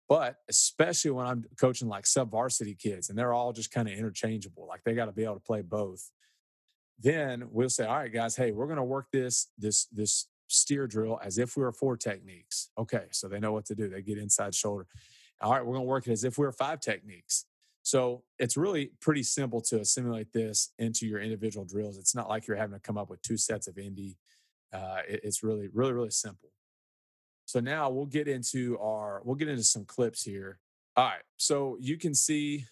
But 0.08 0.36
especially 0.48 1.10
when 1.10 1.26
I'm 1.26 1.44
coaching 1.60 1.88
like 1.88 2.06
sub 2.06 2.30
varsity 2.30 2.74
kids 2.74 3.10
and 3.10 3.18
they're 3.18 3.34
all 3.34 3.52
just 3.52 3.70
kind 3.70 3.88
of 3.88 3.94
interchangeable, 3.94 4.66
like 4.66 4.82
they 4.84 4.94
got 4.94 5.06
to 5.06 5.12
be 5.12 5.24
able 5.24 5.34
to 5.34 5.40
play 5.40 5.60
both. 5.60 6.10
Then 6.98 7.48
we'll 7.50 7.68
say, 7.68 7.84
all 7.84 7.98
right, 7.98 8.12
guys, 8.12 8.34
hey, 8.34 8.50
we're 8.50 8.66
going 8.66 8.78
to 8.78 8.84
work 8.84 9.06
this 9.12 9.48
this 9.58 9.86
this 9.92 10.28
steer 10.48 10.86
drill 10.86 11.20
as 11.22 11.38
if 11.38 11.56
we 11.56 11.62
were 11.62 11.72
four 11.72 11.96
techniques. 11.96 12.70
Okay, 12.78 13.04
so 13.10 13.28
they 13.28 13.38
know 13.38 13.52
what 13.52 13.66
to 13.66 13.74
do. 13.74 13.88
They 13.88 14.02
get 14.02 14.18
inside 14.18 14.54
shoulder. 14.54 14.86
All 15.40 15.52
right, 15.52 15.64
we're 15.64 15.74
going 15.74 15.84
to 15.84 15.88
work 15.88 16.08
it 16.08 16.12
as 16.12 16.24
if 16.24 16.38
we 16.38 16.46
we're 16.46 16.52
five 16.52 16.80
techniques. 16.80 17.44
So 17.82 18.24
it's 18.38 18.56
really 18.56 18.92
pretty 19.00 19.22
simple 19.22 19.60
to 19.62 19.80
assimilate 19.80 20.32
this 20.32 20.72
into 20.78 21.06
your 21.06 21.20
individual 21.20 21.64
drills. 21.64 21.96
It's 21.96 22.14
not 22.14 22.28
like 22.28 22.46
you're 22.46 22.56
having 22.56 22.74
to 22.74 22.80
come 22.80 22.98
up 22.98 23.08
with 23.08 23.22
two 23.22 23.36
sets 23.36 23.68
of 23.68 23.76
indie. 23.76 24.16
Uh, 24.72 24.98
it, 25.08 25.20
it's 25.22 25.42
really, 25.42 25.68
really, 25.72 25.92
really 25.92 26.10
simple. 26.10 26.50
So 27.48 27.60
now 27.60 27.88
we'll 27.88 28.04
get 28.04 28.28
into 28.28 28.78
our 28.78 29.22
we'll 29.24 29.34
get 29.34 29.48
into 29.48 29.64
some 29.64 29.86
clips 29.86 30.22
here. 30.22 30.58
All 30.98 31.06
right. 31.06 31.22
So 31.38 31.78
you 31.80 31.96
can 31.96 32.14
see, 32.14 32.66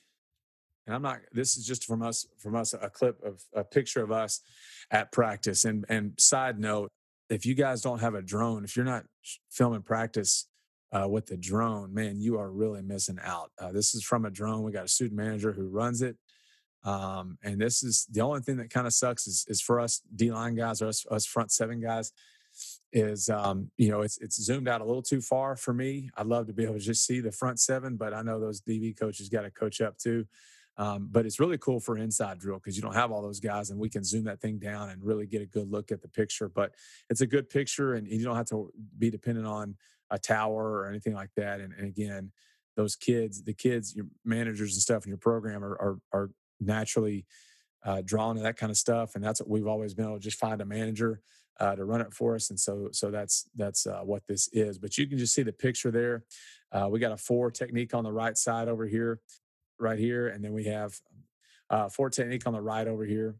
and 0.87 0.95
I'm 0.95 1.01
not. 1.01 1.21
This 1.33 1.57
is 1.57 1.67
just 1.67 1.85
from 1.85 2.03
us 2.03 2.27
from 2.37 2.55
us 2.55 2.75
a 2.75 2.91
clip 2.91 3.19
of 3.25 3.43
a 3.55 3.65
picture 3.65 4.03
of 4.03 4.13
us 4.13 4.43
at 4.91 5.13
practice. 5.13 5.65
And 5.65 5.87
and 5.89 6.13
side 6.19 6.59
note, 6.59 6.91
if 7.31 7.47
you 7.47 7.55
guys 7.55 7.81
don't 7.81 8.01
have 8.01 8.15
a 8.15 8.21
drone, 8.21 8.65
if 8.65 8.77
you're 8.77 8.85
not 8.85 9.07
filming 9.51 9.81
practice 9.81 10.47
uh, 10.93 11.09
with 11.09 11.25
the 11.25 11.39
drone, 11.39 11.95
man, 11.95 12.21
you 12.21 12.39
are 12.39 12.51
really 12.51 12.83
missing 12.83 13.19
out. 13.23 13.53
Uh, 13.59 13.73
this 13.73 13.95
is 13.95 14.05
from 14.05 14.27
a 14.27 14.31
drone. 14.31 14.63
We 14.63 14.73
got 14.73 14.85
a 14.85 14.89
student 14.89 15.17
manager 15.17 15.53
who 15.53 15.69
runs 15.69 16.03
it. 16.03 16.19
Um, 16.85 17.39
and 17.43 17.59
this 17.59 17.83
is 17.83 18.07
the 18.11 18.21
only 18.21 18.43
thing 18.43 18.59
that 18.59 18.69
kind 18.69 18.87
of 18.87 18.93
sucks 18.93 19.27
is, 19.27 19.47
is 19.49 19.63
for 19.63 19.81
us 19.81 20.03
D 20.15 20.31
line 20.31 20.55
guys 20.55 20.83
or 20.83 20.89
us, 20.89 21.07
us 21.11 21.25
front 21.25 21.51
seven 21.51 21.81
guys 21.81 22.13
is 22.93 23.29
um, 23.29 23.71
you 23.77 23.91
know 23.91 24.01
it's 24.03 24.19
it's 24.19 24.43
zoomed 24.43 24.69
out 24.69 24.81
a 24.81 24.85
little 24.85 25.03
too 25.03 25.21
far 25.21 25.57
for 25.57 25.73
me. 25.73 26.11
I'd 26.17 26.27
love 26.27 26.47
to 26.47 26.53
be 26.53 26.65
able 26.65 26.75
to 26.75 26.81
just 26.81 27.05
see 27.05 27.21
the 27.21 27.33
front 27.33 27.61
seven, 27.61 27.97
but 27.97 28.15
I 28.15 28.23
know 28.23 28.41
those 28.41 28.61
DB 28.61 28.99
coaches 28.99 29.29
got 29.29 29.43
to 29.43 29.51
coach 29.51 29.81
up 29.81 29.99
too. 29.99 30.27
Um, 30.79 31.09
but 31.11 31.25
it's 31.25 31.41
really 31.41 31.57
cool 31.57 31.81
for 31.81 31.97
inside 31.97 32.39
drill 32.39 32.59
because 32.59 32.77
you 32.77 32.83
don't 32.83 32.95
have 32.95 33.11
all 33.11 33.23
those 33.23 33.41
guys, 33.41 33.71
and 33.71 33.79
we 33.81 33.89
can 33.89 34.05
zoom 34.05 34.25
that 34.25 34.41
thing 34.41 34.59
down 34.59 34.91
and 34.91 35.03
really 35.03 35.27
get 35.27 35.41
a 35.41 35.47
good 35.47 35.71
look 35.71 35.91
at 35.91 36.03
the 36.03 36.09
picture. 36.09 36.49
But 36.49 36.73
it's 37.09 37.23
a 37.23 37.27
good 37.27 37.49
picture, 37.49 37.95
and 37.95 38.07
you 38.07 38.25
don't 38.25 38.37
have 38.37 38.47
to 38.47 38.71
be 38.99 39.11
dependent 39.11 39.47
on 39.47 39.77
a 40.11 40.19
tower 40.19 40.73
or 40.73 40.89
anything 40.89 41.15
like 41.15 41.31
that. 41.37 41.61
And, 41.61 41.73
and 41.73 41.87
again, 41.87 42.31
those 42.77 42.95
kids, 42.95 43.43
the 43.43 43.55
kids, 43.55 43.97
your 43.97 44.07
managers 44.25 44.75
and 44.75 44.83
stuff 44.83 45.05
in 45.05 45.09
your 45.09 45.19
program 45.19 45.65
are 45.65 45.77
are, 45.77 45.99
are 46.13 46.31
naturally 46.61 47.25
uh, 47.85 48.03
drawn 48.05 48.37
to 48.37 48.43
that 48.43 48.59
kind 48.59 48.71
of 48.71 48.77
stuff, 48.77 49.15
and 49.15 49.25
that's 49.25 49.41
what 49.41 49.49
we've 49.49 49.67
always 49.67 49.95
been 49.95 50.05
able 50.05 50.17
to 50.17 50.21
just 50.21 50.39
find 50.39 50.61
a 50.61 50.67
manager 50.67 51.23
uh, 51.61 51.75
to 51.75 51.85
run 51.85 52.01
it 52.01 52.13
for 52.13 52.35
us. 52.35 52.51
And 52.51 52.59
so, 52.59 52.89
so 52.93 53.11
that's 53.11 53.49
that's 53.57 53.87
uh, 53.87 54.01
what 54.01 54.27
this 54.27 54.49
is. 54.53 54.79
But 54.79 54.99
you 54.99 55.07
can 55.07 55.19
just 55.19 55.35
see 55.35 55.43
the 55.43 55.53
picture 55.53 55.91
there. 55.91 56.25
Uh, 56.73 56.89
we 56.91 56.99
got 56.99 57.13
a 57.13 57.17
four 57.17 57.51
technique 57.51 57.95
on 57.95 58.05
the 58.05 58.13
right 58.13 58.37
side 58.37 58.69
over 58.69 58.87
here, 58.87 59.21
right 59.79 59.99
here, 59.99 60.29
and 60.29 60.45
then 60.45 60.53
we 60.53 60.65
have 60.65 60.99
uh, 61.71 61.89
four 61.89 62.11
technique 62.11 62.47
on 62.47 62.53
the 62.53 62.61
right 62.61 62.87
over 62.87 63.05
here. 63.05 63.37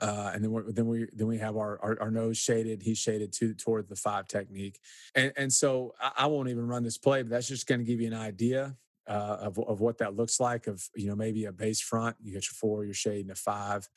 Uh, 0.00 0.30
and 0.32 0.44
then 0.44 0.52
we 0.52 0.62
then 0.68 0.86
we 0.86 1.06
then 1.12 1.26
we 1.26 1.38
have 1.38 1.56
our, 1.56 1.78
our, 1.82 2.00
our 2.02 2.10
nose 2.10 2.38
shaded. 2.38 2.82
He's 2.82 2.98
shaded 2.98 3.32
to 3.34 3.52
toward 3.54 3.88
the 3.88 3.96
five 3.96 4.28
technique, 4.28 4.78
and 5.16 5.32
and 5.36 5.52
so 5.52 5.94
I, 6.00 6.12
I 6.18 6.26
won't 6.26 6.48
even 6.48 6.68
run 6.68 6.84
this 6.84 6.98
play, 6.98 7.22
but 7.22 7.30
that's 7.30 7.48
just 7.48 7.66
going 7.66 7.80
to 7.80 7.84
give 7.84 8.00
you 8.00 8.06
an 8.06 8.14
idea 8.14 8.76
uh, 9.08 9.38
of 9.40 9.58
of 9.58 9.80
what 9.80 9.98
that 9.98 10.14
looks 10.14 10.38
like. 10.38 10.68
Of 10.68 10.88
you 10.94 11.08
know 11.08 11.16
maybe 11.16 11.46
a 11.46 11.52
base 11.52 11.80
front, 11.80 12.16
you 12.22 12.32
get 12.32 12.46
your 12.46 12.54
four, 12.54 12.84
your 12.84 12.94
shade, 12.94 13.22
and 13.22 13.32
a 13.32 13.34
five, 13.34 13.88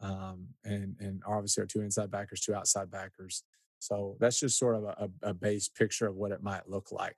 um, 0.00 0.46
and 0.64 0.96
and 1.00 1.22
obviously 1.26 1.62
our 1.62 1.66
two 1.66 1.80
inside 1.80 2.10
backers, 2.10 2.40
two 2.40 2.54
outside 2.54 2.90
backers. 2.90 3.42
So 3.80 4.16
that's 4.18 4.40
just 4.40 4.58
sort 4.58 4.76
of 4.76 4.84
a, 4.84 5.10
a 5.22 5.34
base 5.34 5.68
picture 5.68 6.06
of 6.06 6.16
what 6.16 6.32
it 6.32 6.42
might 6.42 6.68
look 6.68 6.90
like. 6.90 7.16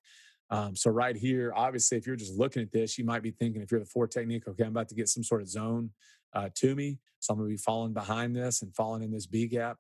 Um, 0.51 0.75
so 0.75 0.91
right 0.91 1.17
here, 1.17 1.53
obviously, 1.55 1.97
if 1.97 2.07
you're 2.07 2.17
just 2.17 2.37
looking 2.37 2.63
at 2.63 2.73
this, 2.73 2.99
you 2.99 3.05
might 3.05 3.23
be 3.23 3.31
thinking, 3.31 3.63
if 3.63 3.71
you're 3.71 3.81
the 3.81 3.87
four 3.87 4.07
technique, 4.07 4.49
okay, 4.49 4.65
I'm 4.65 4.71
about 4.71 4.89
to 4.89 4.95
get 4.95 5.09
some 5.09 5.23
sort 5.23 5.43
of 5.43 5.49
zone 5.49 5.91
uh, 6.35 6.49
to 6.57 6.75
me, 6.75 6.99
so 7.21 7.33
I'm 7.33 7.39
going 7.39 7.51
to 7.51 7.55
be 7.55 7.63
falling 7.63 7.93
behind 7.93 8.35
this 8.35 8.63
and 8.63 8.75
falling 8.75 9.03
in 9.03 9.13
this 9.13 9.27
B 9.27 9.47
gap. 9.47 9.79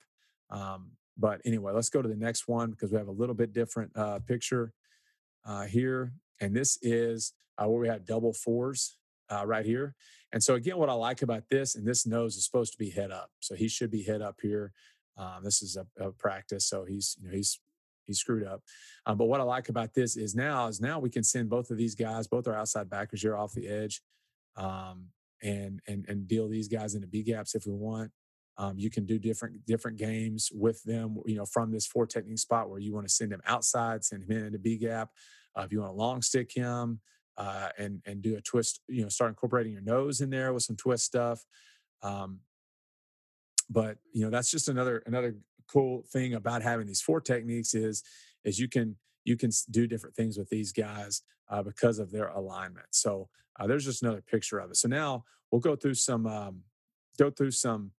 Um, 0.48 0.92
but 1.18 1.40
anyway, 1.44 1.72
let's 1.72 1.90
go 1.90 2.02
to 2.02 2.08
the 2.08 2.16
next 2.16 2.48
one 2.48 2.70
because 2.70 2.92
we 2.92 2.98
have 2.98 3.08
a 3.08 3.12
little 3.12 3.34
bit 3.34 3.52
different 3.52 3.90
uh, 3.96 4.20
picture 4.20 4.72
uh, 5.44 5.64
here, 5.64 6.12
and 6.40 6.54
this 6.54 6.78
is 6.82 7.34
uh, 7.58 7.68
where 7.68 7.80
we 7.80 7.88
have 7.88 8.06
double 8.06 8.32
fours 8.32 8.96
uh, 9.30 9.46
right 9.46 9.64
here. 9.64 9.94
And 10.32 10.42
so 10.42 10.54
again, 10.54 10.76
what 10.76 10.88
I 10.88 10.92
like 10.92 11.22
about 11.22 11.44
this, 11.50 11.74
and 11.74 11.86
this 11.86 12.06
nose 12.06 12.36
is 12.36 12.44
supposed 12.44 12.72
to 12.72 12.78
be 12.78 12.90
head 12.90 13.10
up, 13.10 13.30
so 13.40 13.54
he 13.54 13.68
should 13.68 13.90
be 13.90 14.02
head 14.02 14.22
up 14.22 14.36
here. 14.40 14.72
Um, 15.16 15.42
this 15.42 15.62
is 15.62 15.76
a, 15.76 15.86
a, 16.02 16.12
practice, 16.12 16.66
so 16.66 16.84
he's 16.84 17.16
you 17.20 17.28
know 17.28 17.34
he's 17.34 17.60
he's 18.06 18.18
screwed 18.18 18.46
up. 18.46 18.62
Um, 19.06 19.18
but 19.18 19.26
what 19.26 19.40
I 19.40 19.44
like 19.44 19.68
about 19.68 19.92
this 19.92 20.16
is 20.16 20.34
now 20.34 20.68
is 20.68 20.80
now 20.80 20.98
we 20.98 21.10
can 21.10 21.24
send 21.24 21.50
both 21.50 21.70
of 21.70 21.76
these 21.76 21.94
guys, 21.94 22.26
both 22.28 22.46
our 22.46 22.54
outside 22.54 22.88
backers 22.88 23.22
here 23.22 23.36
off 23.36 23.52
the 23.52 23.66
edge, 23.66 24.02
um, 24.56 25.06
and 25.42 25.80
and 25.88 26.06
and 26.08 26.28
deal 26.28 26.48
these 26.48 26.68
guys 26.68 26.94
into 26.94 27.08
B 27.08 27.22
gaps 27.22 27.54
if 27.54 27.66
we 27.66 27.72
want. 27.72 28.12
Um, 28.56 28.78
you 28.78 28.90
can 28.90 29.04
do 29.04 29.18
different 29.18 29.66
different 29.66 29.96
games 29.96 30.50
with 30.54 30.82
them, 30.84 31.18
you 31.26 31.36
know, 31.36 31.46
from 31.46 31.72
this 31.72 31.86
four 31.86 32.06
technique 32.06 32.38
spot 32.38 32.70
where 32.70 32.78
you 32.78 32.94
want 32.94 33.06
to 33.06 33.12
send 33.12 33.32
him 33.32 33.42
outside, 33.46 34.04
send 34.04 34.22
him 34.24 34.36
in 34.36 34.46
into 34.46 34.58
B 34.58 34.76
gap. 34.76 35.10
Uh, 35.56 35.62
if 35.62 35.72
you 35.72 35.80
want 35.80 35.92
to 35.92 35.96
long 35.96 36.22
stick 36.22 36.52
him, 36.52 37.00
uh, 37.40 37.70
and 37.78 38.02
and 38.04 38.20
do 38.20 38.36
a 38.36 38.40
twist. 38.42 38.82
You 38.86 39.02
know, 39.02 39.08
start 39.08 39.30
incorporating 39.30 39.72
your 39.72 39.80
nose 39.80 40.20
in 40.20 40.28
there 40.28 40.52
with 40.52 40.62
some 40.62 40.76
twist 40.76 41.06
stuff. 41.06 41.42
Um, 42.02 42.40
but 43.70 43.96
you 44.12 44.22
know, 44.22 44.30
that's 44.30 44.50
just 44.50 44.68
another 44.68 45.02
another 45.06 45.36
cool 45.72 46.04
thing 46.12 46.34
about 46.34 46.62
having 46.62 46.86
these 46.86 47.00
four 47.00 47.20
techniques 47.20 47.74
is 47.74 48.02
is 48.44 48.58
you 48.58 48.68
can 48.68 48.96
you 49.24 49.36
can 49.38 49.50
do 49.70 49.86
different 49.86 50.14
things 50.14 50.36
with 50.36 50.50
these 50.50 50.70
guys 50.70 51.22
uh, 51.48 51.62
because 51.62 51.98
of 51.98 52.10
their 52.10 52.28
alignment. 52.28 52.86
So 52.90 53.30
uh, 53.58 53.66
there's 53.66 53.86
just 53.86 54.02
another 54.02 54.22
picture 54.22 54.58
of 54.58 54.70
it. 54.70 54.76
So 54.76 54.88
now 54.88 55.24
we'll 55.50 55.60
go 55.60 55.76
through 55.76 55.94
some 55.94 56.26
um, 56.26 56.60
go 57.18 57.30
through 57.30 57.52
some 57.52 57.92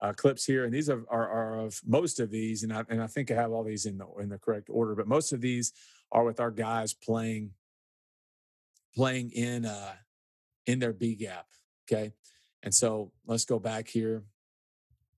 uh, 0.00 0.14
clips 0.14 0.46
here, 0.46 0.64
and 0.64 0.72
these 0.72 0.88
are, 0.88 1.04
are, 1.10 1.28
are, 1.28 1.58
of 1.58 1.78
most 1.84 2.20
of 2.20 2.30
these, 2.30 2.62
and 2.62 2.72
I, 2.72 2.84
and 2.88 3.02
I 3.02 3.06
think 3.08 3.30
I 3.30 3.34
have 3.34 3.52
all 3.52 3.64
these 3.64 3.84
in 3.84 3.98
the 3.98 4.06
in 4.18 4.30
the 4.30 4.38
correct 4.38 4.68
order. 4.70 4.94
But 4.94 5.08
most 5.08 5.32
of 5.32 5.42
these 5.42 5.72
are 6.10 6.24
with 6.24 6.40
our 6.40 6.50
guys 6.50 6.94
playing 6.94 7.50
playing 8.94 9.30
in 9.30 9.64
uh, 9.64 9.94
in 10.66 10.78
their 10.78 10.92
B 10.92 11.14
gap. 11.14 11.46
Okay, 11.90 12.12
and 12.62 12.74
so 12.74 13.12
let's 13.26 13.44
go 13.44 13.58
back 13.58 13.88
here. 13.88 14.24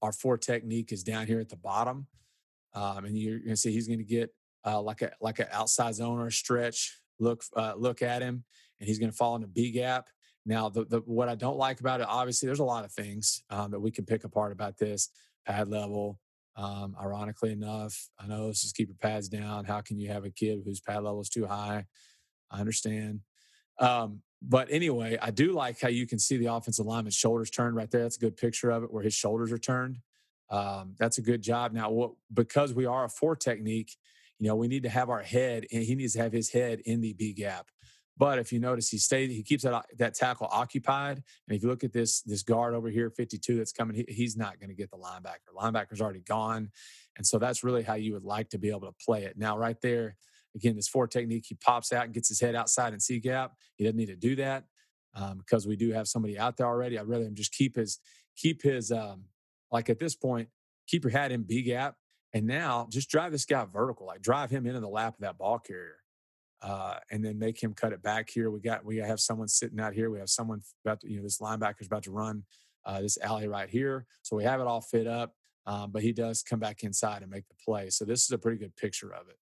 Our 0.02 0.12
four 0.12 0.38
technique 0.38 0.92
is 0.92 1.02
down 1.02 1.26
here 1.26 1.40
at 1.40 1.48
the 1.48 1.56
bottom, 1.56 2.06
um, 2.74 3.04
and 3.04 3.18
you're 3.18 3.38
to 3.40 3.56
see 3.56 3.72
he's 3.72 3.88
to 3.98 4.04
get 4.04 4.30
uh, 4.64 4.80
like 4.80 5.02
a 5.02 5.12
like 5.20 5.38
an 5.38 5.48
outside 5.52 5.94
zone 5.94 6.20
or 6.20 6.30
stretch 6.30 7.00
look 7.18 7.42
uh, 7.56 7.74
look 7.76 8.02
at 8.02 8.22
him, 8.22 8.44
and 8.78 8.88
he's 8.88 8.98
to 9.10 9.16
fall 9.16 9.36
in 9.36 9.42
the 9.42 9.48
B 9.48 9.70
gap. 9.70 10.08
Now, 10.46 10.68
the, 10.68 10.84
the 10.84 10.98
what 11.04 11.28
I 11.28 11.34
don't 11.34 11.58
like 11.58 11.80
about 11.80 12.00
it, 12.00 12.06
obviously, 12.08 12.46
there's 12.46 12.60
a 12.60 12.64
lot 12.64 12.84
of 12.84 12.92
things 12.92 13.42
um, 13.50 13.70
that 13.72 13.80
we 13.80 13.90
can 13.90 14.06
pick 14.06 14.24
apart 14.24 14.52
about 14.52 14.78
this 14.78 15.10
pad 15.46 15.68
level. 15.68 16.18
Um, 16.56 16.96
ironically 17.00 17.52
enough, 17.52 18.08
I 18.18 18.26
know 18.26 18.48
this 18.48 18.64
is 18.64 18.72
keep 18.72 18.88
your 18.88 18.96
pads 18.96 19.28
down. 19.28 19.64
How 19.64 19.80
can 19.80 19.98
you 19.98 20.08
have 20.08 20.24
a 20.24 20.30
kid 20.30 20.60
whose 20.64 20.80
pad 20.80 21.02
level 21.02 21.20
is 21.20 21.28
too 21.28 21.46
high? 21.46 21.84
I 22.50 22.60
understand. 22.60 23.20
Um, 23.80 24.22
but 24.42 24.68
anyway, 24.70 25.18
I 25.20 25.30
do 25.30 25.52
like 25.52 25.80
how 25.80 25.88
you 25.88 26.06
can 26.06 26.18
see 26.18 26.36
the 26.36 26.46
offensive 26.46 26.86
lineman's 26.86 27.14
shoulders 27.14 27.50
turned 27.50 27.76
right 27.76 27.90
there. 27.90 28.02
That's 28.02 28.16
a 28.16 28.20
good 28.20 28.36
picture 28.36 28.70
of 28.70 28.84
it 28.84 28.92
where 28.92 29.02
his 29.02 29.14
shoulders 29.14 29.52
are 29.52 29.58
turned. 29.58 29.98
Um, 30.50 30.94
that's 30.98 31.18
a 31.18 31.22
good 31.22 31.42
job. 31.42 31.72
Now, 31.72 31.90
what, 31.90 32.12
because 32.32 32.72
we 32.74 32.86
are 32.86 33.04
a 33.04 33.08
four 33.08 33.36
technique, 33.36 33.96
you 34.38 34.48
know, 34.48 34.56
we 34.56 34.68
need 34.68 34.82
to 34.84 34.88
have 34.88 35.10
our 35.10 35.22
head, 35.22 35.66
and 35.70 35.82
he 35.82 35.94
needs 35.94 36.14
to 36.14 36.22
have 36.22 36.32
his 36.32 36.50
head 36.50 36.80
in 36.86 37.00
the 37.00 37.12
B 37.12 37.32
gap. 37.32 37.66
But 38.16 38.38
if 38.38 38.52
you 38.52 38.58
notice, 38.58 38.88
he 38.88 38.98
stays, 38.98 39.30
he 39.30 39.42
keeps 39.42 39.62
that 39.62 39.86
that 39.98 40.14
tackle 40.14 40.48
occupied. 40.50 41.22
And 41.48 41.56
if 41.56 41.62
you 41.62 41.68
look 41.68 41.84
at 41.84 41.92
this 41.92 42.22
this 42.22 42.42
guard 42.42 42.74
over 42.74 42.88
here, 42.88 43.10
52, 43.10 43.56
that's 43.56 43.72
coming, 43.72 43.96
he, 43.96 44.12
he's 44.12 44.36
not 44.36 44.58
going 44.58 44.70
to 44.70 44.74
get 44.74 44.90
the 44.90 44.96
linebacker. 44.96 45.54
Linebacker's 45.56 46.00
already 46.00 46.20
gone, 46.20 46.70
and 47.16 47.26
so 47.26 47.38
that's 47.38 47.62
really 47.62 47.82
how 47.82 47.94
you 47.94 48.12
would 48.14 48.24
like 48.24 48.50
to 48.50 48.58
be 48.58 48.70
able 48.70 48.80
to 48.80 48.94
play 49.04 49.24
it. 49.24 49.38
Now, 49.38 49.56
right 49.56 49.80
there, 49.80 50.16
Again, 50.54 50.76
this 50.76 50.88
four 50.88 51.06
technique, 51.06 51.44
he 51.46 51.54
pops 51.54 51.92
out 51.92 52.04
and 52.04 52.14
gets 52.14 52.28
his 52.28 52.40
head 52.40 52.54
outside 52.54 52.92
and 52.92 53.02
C 53.02 53.20
gap. 53.20 53.52
He 53.76 53.84
doesn't 53.84 53.96
need 53.96 54.06
to 54.06 54.16
do 54.16 54.36
that 54.36 54.64
um, 55.14 55.38
because 55.38 55.66
we 55.66 55.76
do 55.76 55.92
have 55.92 56.08
somebody 56.08 56.38
out 56.38 56.56
there 56.56 56.66
already. 56.66 56.98
I'd 56.98 57.08
rather 57.08 57.24
him 57.24 57.34
just 57.34 57.52
keep 57.52 57.76
his 57.76 58.00
keep 58.36 58.62
his 58.62 58.90
um, 58.90 59.24
like 59.70 59.90
at 59.90 59.98
this 59.98 60.14
point, 60.14 60.48
keep 60.88 61.04
your 61.04 61.12
hat 61.12 61.32
in 61.32 61.42
B 61.42 61.62
gap, 61.62 61.96
and 62.32 62.46
now 62.46 62.88
just 62.90 63.10
drive 63.10 63.32
this 63.32 63.44
guy 63.44 63.64
vertical, 63.64 64.06
like 64.06 64.22
drive 64.22 64.50
him 64.50 64.66
into 64.66 64.80
the 64.80 64.88
lap 64.88 65.14
of 65.14 65.20
that 65.20 65.38
ball 65.38 65.58
carrier. 65.58 65.96
Uh, 66.62 66.98
and 67.10 67.24
then 67.24 67.38
make 67.38 67.62
him 67.62 67.72
cut 67.72 67.94
it 67.94 68.02
back 68.02 68.28
here. 68.28 68.50
We 68.50 68.60
got 68.60 68.84
we 68.84 68.98
have 68.98 69.18
someone 69.18 69.48
sitting 69.48 69.80
out 69.80 69.94
here. 69.94 70.10
We 70.10 70.18
have 70.18 70.28
someone 70.28 70.60
about 70.84 71.00
to, 71.00 71.10
you 71.10 71.16
know 71.16 71.22
this 71.22 71.38
linebacker's 71.38 71.86
about 71.86 72.02
to 72.02 72.10
run 72.10 72.42
uh, 72.84 73.00
this 73.00 73.16
alley 73.22 73.48
right 73.48 73.70
here. 73.70 74.04
So 74.22 74.36
we 74.36 74.44
have 74.44 74.60
it 74.60 74.66
all 74.66 74.82
fit 74.82 75.06
up, 75.06 75.34
um, 75.64 75.90
but 75.90 76.02
he 76.02 76.12
does 76.12 76.42
come 76.42 76.60
back 76.60 76.82
inside 76.82 77.22
and 77.22 77.30
make 77.30 77.48
the 77.48 77.54
play. 77.64 77.88
So 77.88 78.04
this 78.04 78.24
is 78.24 78.32
a 78.32 78.38
pretty 78.38 78.58
good 78.58 78.76
picture 78.76 79.10
of 79.14 79.28
it 79.28 79.38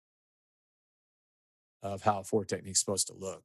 of 1.86 2.02
how 2.02 2.24
four 2.24 2.44
technique 2.44 2.74
is 2.74 2.80
supposed 2.80 3.08
to 3.08 3.14
look. 3.14 3.44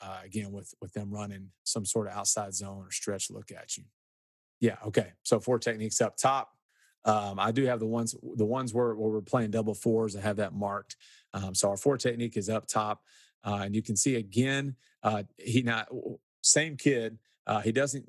Uh, 0.00 0.20
again, 0.24 0.52
with 0.52 0.74
with 0.80 0.92
them 0.92 1.10
running 1.10 1.50
some 1.64 1.84
sort 1.84 2.06
of 2.06 2.14
outside 2.14 2.54
zone 2.54 2.84
or 2.86 2.90
stretch 2.90 3.30
look 3.30 3.50
at 3.52 3.76
you. 3.76 3.84
Yeah, 4.60 4.76
okay. 4.86 5.12
So 5.22 5.40
four 5.40 5.58
techniques 5.58 6.00
up 6.00 6.16
top. 6.16 6.52
Um, 7.04 7.38
I 7.38 7.50
do 7.50 7.64
have 7.66 7.80
the 7.80 7.86
ones 7.86 8.14
the 8.36 8.46
ones 8.46 8.72
where, 8.72 8.94
where 8.94 9.10
we're 9.10 9.20
playing 9.20 9.50
double 9.50 9.74
fours. 9.74 10.16
I 10.16 10.20
have 10.20 10.36
that 10.36 10.54
marked. 10.54 10.96
Um, 11.34 11.54
so 11.54 11.70
our 11.70 11.76
four 11.76 11.96
technique 11.96 12.36
is 12.36 12.48
up 12.48 12.66
top, 12.66 13.02
uh, 13.44 13.62
and 13.64 13.74
you 13.74 13.82
can 13.82 13.96
see 13.96 14.16
again 14.16 14.76
uh, 15.02 15.24
he 15.36 15.62
not 15.62 15.88
same 16.42 16.76
kid. 16.76 17.18
Uh, 17.46 17.60
he 17.60 17.72
doesn't 17.72 18.08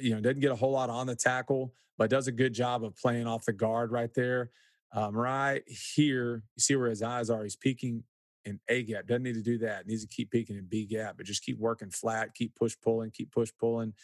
you 0.00 0.14
know 0.14 0.20
doesn't 0.20 0.40
get 0.40 0.50
a 0.50 0.56
whole 0.56 0.72
lot 0.72 0.88
on 0.88 1.06
the 1.06 1.16
tackle, 1.16 1.74
but 1.98 2.10
does 2.10 2.28
a 2.28 2.32
good 2.32 2.54
job 2.54 2.82
of 2.82 2.96
playing 2.96 3.26
off 3.26 3.44
the 3.44 3.52
guard 3.52 3.92
right 3.92 4.12
there. 4.14 4.50
Um, 4.92 5.14
right 5.14 5.62
here, 5.68 6.42
you 6.56 6.60
see 6.60 6.76
where 6.76 6.88
his 6.88 7.02
eyes 7.02 7.28
are. 7.28 7.42
He's 7.42 7.56
peeking 7.56 8.04
in 8.48 8.60
A 8.68 8.82
gap. 8.82 9.06
Doesn't 9.06 9.22
need 9.22 9.34
to 9.34 9.42
do 9.42 9.58
that. 9.58 9.86
Needs 9.86 10.04
to 10.04 10.14
keep 10.14 10.30
peeking 10.30 10.56
in 10.56 10.66
B 10.66 10.86
gap, 10.86 11.16
but 11.16 11.26
just 11.26 11.44
keep 11.44 11.58
working 11.58 11.90
flat, 11.90 12.34
keep 12.34 12.54
push 12.54 12.74
pulling, 12.82 13.10
keep 13.10 13.30
push 13.30 13.50
pulling. 13.58 13.94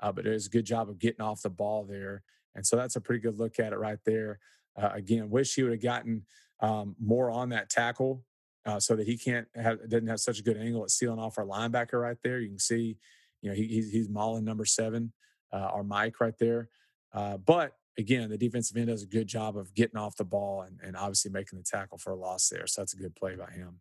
Uh, 0.00 0.12
but 0.12 0.24
does 0.24 0.46
a 0.46 0.50
good 0.50 0.66
job 0.66 0.90
of 0.90 0.98
getting 0.98 1.22
off 1.22 1.42
the 1.42 1.50
ball 1.50 1.84
there. 1.84 2.22
And 2.54 2.66
so 2.66 2.76
that's 2.76 2.96
a 2.96 3.00
pretty 3.00 3.20
good 3.20 3.38
look 3.38 3.58
at 3.58 3.72
it 3.72 3.78
right 3.78 3.98
there. 4.04 4.38
Uh, 4.76 4.90
again, 4.92 5.30
wish 5.30 5.54
he 5.54 5.62
would 5.62 5.72
have 5.72 5.82
gotten 5.82 6.22
um, 6.60 6.94
more 7.00 7.30
on 7.30 7.48
that 7.50 7.70
tackle 7.70 8.22
uh, 8.66 8.78
so 8.78 8.96
that 8.96 9.06
he 9.06 9.16
can't 9.16 9.46
have 9.54 9.78
doesn't 9.88 10.08
have 10.08 10.20
such 10.20 10.38
a 10.38 10.42
good 10.42 10.56
angle 10.56 10.82
at 10.82 10.90
sealing 10.90 11.18
off 11.18 11.38
our 11.38 11.46
linebacker 11.46 12.00
right 12.00 12.18
there. 12.22 12.40
You 12.40 12.48
can 12.48 12.58
see, 12.58 12.98
you 13.40 13.50
know, 13.50 13.56
he, 13.56 13.66
he's, 13.66 13.90
he's 13.90 14.08
mauling 14.08 14.44
number 14.44 14.64
seven, 14.64 15.12
uh, 15.52 15.68
our 15.72 15.84
Mike 15.84 16.20
right 16.20 16.36
there. 16.38 16.68
Uh, 17.12 17.36
but 17.38 17.72
again, 17.98 18.28
the 18.28 18.38
defensive 18.38 18.76
end 18.76 18.88
does 18.88 19.02
a 19.02 19.06
good 19.06 19.26
job 19.26 19.56
of 19.56 19.72
getting 19.74 19.96
off 19.96 20.16
the 20.16 20.24
ball 20.24 20.62
and, 20.62 20.78
and 20.82 20.96
obviously 20.96 21.30
making 21.30 21.58
the 21.58 21.64
tackle 21.64 21.98
for 21.98 22.10
a 22.10 22.16
loss 22.16 22.48
there. 22.48 22.66
So 22.66 22.80
that's 22.80 22.94
a 22.94 22.98
good 22.98 23.14
play 23.14 23.36
by 23.36 23.50
him. 23.50 23.80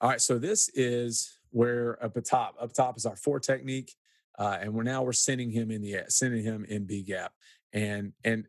All 0.00 0.08
right, 0.08 0.20
so 0.20 0.38
this 0.38 0.70
is 0.74 1.38
where 1.50 2.02
up 2.02 2.16
top, 2.24 2.56
up 2.58 2.72
top 2.72 2.96
is 2.96 3.04
our 3.04 3.16
four 3.16 3.38
technique. 3.38 3.94
uh, 4.40 4.56
and 4.60 4.72
we're 4.72 4.82
now 4.82 5.02
we're 5.02 5.12
sending 5.12 5.50
him 5.50 5.70
in 5.70 5.82
the 5.82 5.96
sending 6.08 6.42
him 6.42 6.64
in 6.64 6.84
B 6.84 7.02
gap, 7.02 7.32
and 7.74 8.12
and 8.24 8.46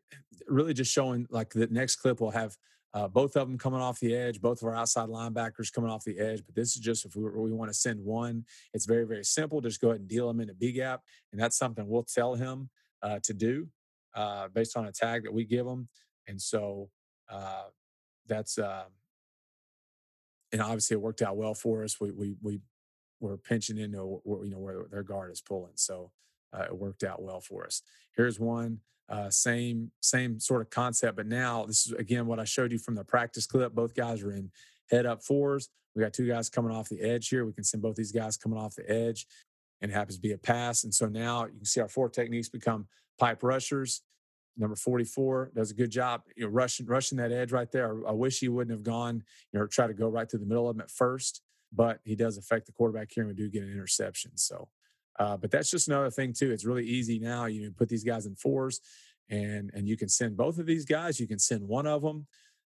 really 0.48 0.74
just 0.74 0.92
showing 0.92 1.28
like 1.30 1.50
the 1.50 1.68
next 1.68 1.98
clip 1.98 2.22
will 2.22 2.32
have 2.32 2.56
uh, 2.94 3.10
both 3.10 3.36
of 3.36 3.48
them 3.48 3.58
coming 3.58 3.82
off 3.82 4.00
the 4.00 4.16
edge, 4.16 4.40
both 4.40 4.62
of 4.62 4.68
our 4.68 4.76
outside 4.76 5.10
linebackers 5.10 5.72
coming 5.72 5.90
off 5.90 6.06
the 6.06 6.18
edge. 6.18 6.44
But 6.46 6.56
this 6.56 6.76
is 6.76 6.82
just 6.82 7.06
if 7.06 7.16
we, 7.16 7.24
we 7.24 7.52
want 7.52 7.70
to 7.70 7.78
send 7.78 8.04
one, 8.04 8.46
it's 8.74 8.86
very, 8.86 9.06
very 9.06 9.24
simple. 9.26 9.60
Just 9.60 9.82
go 9.82 9.90
ahead 9.90 10.00
and 10.00 10.10
deal 10.10 10.30
him 10.30 10.40
into 10.40 10.54
B 10.54 10.72
gap. 10.72 11.02
And 11.32 11.42
that's 11.42 11.58
something 11.58 11.88
we'll 11.88 12.04
tell 12.04 12.36
him 12.36 12.70
uh, 13.02 13.20
to 13.24 13.34
do 13.34 13.68
uh, 14.14 14.48
based 14.54 14.76
on 14.76 14.88
a 14.88 14.92
tag 14.92 15.24
that 15.24 15.34
we 15.34 15.46
give 15.46 15.66
him. 15.66 15.88
And 16.28 16.42
so 16.42 16.90
uh, 17.30 17.64
that's, 18.28 18.58
uh, 18.58 18.86
and 20.52 20.62
obviously 20.62 20.96
it 20.96 21.02
worked 21.02 21.22
out 21.22 21.38
well 21.38 21.54
for 21.54 21.84
us. 21.84 22.00
We, 22.00 22.12
we, 22.12 22.36
we 22.42 22.60
were 23.20 23.38
pinching 23.38 23.78
into, 23.78 24.22
you 24.26 24.50
know, 24.52 24.60
where 24.60 24.86
their 24.92 25.04
guard 25.04 25.32
is 25.32 25.42
pulling. 25.42 25.74
So 25.76 26.12
uh, 26.54 26.64
it 26.64 26.78
worked 26.78 27.04
out 27.04 27.22
well 27.22 27.40
for 27.40 27.66
us. 27.66 27.82
Here's 28.16 28.40
one. 28.40 28.80
Uh, 29.10 29.30
same 29.30 29.92
same 30.02 30.40
sort 30.40 30.62
of 30.62 30.70
concept, 30.70 31.18
but 31.18 31.28
now 31.28 31.66
this 31.66 31.86
is 31.86 31.92
again 31.94 32.28
what 32.28 32.40
I 32.40 32.46
showed 32.46 32.72
you 32.72 32.80
from 32.80 32.96
the 32.96 33.04
practice 33.04 33.46
clip. 33.46 33.74
Both 33.74 33.94
guys 33.94 34.24
are 34.24 34.32
in 34.32 34.52
head 34.90 35.06
up 35.06 35.22
fours. 35.22 35.70
We 35.94 36.02
got 36.02 36.14
two 36.14 36.28
guys 36.28 36.50
coming 36.50 36.72
off 36.72 36.88
the 36.88 37.02
edge 37.02 37.28
here. 37.28 37.46
We 37.46 37.52
can 37.52 37.66
send 37.66 37.84
both 37.84 37.98
these 37.98 38.14
guys 38.14 38.38
coming 38.38 38.58
off 38.58 38.76
the 38.76 38.90
edge, 38.90 39.28
and 39.82 39.92
it 39.92 39.94
happens 39.94 40.16
to 40.16 40.22
be 40.22 40.32
a 40.32 40.38
pass. 40.38 40.86
And 40.86 40.94
so 40.94 41.08
now 41.08 41.46
you 41.46 41.58
can 41.58 41.66
see 41.66 41.82
our 41.82 41.90
four 41.90 42.08
techniques 42.08 42.48
become 42.48 42.88
pipe 43.20 43.44
rushers. 43.44 44.02
Number 44.58 44.76
44 44.76 45.52
does 45.56 45.72
a 45.72 45.74
good 45.74 45.92
job, 45.92 46.24
you 46.36 46.46
know, 46.46 46.50
rushing 46.52 46.86
rushing 46.86 47.18
that 47.18 47.32
edge 47.32 47.52
right 47.52 47.72
there. 47.72 48.08
I, 48.08 48.12
wish 48.12 48.40
he 48.40 48.50
wouldn't 48.50 48.72
have 48.72 48.84
gone, 48.84 49.24
you 49.52 49.60
know, 49.60 49.66
try 49.66 49.88
to 49.88 49.94
go 49.94 50.08
right 50.08 50.28
to 50.30 50.38
the 50.38 50.46
middle 50.46 50.70
of 50.70 50.76
him 50.76 50.82
at 50.82 50.92
first, 50.92 51.42
but 51.74 52.00
he 52.04 52.16
does 52.16 52.38
affect 52.38 52.66
the 52.66 52.74
quarterback 52.74 53.10
here, 53.12 53.24
and 53.24 53.30
we 53.30 53.36
do 53.36 53.50
get 53.50 53.64
an 53.64 53.72
interception. 53.72 54.32
So 54.36 54.68
uh, 55.20 55.38
but 55.38 55.52
that's 55.52 55.70
just 55.70 55.88
another 55.88 56.10
thing 56.10 56.34
too. 56.34 56.52
It's 56.52 56.66
really 56.66 56.86
easy 56.86 57.20
now. 57.20 57.46
You 57.46 57.72
put 57.72 57.90
these 57.90 58.04
guys 58.04 58.26
in 58.26 58.36
fours, 58.36 58.82
and 59.30 59.72
and 59.74 59.88
you 59.88 59.98
can 59.98 60.10
send 60.10 60.38
both 60.38 60.58
of 60.58 60.66
these 60.66 60.86
guys. 60.86 61.20
You 61.20 61.28
can 61.28 61.40
send 61.40 61.68
one 61.68 61.88
of 61.88 62.02
them. 62.02 62.28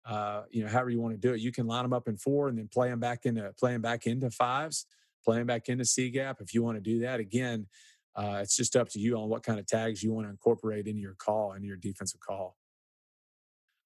Uh, 0.05 0.43
you 0.49 0.63
know, 0.63 0.69
however 0.69 0.89
you 0.89 1.01
want 1.01 1.13
to 1.13 1.19
do 1.19 1.33
it. 1.33 1.41
You 1.41 1.51
can 1.51 1.67
line 1.67 1.83
them 1.83 1.91
up 1.91 2.07
in 2.07 2.15
four 2.15 2.47
and 2.47 2.57
then 2.57 2.69
play 2.71 2.89
them 2.89 2.99
back 2.99 3.25
into 3.25 3.51
play 3.59 3.73
them 3.73 3.81
back 3.81 4.07
into 4.07 4.29
fives, 4.29 4.85
play 5.25 5.37
them 5.37 5.47
back 5.47 5.67
into 5.67 5.83
C 5.83 6.09
gap. 6.09 6.37
If 6.39 6.53
you 6.53 6.63
want 6.63 6.77
to 6.77 6.81
do 6.81 6.99
that, 6.99 7.19
again, 7.19 7.67
uh, 8.17 8.39
it's 8.41 8.57
just 8.57 8.75
up 8.75 8.89
to 8.89 8.99
you 8.99 9.17
on 9.17 9.29
what 9.29 9.43
kind 9.43 9.59
of 9.59 9.65
tags 9.65 10.03
you 10.03 10.11
want 10.11 10.25
to 10.25 10.31
incorporate 10.31 10.87
into 10.87 11.01
your 11.01 11.15
call 11.15 11.53
and 11.53 11.63
your 11.63 11.77
defensive 11.77 12.19
call. 12.19 12.57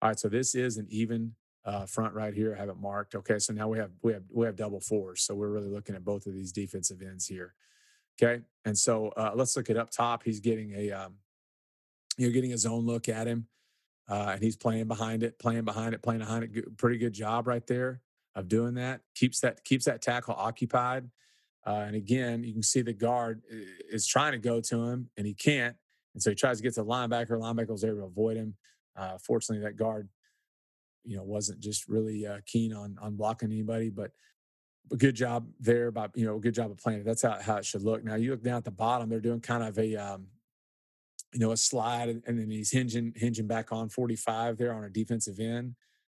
All 0.01 0.09
right, 0.09 0.19
so 0.19 0.29
this 0.29 0.55
is 0.55 0.77
an 0.77 0.87
even 0.89 1.35
uh, 1.65 1.85
front 1.85 2.13
right 2.13 2.33
here. 2.33 2.55
I 2.55 2.59
have 2.59 2.69
it 2.69 2.77
marked. 2.77 3.13
Okay, 3.13 3.37
so 3.37 3.53
now 3.53 3.67
we 3.67 3.77
have 3.77 3.91
we 4.01 4.13
have 4.13 4.23
we 4.33 4.45
have 4.45 4.55
double 4.55 4.79
fours. 4.79 5.21
So 5.21 5.35
we're 5.35 5.49
really 5.49 5.69
looking 5.69 5.95
at 5.95 6.03
both 6.03 6.25
of 6.25 6.33
these 6.33 6.51
defensive 6.51 7.01
ends 7.01 7.27
here. 7.27 7.53
Okay. 8.21 8.41
And 8.65 8.77
so 8.77 9.09
uh, 9.09 9.31
let's 9.35 9.55
look 9.55 9.69
at 9.69 9.77
up 9.77 9.89
top. 9.89 10.23
He's 10.23 10.39
getting 10.39 10.73
a, 10.75 10.91
um, 10.91 11.15
you 12.17 12.27
know, 12.27 12.33
getting 12.33 12.53
a 12.53 12.57
zone 12.57 12.85
look 12.85 13.09
at 13.09 13.27
him. 13.27 13.47
Uh, 14.09 14.31
and 14.33 14.43
he's 14.43 14.57
playing 14.57 14.87
behind 14.87 15.23
it, 15.23 15.39
playing 15.39 15.63
behind 15.63 15.93
it, 15.93 16.01
playing 16.01 16.19
behind 16.19 16.43
it. 16.43 16.77
Pretty 16.77 16.97
good 16.97 17.13
job 17.13 17.47
right 17.47 17.65
there 17.65 18.01
of 18.35 18.47
doing 18.47 18.73
that. 18.73 19.01
Keeps 19.15 19.39
that 19.39 19.63
keeps 19.63 19.85
that 19.85 20.01
tackle 20.01 20.35
occupied. 20.37 21.09
Uh, 21.65 21.83
and 21.87 21.95
again, 21.95 22.43
you 22.43 22.53
can 22.53 22.63
see 22.63 22.81
the 22.81 22.93
guard 22.93 23.41
is 23.89 24.07
trying 24.07 24.31
to 24.31 24.39
go 24.39 24.59
to 24.61 24.83
him, 24.83 25.09
and 25.17 25.27
he 25.27 25.33
can't. 25.33 25.75
And 26.13 26.21
so 26.21 26.31
he 26.31 26.35
tries 26.35 26.57
to 26.57 26.63
get 26.63 26.73
to 26.75 26.83
the 26.83 26.89
linebacker. 26.89 27.39
Linebacker 27.39 27.69
was 27.69 27.83
able 27.83 27.97
to 27.97 28.03
avoid 28.03 28.37
him. 28.37 28.55
Uh, 28.95 29.17
fortunately, 29.17 29.63
that 29.63 29.77
guard, 29.77 30.09
you 31.05 31.15
know, 31.15 31.23
wasn't 31.23 31.59
just 31.59 31.87
really 31.87 32.25
uh, 32.25 32.39
keen 32.45 32.73
on 32.73 32.97
on 33.01 33.15
blocking 33.15 33.51
anybody. 33.51 33.89
But 33.89 34.11
a 34.91 34.97
good 34.97 35.15
job 35.15 35.47
there 35.59 35.87
about 35.87 36.11
you 36.15 36.25
know 36.25 36.37
good 36.39 36.55
job 36.55 36.71
of 36.71 36.77
playing 36.77 37.01
it. 37.01 37.05
That's 37.05 37.21
how, 37.21 37.39
how 37.41 37.57
it 37.57 37.65
should 37.65 37.83
look. 37.83 38.03
Now 38.03 38.15
you 38.15 38.31
look 38.31 38.43
down 38.43 38.57
at 38.57 38.65
the 38.65 38.71
bottom; 38.71 39.09
they're 39.09 39.19
doing 39.19 39.39
kind 39.39 39.63
of 39.63 39.77
a 39.77 39.95
um, 39.95 40.27
you 41.33 41.39
know 41.39 41.51
a 41.51 41.57
slide, 41.57 42.09
and, 42.09 42.23
and 42.25 42.39
then 42.39 42.49
he's 42.49 42.71
hinging 42.71 43.13
hinging 43.15 43.47
back 43.47 43.71
on 43.71 43.89
45 43.89 44.57
there 44.57 44.73
on 44.73 44.83
a 44.83 44.89
defensive 44.89 45.39
end. 45.39 45.75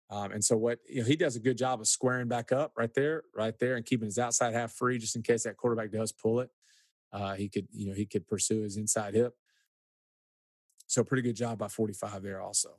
Um, 0.09 0.31
and 0.31 0.43
so 0.43 0.55
what 0.55 0.79
you 0.87 1.01
know, 1.01 1.07
he 1.07 1.15
does 1.15 1.35
a 1.35 1.39
good 1.39 1.57
job 1.57 1.81
of 1.81 1.87
squaring 1.87 2.27
back 2.27 2.51
up 2.51 2.73
right 2.77 2.93
there, 2.93 3.23
right 3.35 3.57
there, 3.59 3.75
and 3.75 3.85
keeping 3.85 4.05
his 4.05 4.19
outside 4.19 4.53
half 4.53 4.71
free 4.71 4.99
just 4.99 5.15
in 5.15 5.23
case 5.23 5.43
that 5.43 5.57
quarterback 5.57 5.91
does 5.91 6.11
pull 6.11 6.41
it. 6.41 6.49
Uh, 7.11 7.33
he 7.33 7.49
could 7.49 7.67
you 7.71 7.87
know 7.87 7.93
he 7.93 8.05
could 8.05 8.27
pursue 8.27 8.61
his 8.61 8.77
inside 8.77 9.15
hip. 9.15 9.33
So 10.87 11.03
pretty 11.03 11.23
good 11.23 11.35
job 11.35 11.57
by 11.57 11.67
45 11.67 12.21
there 12.21 12.41
also. 12.41 12.77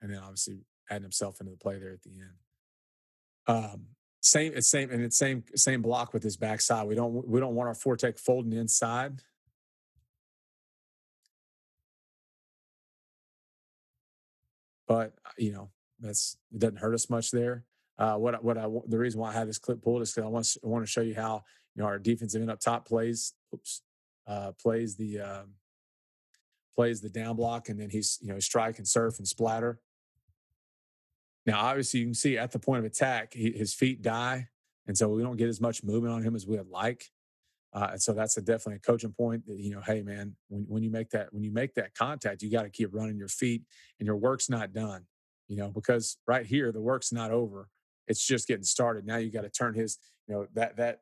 And 0.00 0.12
then 0.12 0.18
obviously 0.18 0.64
adding 0.90 1.02
himself 1.02 1.40
into 1.40 1.52
the 1.52 1.58
play 1.58 1.78
there 1.78 1.92
at 1.92 2.02
the 2.02 2.10
end. 2.10 2.34
Um, 3.46 3.86
same, 4.20 4.52
it's 4.54 4.68
same, 4.68 4.90
and 4.90 5.02
it's 5.02 5.18
same 5.18 5.44
same 5.54 5.82
block 5.82 6.12
with 6.12 6.22
his 6.22 6.36
backside. 6.36 6.86
We 6.86 6.94
don't 6.94 7.26
we 7.26 7.40
don't 7.40 7.54
want 7.54 7.68
our 7.68 7.74
four 7.74 7.96
tech 7.96 8.18
folding 8.18 8.52
inside. 8.52 9.22
But 14.86 15.14
uh, 15.24 15.30
you 15.38 15.52
know 15.52 15.70
that's 16.02 16.36
it 16.52 16.58
doesn't 16.58 16.78
hurt 16.78 16.94
us 16.94 17.08
much 17.08 17.30
there. 17.30 17.64
Uh, 17.98 18.16
what 18.16 18.42
what 18.42 18.58
I 18.58 18.66
the 18.86 18.98
reason 18.98 19.20
why 19.20 19.30
I 19.30 19.34
have 19.34 19.46
this 19.46 19.58
clip 19.58 19.82
pulled 19.82 20.02
is 20.02 20.12
because 20.12 20.26
I 20.26 20.30
want 20.30 20.56
I 20.64 20.66
want 20.66 20.84
to 20.84 20.90
show 20.90 21.02
you 21.02 21.14
how 21.14 21.42
you 21.74 21.82
know 21.82 21.88
our 21.88 21.98
defensive 21.98 22.40
end 22.40 22.50
up 22.50 22.60
top 22.60 22.86
plays. 22.86 23.34
Oops, 23.54 23.82
uh, 24.26 24.52
plays 24.60 24.96
the 24.96 25.20
um, 25.20 25.54
plays 26.74 27.00
the 27.00 27.08
down 27.08 27.36
block, 27.36 27.68
and 27.68 27.78
then 27.78 27.90
he's 27.90 28.18
you 28.20 28.32
know 28.32 28.38
strike 28.38 28.78
and 28.78 28.88
surf 28.88 29.18
and 29.18 29.28
splatter. 29.28 29.80
Now, 31.44 31.60
obviously, 31.60 32.00
you 32.00 32.06
can 32.06 32.14
see 32.14 32.38
at 32.38 32.52
the 32.52 32.58
point 32.58 32.78
of 32.78 32.84
attack, 32.84 33.34
he, 33.34 33.50
his 33.50 33.74
feet 33.74 34.00
die, 34.00 34.48
and 34.86 34.96
so 34.96 35.08
we 35.08 35.22
don't 35.22 35.36
get 35.36 35.48
as 35.48 35.60
much 35.60 35.82
movement 35.82 36.14
on 36.14 36.22
him 36.22 36.34
as 36.34 36.46
we 36.46 36.56
would 36.56 36.68
like. 36.68 37.10
Uh, 37.74 37.88
and 37.92 38.02
so 38.02 38.12
that's 38.12 38.36
a 38.36 38.42
definitely 38.42 38.76
a 38.76 38.78
coaching 38.78 39.12
point 39.12 39.46
that 39.46 39.58
you 39.58 39.74
know, 39.74 39.80
hey 39.80 40.02
man, 40.02 40.36
when, 40.48 40.64
when 40.68 40.82
you 40.82 40.90
make 40.90 41.10
that 41.10 41.32
when 41.32 41.42
you 41.42 41.52
make 41.52 41.74
that 41.74 41.94
contact, 41.94 42.42
you 42.42 42.50
got 42.50 42.62
to 42.62 42.70
keep 42.70 42.90
running 42.92 43.16
your 43.16 43.28
feet, 43.28 43.62
and 43.98 44.06
your 44.06 44.16
work's 44.16 44.50
not 44.50 44.72
done. 44.72 45.04
You 45.52 45.58
know, 45.58 45.68
because 45.68 46.16
right 46.26 46.46
here 46.46 46.72
the 46.72 46.80
work's 46.80 47.12
not 47.12 47.30
over; 47.30 47.68
it's 48.08 48.26
just 48.26 48.48
getting 48.48 48.64
started. 48.64 49.04
Now 49.04 49.18
you 49.18 49.30
got 49.30 49.42
to 49.42 49.50
turn 49.50 49.74
his, 49.74 49.98
you 50.26 50.34
know, 50.34 50.46
that 50.54 50.78
that 50.78 51.00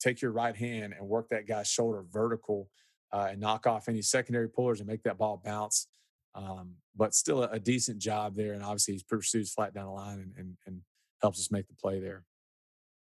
take 0.00 0.20
your 0.20 0.32
right 0.32 0.56
hand 0.56 0.92
and 0.98 1.08
work 1.08 1.28
that 1.28 1.46
guy's 1.46 1.68
shoulder 1.68 2.04
vertical 2.10 2.68
uh, 3.12 3.28
and 3.30 3.40
knock 3.40 3.68
off 3.68 3.88
any 3.88 4.02
secondary 4.02 4.48
pullers 4.48 4.80
and 4.80 4.88
make 4.88 5.04
that 5.04 5.18
ball 5.18 5.40
bounce. 5.44 5.86
Um, 6.34 6.72
but 6.96 7.14
still 7.14 7.44
a, 7.44 7.50
a, 7.50 7.60
decent 7.60 7.98
job 7.98 8.34
there. 8.34 8.54
And 8.54 8.62
obviously, 8.64 8.94
he 8.94 9.04
pursues 9.08 9.52
flat 9.52 9.72
down 9.72 9.84
the 9.84 9.92
line 9.92 10.18
and, 10.18 10.32
and, 10.36 10.56
and 10.66 10.80
helps 11.20 11.38
us 11.38 11.52
make 11.52 11.68
the 11.68 11.74
play 11.74 12.00
there. 12.00 12.24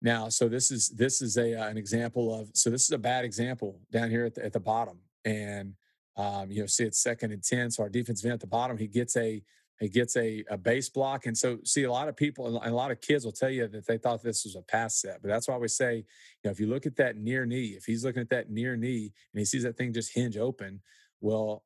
Now, 0.01 0.31
so 0.31 0.49
this 0.49 0.71
is 0.71 0.89
this 0.91 1.21
is 1.21 1.37
a 1.37 1.61
uh, 1.61 1.69
an 1.69 1.77
example 1.77 2.33
of 2.33 2.49
so 2.55 2.71
this 2.71 2.85
is 2.85 2.93
a 2.93 2.99
bad 2.99 3.25
example 3.25 3.81
down 3.93 4.09
here 4.09 4.25
at 4.25 4.37
the, 4.37 4.45
at 4.45 4.53
the 4.53 4.61
bottom, 4.61 5.01
and 5.25 5.75
um, 6.17 6.51
you 6.51 6.61
know 6.61 6.67
see 6.67 6.85
it's 6.85 7.03
second 7.03 7.33
and 7.33 7.43
ten. 7.43 7.71
So 7.71 7.83
our 7.83 7.89
defensive 7.89 8.25
end 8.25 8.35
at 8.35 8.41
the 8.41 8.47
bottom, 8.47 8.79
he 8.79 8.87
gets 8.87 9.17
a 9.17 9.43
he 9.81 9.89
gets 9.89 10.17
a, 10.17 10.45
a 10.51 10.57
base 10.57 10.89
block, 10.89 11.27
and 11.27 11.37
so 11.37 11.59
see 11.65 11.85
a 11.85 11.93
lot 11.93 12.09
of 12.09 12.17
people 12.17 12.47
and 12.47 12.73
a 12.73 12.75
lot 12.75 12.91
of 12.91 13.01
kids 13.01 13.25
will 13.25 13.33
tell 13.33 13.51
you 13.51 13.69
that 13.69 13.87
they 13.87 13.99
thought 13.99 14.23
this 14.23 14.45
was 14.45 14.57
a 14.57 14.63
pass 14.63 15.01
set, 15.01 15.23
but 15.23 15.29
that's 15.29 15.49
why 15.49 15.57
we 15.57 15.69
say 15.69 15.97
you 15.97 16.05
know 16.45 16.51
if 16.51 16.61
you 16.61 16.67
look 16.67 16.87
at 16.87 16.97
that 16.97 17.17
near 17.17 17.47
knee, 17.47 17.75
if 17.77 17.85
he's 17.85 18.05
looking 18.05 18.23
at 18.23 18.31
that 18.31 18.51
near 18.51 18.77
knee 18.77 19.13
and 19.33 19.39
he 19.39 19.45
sees 19.45 19.63
that 19.63 19.77
thing 19.77 19.93
just 19.93 20.15
hinge 20.15 20.37
open, 20.37 20.81
well 21.21 21.65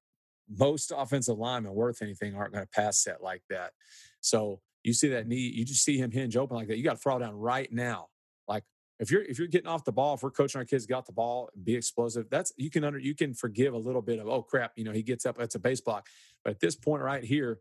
most 0.58 0.92
offensive 0.94 1.38
linemen 1.38 1.74
worth 1.74 2.02
anything 2.02 2.34
aren't 2.34 2.52
going 2.52 2.64
to 2.64 2.70
pass 2.70 2.98
set 2.98 3.22
like 3.22 3.42
that. 3.48 3.72
So 4.20 4.60
you 4.82 4.92
see 4.92 5.08
that 5.08 5.26
knee, 5.26 5.52
you 5.54 5.64
just 5.64 5.84
see 5.84 5.98
him 5.98 6.10
hinge 6.10 6.36
open 6.36 6.56
like 6.56 6.68
that. 6.68 6.76
You 6.76 6.84
got 6.84 6.92
to 6.92 6.98
throw 6.98 7.18
down 7.18 7.36
right 7.36 7.72
now. 7.72 8.08
Like 8.48 8.64
if 8.98 9.10
you're 9.10 9.22
if 9.22 9.38
you're 9.38 9.48
getting 9.48 9.68
off 9.68 9.84
the 9.84 9.92
ball, 9.92 10.14
if 10.14 10.22
we're 10.22 10.30
coaching 10.30 10.58
our 10.58 10.64
kids, 10.64 10.86
got 10.86 11.06
the 11.06 11.12
ball, 11.12 11.50
be 11.62 11.74
explosive. 11.74 12.28
That's 12.30 12.52
you 12.56 12.70
can 12.70 12.84
under 12.84 12.98
you 12.98 13.14
can 13.14 13.34
forgive 13.34 13.74
a 13.74 13.78
little 13.78 14.02
bit 14.02 14.18
of 14.18 14.28
oh 14.28 14.42
crap, 14.42 14.72
you 14.76 14.84
know 14.84 14.92
he 14.92 15.02
gets 15.02 15.24
up, 15.26 15.38
that's 15.38 15.54
a 15.54 15.60
base 15.60 15.80
block. 15.80 16.08
But 16.44 16.50
at 16.50 16.60
this 16.60 16.74
point 16.74 17.02
right 17.02 17.24
here, 17.24 17.60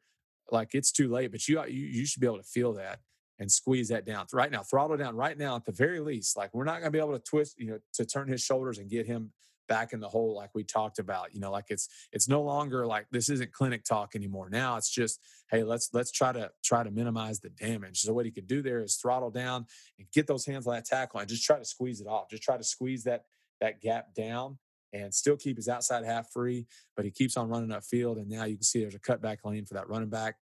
like 0.52 0.74
it's 0.74 0.91
too 0.91 1.10
late. 1.10 1.32
But 1.32 1.47
you 1.47 1.60
uh, 1.60 1.66
you, 1.66 1.86
you 1.86 2.06
should 2.06 2.22
be 2.22 2.28
able 2.28 2.38
to 2.38 2.43
feel 2.43 2.74
that 2.74 2.99
and 3.39 3.52
squeeze 3.52 3.89
that 3.89 4.06
down 4.06 4.28
right 4.34 4.52
now, 4.52 4.62
throttle 4.62 4.97
down 4.97 5.16
right 5.16 5.38
now 5.38 5.56
at 5.56 5.66
the 5.66 5.72
very 5.72 5.99
least. 5.99 6.38
Like 6.38 6.54
we're 6.54 6.64
not 6.64 6.80
going 6.80 6.86
to 6.86 6.91
be 6.91 6.99
able 6.99 7.18
to 7.18 7.24
twist, 7.24 7.56
you 7.58 7.72
know, 7.72 7.80
to 7.93 8.06
turn 8.06 8.28
his 8.28 8.41
shoulders 8.41 8.78
and 8.78 8.89
get 8.89 9.08
him 9.08 9.32
back 9.72 9.93
in 9.93 10.02
the 10.02 10.10
hole 10.10 10.36
like 10.36 10.49
we 10.54 10.66
talked 10.66 10.99
about 10.99 11.34
you 11.34 11.39
know 11.39 11.49
like 11.49 11.68
it's 11.70 11.88
it's 12.12 12.28
no 12.28 12.41
longer 12.41 12.86
like 12.86 13.06
this 13.10 13.30
isn't 13.30 13.54
clinic 13.54 13.86
talk 13.86 14.16
anymore 14.18 14.49
now 14.49 14.76
it's 14.76 14.89
just 14.89 15.22
hey 15.49 15.64
let's 15.64 15.89
let's 15.93 16.12
try 16.12 16.34
to 16.34 16.52
try 16.62 16.84
to 16.84 16.91
minimize 16.91 17.39
the 17.39 17.47
damage 17.52 18.02
so 18.02 18.12
what 18.12 18.26
he 18.26 18.32
could 18.32 18.47
do 18.47 18.62
there 18.62 18.82
is 18.82 18.97
throttle 18.97 19.32
down 19.32 19.66
and 19.97 20.06
get 20.12 20.28
those 20.28 20.45
hands 20.45 20.68
on 20.68 20.74
that 20.74 20.84
tackle 20.84 21.22
and 21.22 21.30
just 21.30 21.45
try 21.45 21.58
to 21.58 21.64
squeeze 21.64 22.02
it 22.02 22.08
off 22.08 22.30
just 22.30 22.43
try 22.43 22.58
to 22.58 22.66
squeeze 22.66 23.06
that 23.06 23.24
that 23.62 23.80
gap 23.80 24.14
down 24.14 24.58
and 24.91 25.14
still 25.14 25.38
keep 25.38 25.56
his 25.56 25.70
outside 25.70 26.04
half 26.04 26.30
free 26.34 26.66
but 26.97 27.06
he 27.06 27.12
keeps 27.12 27.38
on 27.38 27.47
running 27.47 27.70
upfield 27.70 28.18
and 28.18 28.28
now 28.28 28.43
you 28.43 28.56
can 28.56 28.64
see 28.64 28.82
there's 28.82 28.93
a 28.93 28.99
cutback 28.99 29.38
lane 29.45 29.66
for 29.66 29.76
that 29.76 29.88
running 29.88 30.10
back 30.10 30.36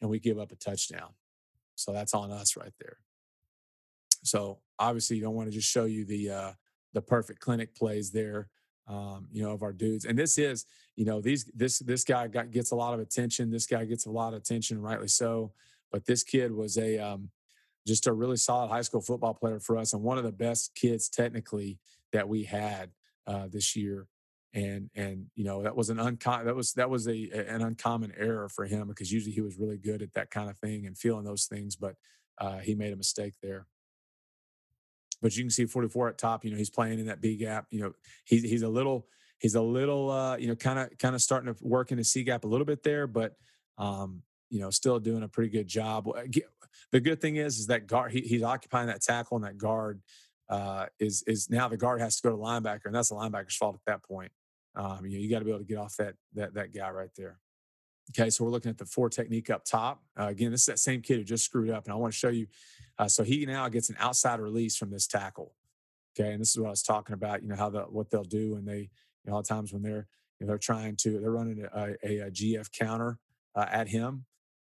and 0.00 0.10
we 0.10 0.18
give 0.18 0.38
up 0.38 0.52
a 0.52 0.56
touchdown 0.56 1.10
so 1.74 1.92
that's 1.92 2.14
on 2.14 2.30
us 2.30 2.56
right 2.56 2.74
there 2.80 2.98
so 4.22 4.58
obviously 4.78 5.16
you 5.16 5.22
don't 5.22 5.34
want 5.34 5.48
to 5.48 5.54
just 5.54 5.70
show 5.70 5.84
you 5.84 6.04
the 6.04 6.30
uh, 6.30 6.52
the 6.92 7.02
perfect 7.02 7.40
clinic 7.40 7.74
plays 7.74 8.10
there. 8.10 8.48
Um, 8.88 9.26
you 9.32 9.42
know, 9.42 9.50
of 9.50 9.64
our 9.64 9.72
dudes. 9.72 10.04
And 10.04 10.16
this 10.16 10.38
is, 10.38 10.64
you 10.94 11.04
know, 11.04 11.20
these 11.20 11.50
this 11.56 11.80
this 11.80 12.04
guy 12.04 12.28
got 12.28 12.52
gets 12.52 12.70
a 12.70 12.76
lot 12.76 12.94
of 12.94 13.00
attention. 13.00 13.50
This 13.50 13.66
guy 13.66 13.84
gets 13.84 14.06
a 14.06 14.12
lot 14.12 14.32
of 14.32 14.38
attention, 14.38 14.80
rightly 14.80 15.08
so. 15.08 15.52
But 15.90 16.06
this 16.06 16.22
kid 16.22 16.52
was 16.52 16.78
a 16.78 16.96
um, 16.96 17.30
just 17.84 18.06
a 18.06 18.12
really 18.12 18.36
solid 18.36 18.68
high 18.68 18.82
school 18.82 19.00
football 19.00 19.34
player 19.34 19.58
for 19.58 19.76
us, 19.76 19.92
and 19.92 20.04
one 20.04 20.18
of 20.18 20.24
the 20.24 20.30
best 20.30 20.76
kids 20.76 21.08
technically 21.08 21.80
that 22.12 22.28
we 22.28 22.44
had 22.44 22.90
uh, 23.26 23.48
this 23.50 23.74
year. 23.74 24.06
And 24.54 24.90
and 24.94 25.26
you 25.34 25.44
know 25.44 25.62
that 25.62 25.76
was 25.76 25.90
an 25.90 25.98
uncommon 25.98 26.46
that 26.46 26.56
was 26.56 26.72
that 26.74 26.88
was 26.88 27.06
a 27.08 27.30
an 27.30 27.62
uncommon 27.62 28.12
error 28.16 28.48
for 28.48 28.64
him 28.64 28.88
because 28.88 29.12
usually 29.12 29.34
he 29.34 29.42
was 29.42 29.58
really 29.58 29.76
good 29.76 30.00
at 30.00 30.14
that 30.14 30.30
kind 30.30 30.48
of 30.48 30.56
thing 30.58 30.86
and 30.86 30.96
feeling 30.96 31.24
those 31.24 31.44
things, 31.44 31.76
but 31.76 31.96
uh, 32.38 32.58
he 32.58 32.74
made 32.74 32.92
a 32.92 32.96
mistake 32.96 33.34
there. 33.42 33.66
But 35.20 35.36
you 35.36 35.42
can 35.42 35.50
see 35.50 35.66
44 35.66 36.08
at 36.08 36.18
top. 36.18 36.44
You 36.44 36.52
know 36.52 36.56
he's 36.56 36.70
playing 36.70 36.98
in 36.98 37.06
that 37.06 37.20
B 37.20 37.36
gap. 37.36 37.66
You 37.70 37.82
know 37.82 37.92
he's 38.24 38.44
he's 38.44 38.62
a 38.62 38.68
little 38.68 39.08
he's 39.38 39.56
a 39.56 39.62
little 39.62 40.10
uh, 40.10 40.36
you 40.36 40.48
know 40.48 40.56
kind 40.56 40.78
of 40.78 40.96
kind 40.98 41.14
of 41.14 41.20
starting 41.20 41.52
to 41.52 41.64
work 41.64 41.90
in 41.90 41.98
the 41.98 42.04
C 42.04 42.24
gap 42.24 42.44
a 42.44 42.48
little 42.48 42.66
bit 42.66 42.82
there, 42.82 43.06
but 43.06 43.34
um, 43.78 44.22
you 44.50 44.60
know, 44.60 44.70
still 44.70 44.98
doing 44.98 45.22
a 45.22 45.28
pretty 45.28 45.50
good 45.50 45.66
job. 45.66 46.08
The 46.92 47.00
good 47.00 47.20
thing 47.20 47.36
is, 47.36 47.58
is 47.58 47.66
that 47.68 47.86
guard 47.86 48.12
he, 48.12 48.20
he's 48.20 48.42
occupying 48.42 48.86
that 48.88 49.02
tackle, 49.02 49.36
and 49.36 49.44
that 49.44 49.58
guard 49.58 50.00
uh, 50.48 50.86
is 50.98 51.22
is 51.26 51.50
now 51.50 51.68
the 51.68 51.76
guard 51.76 52.00
has 52.00 52.20
to 52.20 52.28
go 52.28 52.30
to 52.30 52.40
linebacker, 52.40 52.86
and 52.86 52.94
that's 52.94 53.08
the 53.08 53.14
linebacker's 53.14 53.56
fault 53.56 53.74
at 53.74 53.84
that 53.86 54.02
point. 54.02 54.32
Um, 54.74 55.06
you 55.06 55.18
know, 55.18 55.22
you 55.22 55.30
got 55.30 55.40
to 55.40 55.44
be 55.44 55.50
able 55.50 55.60
to 55.60 55.66
get 55.66 55.78
off 55.78 55.96
that 55.96 56.14
that 56.34 56.54
that 56.54 56.74
guy 56.74 56.90
right 56.90 57.10
there. 57.16 57.38
Okay, 58.10 58.30
so 58.30 58.44
we're 58.44 58.50
looking 58.50 58.70
at 58.70 58.78
the 58.78 58.84
four 58.84 59.08
technique 59.08 59.50
up 59.50 59.64
top. 59.64 60.02
Uh, 60.18 60.26
again, 60.26 60.52
this 60.52 60.60
is 60.60 60.66
that 60.66 60.78
same 60.78 61.02
kid 61.02 61.18
who 61.18 61.24
just 61.24 61.44
screwed 61.44 61.70
up, 61.70 61.84
and 61.84 61.92
I 61.92 61.96
want 61.96 62.12
to 62.12 62.18
show 62.18 62.28
you. 62.28 62.46
Uh, 62.98 63.08
so 63.08 63.24
he 63.24 63.44
now 63.46 63.68
gets 63.68 63.90
an 63.90 63.96
outside 63.98 64.38
release 64.38 64.76
from 64.76 64.90
this 64.90 65.06
tackle. 65.06 65.54
Okay, 66.18 66.32
and 66.32 66.40
this 66.40 66.50
is 66.50 66.58
what 66.58 66.68
I 66.68 66.70
was 66.70 66.82
talking 66.82 67.14
about. 67.14 67.42
You 67.42 67.48
know 67.48 67.56
how 67.56 67.70
the 67.70 67.82
what 67.82 68.10
they'll 68.10 68.22
do, 68.22 68.54
and 68.54 68.66
they 68.66 68.78
you 68.78 68.88
know, 69.26 69.32
a 69.32 69.34
lot 69.34 69.40
of 69.40 69.48
times 69.48 69.72
when 69.72 69.82
they're 69.82 70.06
you 70.38 70.46
know, 70.46 70.48
they're 70.48 70.58
trying 70.58 70.96
to 70.96 71.18
they're 71.18 71.30
running 71.30 71.66
a, 71.72 71.94
a, 72.04 72.18
a 72.18 72.30
GF 72.30 72.70
counter 72.70 73.18
uh, 73.56 73.66
at 73.68 73.88
him, 73.88 74.24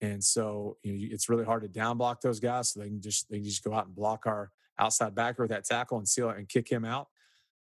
and 0.00 0.22
so 0.22 0.76
you 0.82 0.92
know, 0.92 1.08
it's 1.12 1.28
really 1.28 1.44
hard 1.44 1.62
to 1.62 1.68
down 1.68 1.98
block 1.98 2.20
those 2.20 2.40
guys. 2.40 2.70
So 2.70 2.80
they 2.80 2.88
can 2.88 3.00
just 3.00 3.30
they 3.30 3.36
can 3.36 3.44
just 3.44 3.62
go 3.62 3.72
out 3.72 3.86
and 3.86 3.94
block 3.94 4.26
our 4.26 4.50
outside 4.78 5.14
backer 5.14 5.42
with 5.42 5.50
that 5.50 5.64
tackle 5.64 5.98
and 5.98 6.08
seal 6.08 6.30
it 6.30 6.38
and 6.38 6.48
kick 6.48 6.70
him 6.70 6.84
out. 6.84 7.08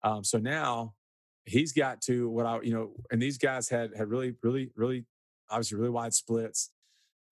Um, 0.03 0.23
so 0.23 0.37
now 0.37 0.93
he's 1.45 1.73
got 1.73 2.01
to 2.01 2.29
what 2.29 2.45
I 2.45 2.61
you 2.61 2.73
know, 2.73 2.91
and 3.11 3.21
these 3.21 3.37
guys 3.37 3.69
had 3.69 3.91
had 3.95 4.09
really 4.09 4.35
really 4.41 4.71
really 4.75 5.05
obviously 5.49 5.77
really 5.77 5.91
wide 5.91 6.13
splits. 6.13 6.71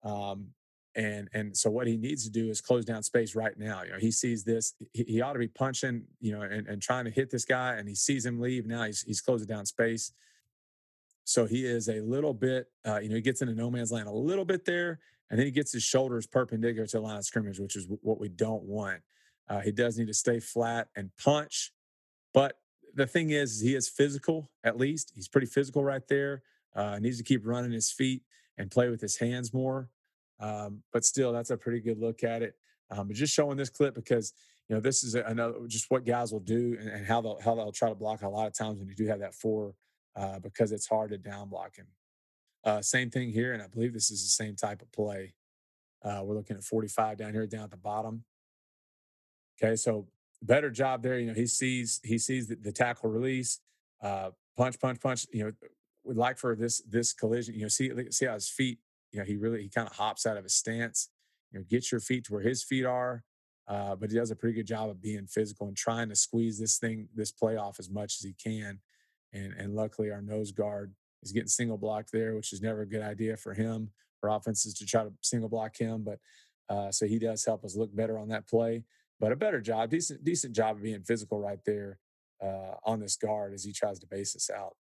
Um, 0.03 0.47
and 0.95 1.29
and 1.33 1.55
so 1.55 1.69
what 1.69 1.87
he 1.87 1.97
needs 1.97 2.23
to 2.23 2.29
do 2.29 2.49
is 2.49 2.61
close 2.61 2.83
down 2.83 3.03
space 3.03 3.35
right 3.35 3.57
now. 3.57 3.83
You 3.83 3.91
know, 3.91 3.99
he 3.99 4.11
sees 4.11 4.43
this, 4.43 4.73
he, 4.93 5.03
he 5.03 5.21
ought 5.21 5.33
to 5.33 5.39
be 5.39 5.47
punching, 5.47 6.03
you 6.19 6.31
know, 6.31 6.41
and, 6.41 6.67
and 6.67 6.81
trying 6.81 7.05
to 7.05 7.11
hit 7.11 7.29
this 7.29 7.45
guy, 7.45 7.75
and 7.75 7.87
he 7.87 7.95
sees 7.95 8.25
him 8.25 8.39
leave. 8.39 8.65
Now 8.65 8.83
he's 8.83 9.01
he's 9.01 9.21
closing 9.21 9.47
down 9.47 9.65
space. 9.65 10.11
So 11.25 11.45
he 11.45 11.63
is 11.63 11.89
a 11.89 12.01
little 12.01 12.33
bit, 12.33 12.71
uh, 12.87 12.99
you 12.99 13.09
know, 13.09 13.15
he 13.15 13.21
gets 13.21 13.41
into 13.41 13.53
no 13.53 13.69
man's 13.69 13.91
land 13.91 14.07
a 14.07 14.11
little 14.11 14.45
bit 14.45 14.65
there, 14.65 14.99
and 15.29 15.39
then 15.39 15.45
he 15.45 15.51
gets 15.51 15.71
his 15.71 15.83
shoulders 15.83 16.25
perpendicular 16.25 16.87
to 16.87 16.97
the 16.97 17.01
line 17.01 17.17
of 17.17 17.23
scrimmage, 17.25 17.59
which 17.59 17.75
is 17.75 17.87
what 18.01 18.19
we 18.19 18.29
don't 18.29 18.63
want. 18.63 19.01
Uh, 19.49 19.59
he 19.61 19.71
does 19.71 19.97
need 19.97 20.07
to 20.07 20.13
stay 20.13 20.39
flat 20.39 20.87
and 20.95 21.09
punch. 21.21 21.71
But 22.33 22.57
the 22.93 23.07
thing 23.07 23.31
is, 23.31 23.61
he 23.61 23.75
is 23.75 23.89
physical, 23.89 24.51
at 24.63 24.77
least. 24.77 25.11
He's 25.15 25.27
pretty 25.27 25.47
physical 25.47 25.83
right 25.83 26.07
there. 26.07 26.43
Uh, 26.75 26.99
needs 26.99 27.17
to 27.17 27.23
keep 27.23 27.45
running 27.45 27.71
his 27.71 27.91
feet 27.91 28.21
and 28.57 28.69
play 28.69 28.89
with 28.89 29.01
his 29.01 29.17
hands 29.17 29.53
more. 29.53 29.89
Um, 30.39 30.83
but 30.93 31.03
still, 31.03 31.33
that's 31.33 31.49
a 31.49 31.57
pretty 31.57 31.79
good 31.79 31.99
look 31.99 32.23
at 32.23 32.43
it. 32.43 32.55
Um, 32.91 33.07
but 33.07 33.15
just 33.15 33.33
showing 33.33 33.57
this 33.57 33.69
clip 33.69 33.95
because 33.95 34.33
you 34.67 34.75
know 34.75 34.81
this 34.81 35.03
is 35.03 35.15
another 35.15 35.55
just 35.67 35.89
what 35.89 36.05
guys 36.05 36.31
will 36.31 36.39
do 36.39 36.77
and, 36.79 36.89
and, 36.89 37.05
how 37.05 37.21
they'll 37.21 37.39
how 37.43 37.55
they'll 37.55 37.71
try 37.71 37.89
to 37.89 37.95
block 37.95 38.21
a 38.21 38.29
lot 38.29 38.47
of 38.47 38.53
times 38.53 38.79
when 38.79 38.87
you 38.87 38.95
do 38.95 39.05
have 39.07 39.19
that 39.19 39.35
four 39.35 39.73
uh, 40.15 40.39
because 40.39 40.71
it's 40.71 40.87
hard 40.87 41.11
to 41.11 41.17
down 41.17 41.49
block 41.49 41.75
him. 41.75 41.87
Uh, 42.63 42.81
same 42.81 43.09
thing 43.09 43.29
here, 43.29 43.53
and 43.53 43.61
I 43.61 43.67
believe 43.67 43.93
this 43.93 44.11
is 44.11 44.23
the 44.23 44.43
same 44.43 44.55
type 44.55 44.81
of 44.81 44.91
play. 44.91 45.33
Uh, 46.03 46.21
we're 46.23 46.35
looking 46.35 46.55
at 46.55 46.63
45 46.63 47.17
down 47.17 47.33
here, 47.33 47.45
down 47.47 47.63
at 47.63 47.71
the 47.71 47.77
bottom. 47.77 48.23
Okay, 49.61 49.75
so 49.75 50.07
better 50.41 50.69
job 50.69 51.03
there. 51.03 51.19
You 51.19 51.27
know, 51.27 51.33
he 51.33 51.47
sees 51.47 51.99
he 52.03 52.17
sees 52.17 52.47
the, 52.47 52.55
the 52.55 52.71
tackle 52.71 53.09
release, 53.09 53.59
uh, 54.01 54.31
punch, 54.57 54.79
punch, 54.79 54.99
punch. 55.01 55.25
You 55.31 55.45
know, 55.45 55.51
would 56.03 56.17
like 56.17 56.37
for 56.37 56.55
this 56.55 56.81
this 56.87 57.13
collision. 57.13 57.55
You 57.55 57.63
know, 57.63 57.67
see 57.67 57.91
see 58.11 58.25
how 58.25 58.33
his 58.33 58.49
feet. 58.49 58.79
You 59.11 59.19
know, 59.19 59.25
he 59.25 59.37
really 59.37 59.63
he 59.63 59.69
kind 59.69 59.87
of 59.87 59.95
hops 59.95 60.25
out 60.25 60.37
of 60.37 60.43
his 60.43 60.53
stance. 60.55 61.09
You 61.51 61.59
know, 61.59 61.65
get 61.69 61.91
your 61.91 61.99
feet 61.99 62.25
to 62.25 62.33
where 62.33 62.43
his 62.43 62.63
feet 62.63 62.85
are. 62.85 63.23
Uh, 63.67 63.95
but 63.95 64.09
he 64.09 64.17
does 64.17 64.31
a 64.31 64.35
pretty 64.35 64.55
good 64.55 64.65
job 64.65 64.89
of 64.89 64.99
being 64.99 65.27
physical 65.27 65.67
and 65.67 65.77
trying 65.77 66.09
to 66.09 66.15
squeeze 66.15 66.57
this 66.57 66.79
thing, 66.79 67.07
this 67.13 67.31
play 67.31 67.55
off 67.55 67.79
as 67.79 67.87
much 67.87 68.15
as 68.15 68.21
he 68.21 68.33
can 68.33 68.79
and 69.33 69.53
and 69.53 69.75
luckily 69.75 70.11
our 70.11 70.21
nose 70.21 70.51
guard 70.51 70.93
is 71.21 71.31
getting 71.31 71.47
single 71.47 71.77
blocked 71.77 72.11
there, 72.11 72.35
which 72.35 72.53
is 72.53 72.61
never 72.61 72.81
a 72.81 72.87
good 72.87 73.01
idea 73.01 73.35
for 73.35 73.53
him 73.53 73.91
for 74.19 74.29
offenses 74.29 74.73
to 74.75 74.85
try 74.85 75.03
to 75.03 75.11
single 75.21 75.49
block 75.49 75.77
him. 75.77 76.03
But 76.03 76.19
uh, 76.73 76.91
so 76.91 77.05
he 77.05 77.19
does 77.19 77.43
help 77.45 77.63
us 77.63 77.75
look 77.75 77.95
better 77.95 78.17
on 78.17 78.29
that 78.29 78.47
play. 78.47 78.83
But 79.19 79.31
a 79.31 79.35
better 79.35 79.61
job, 79.61 79.89
decent 79.89 80.23
decent 80.23 80.55
job 80.55 80.77
of 80.77 80.83
being 80.83 81.03
physical 81.03 81.39
right 81.39 81.59
there 81.65 81.99
uh, 82.41 82.75
on 82.85 82.99
this 82.99 83.17
guard 83.17 83.53
as 83.53 83.63
he 83.63 83.73
tries 83.73 83.99
to 83.99 84.07
base 84.07 84.35
us 84.35 84.49
out. 84.49 84.75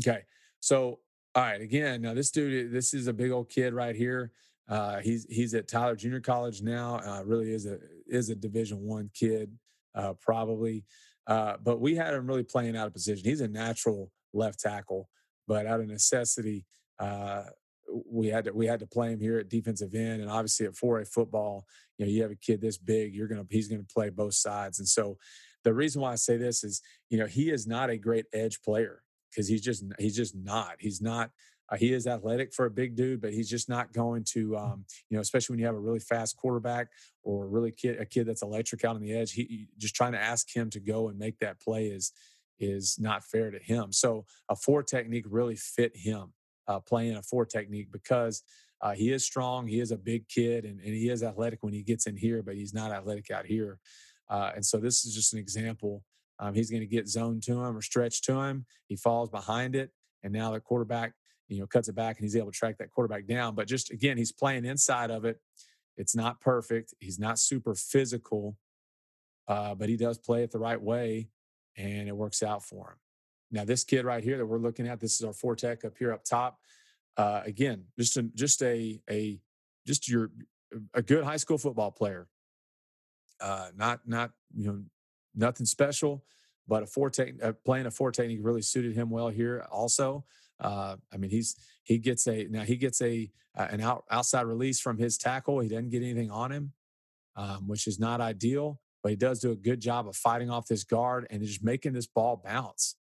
Okay, 0.00 0.22
so 0.60 1.00
all 1.34 1.42
right, 1.42 1.60
again, 1.60 2.02
now 2.02 2.14
this 2.14 2.30
dude, 2.30 2.72
this 2.72 2.94
is 2.94 3.06
a 3.06 3.12
big 3.12 3.32
old 3.32 3.48
kid 3.48 3.74
right 3.74 3.96
here. 3.96 4.30
Uh, 4.68 5.00
he's 5.00 5.26
he's 5.28 5.52
at 5.54 5.68
Tyler 5.68 5.96
Junior 5.96 6.20
College 6.20 6.62
now. 6.62 7.00
Uh, 7.04 7.22
really 7.24 7.52
is 7.52 7.66
a 7.66 7.78
is 8.06 8.30
a 8.30 8.34
Division 8.34 8.80
One 8.80 9.10
kid, 9.12 9.52
uh, 9.94 10.14
probably. 10.20 10.84
Uh, 11.26 11.56
but 11.62 11.80
we 11.80 11.94
had 11.94 12.14
him 12.14 12.26
really 12.26 12.44
playing 12.44 12.76
out 12.76 12.86
of 12.86 12.92
position. 12.92 13.24
He's 13.24 13.40
a 13.40 13.48
natural 13.48 14.10
left 14.32 14.60
tackle, 14.60 15.08
but 15.46 15.66
out 15.66 15.80
of 15.80 15.86
necessity, 15.86 16.66
uh, 16.98 17.44
we 17.88 18.28
had 18.28 18.44
to 18.44 18.52
we 18.52 18.66
had 18.66 18.80
to 18.80 18.86
play 18.86 19.12
him 19.12 19.20
here 19.20 19.38
at 19.38 19.48
defensive 19.48 19.94
end, 19.94 20.20
and 20.20 20.30
obviously 20.30 20.66
at 20.66 20.74
4A 20.74 21.08
football, 21.08 21.66
you 21.98 22.04
know, 22.04 22.10
you 22.10 22.22
have 22.22 22.30
a 22.30 22.36
kid 22.36 22.60
this 22.60 22.78
big, 22.78 23.14
you're 23.14 23.28
gonna 23.28 23.46
he's 23.50 23.68
gonna 23.68 23.82
play 23.82 24.10
both 24.10 24.34
sides, 24.34 24.78
and 24.78 24.88
so 24.88 25.18
the 25.64 25.74
reason 25.74 26.02
why 26.02 26.12
I 26.12 26.16
say 26.16 26.36
this 26.36 26.62
is, 26.62 26.82
you 27.08 27.18
know, 27.18 27.26
he 27.26 27.50
is 27.50 27.66
not 27.66 27.90
a 27.90 27.96
great 27.96 28.26
edge 28.32 28.60
player 28.62 29.02
because 29.30 29.48
he's 29.48 29.62
just 29.62 29.84
he's 29.98 30.16
just 30.16 30.34
not 30.36 30.76
he's 30.78 31.00
not 31.00 31.30
uh, 31.70 31.76
he 31.76 31.92
is 31.92 32.06
athletic 32.06 32.52
for 32.52 32.66
a 32.66 32.70
big 32.70 32.94
dude, 32.94 33.20
but 33.20 33.32
he's 33.32 33.48
just 33.48 33.68
not 33.68 33.92
going 33.92 34.22
to, 34.22 34.48
mm. 34.50 34.60
um, 34.60 34.84
you 35.08 35.16
know, 35.16 35.20
especially 35.20 35.54
when 35.54 35.60
you 35.60 35.66
have 35.66 35.74
a 35.74 35.80
really 35.80 35.98
fast 35.98 36.36
quarterback 36.36 36.88
or 37.22 37.48
really 37.48 37.72
kid, 37.72 37.98
a 38.00 38.04
kid 38.04 38.26
that's 38.26 38.42
electric 38.42 38.84
out 38.84 38.96
on 38.96 39.02
the 39.02 39.14
edge. 39.14 39.32
He 39.32 39.68
just 39.78 39.94
trying 39.94 40.12
to 40.12 40.20
ask 40.20 40.54
him 40.54 40.70
to 40.70 40.80
go 40.80 41.08
and 41.08 41.18
make 41.18 41.38
that 41.38 41.60
play 41.60 41.86
is 41.86 42.12
is 42.60 42.98
not 43.00 43.24
fair 43.24 43.50
to 43.50 43.58
him. 43.58 43.92
So 43.92 44.26
a 44.48 44.54
four 44.54 44.82
technique 44.82 45.24
really 45.28 45.56
fit 45.56 45.96
him 45.96 46.32
uh, 46.68 46.80
playing 46.80 47.16
a 47.16 47.22
four 47.22 47.44
technique 47.44 47.88
because 47.92 48.42
uh, 48.80 48.92
he 48.92 49.12
is 49.12 49.24
strong. 49.24 49.66
He 49.66 49.80
is 49.80 49.90
a 49.90 49.96
big 49.96 50.28
kid 50.28 50.64
and, 50.64 50.80
and 50.80 50.94
he 50.94 51.08
is 51.08 51.22
athletic 51.22 51.62
when 51.62 51.72
he 51.72 51.82
gets 51.82 52.06
in 52.06 52.16
here, 52.16 52.42
but 52.42 52.54
he's 52.54 52.74
not 52.74 52.92
athletic 52.92 53.30
out 53.30 53.46
here. 53.46 53.78
Uh, 54.28 54.52
and 54.54 54.64
so 54.64 54.78
this 54.78 55.04
is 55.04 55.14
just 55.14 55.32
an 55.32 55.38
example. 55.38 56.02
Um, 56.38 56.54
he's 56.54 56.70
going 56.70 56.80
to 56.80 56.86
get 56.86 57.08
zoned 57.08 57.42
to 57.44 57.52
him 57.52 57.76
or 57.76 57.82
stretched 57.82 58.24
to 58.24 58.40
him. 58.40 58.66
He 58.86 58.96
falls 58.96 59.28
behind 59.28 59.76
it, 59.76 59.90
and 60.22 60.32
now 60.32 60.50
the 60.50 60.60
quarterback 60.60 61.12
you 61.48 61.60
know, 61.60 61.66
cuts 61.66 61.88
it 61.88 61.94
back 61.94 62.16
and 62.16 62.24
he's 62.24 62.36
able 62.36 62.50
to 62.50 62.58
track 62.58 62.78
that 62.78 62.90
quarterback 62.90 63.26
down. 63.26 63.54
But 63.54 63.68
just 63.68 63.90
again, 63.90 64.16
he's 64.16 64.32
playing 64.32 64.64
inside 64.64 65.10
of 65.10 65.24
it. 65.24 65.38
It's 65.96 66.16
not 66.16 66.40
perfect. 66.40 66.94
He's 67.00 67.18
not 67.18 67.38
super 67.38 67.74
physical, 67.74 68.56
uh, 69.46 69.74
but 69.74 69.88
he 69.88 69.96
does 69.96 70.18
play 70.18 70.42
it 70.42 70.50
the 70.50 70.58
right 70.58 70.80
way, 70.80 71.28
and 71.76 72.08
it 72.08 72.16
works 72.16 72.42
out 72.42 72.64
for 72.64 72.90
him. 72.90 72.96
Now, 73.54 73.64
this 73.64 73.84
kid 73.84 74.04
right 74.04 74.22
here 74.22 74.36
that 74.36 74.44
we're 74.44 74.58
looking 74.58 74.88
at, 74.88 74.98
this 74.98 75.14
is 75.14 75.24
our 75.24 75.32
four 75.32 75.54
tech 75.54 75.84
up 75.84 75.96
here 75.96 76.12
up 76.12 76.24
top. 76.24 76.58
Uh, 77.16 77.40
again, 77.44 77.84
just 77.96 78.16
a, 78.16 78.22
just 78.34 78.60
a 78.62 79.00
a 79.08 79.38
just 79.86 80.08
your 80.08 80.32
a 80.92 81.00
good 81.00 81.22
high 81.22 81.36
school 81.36 81.56
football 81.56 81.92
player. 81.92 82.26
Uh, 83.40 83.68
not 83.76 84.00
not 84.06 84.32
you 84.56 84.66
know 84.66 84.82
nothing 85.36 85.66
special, 85.66 86.24
but 86.66 86.82
a 86.82 86.86
four 86.86 87.10
tech 87.10 87.34
uh, 87.40 87.52
playing 87.64 87.86
a 87.86 88.10
technique 88.10 88.40
really 88.42 88.60
suited 88.60 88.92
him 88.92 89.08
well 89.08 89.28
here 89.28 89.64
also. 89.70 90.24
Uh, 90.58 90.96
I 91.12 91.16
mean, 91.16 91.30
he's 91.30 91.54
he 91.84 91.98
gets 91.98 92.26
a 92.26 92.48
now 92.50 92.62
he 92.62 92.76
gets 92.76 93.00
a 93.02 93.30
uh, 93.56 93.68
an 93.70 93.80
out, 93.80 94.04
outside 94.10 94.46
release 94.46 94.80
from 94.80 94.98
his 94.98 95.16
tackle. 95.16 95.60
He 95.60 95.68
doesn't 95.68 95.90
get 95.90 96.02
anything 96.02 96.32
on 96.32 96.50
him, 96.50 96.72
um, 97.36 97.68
which 97.68 97.86
is 97.86 98.00
not 98.00 98.20
ideal. 98.20 98.80
But 99.04 99.10
he 99.10 99.16
does 99.16 99.38
do 99.38 99.52
a 99.52 99.56
good 99.56 99.80
job 99.80 100.08
of 100.08 100.16
fighting 100.16 100.50
off 100.50 100.66
this 100.66 100.82
guard 100.82 101.28
and 101.30 101.40
just 101.40 101.62
making 101.62 101.92
this 101.92 102.06
ball 102.06 102.42
bounce 102.42 102.96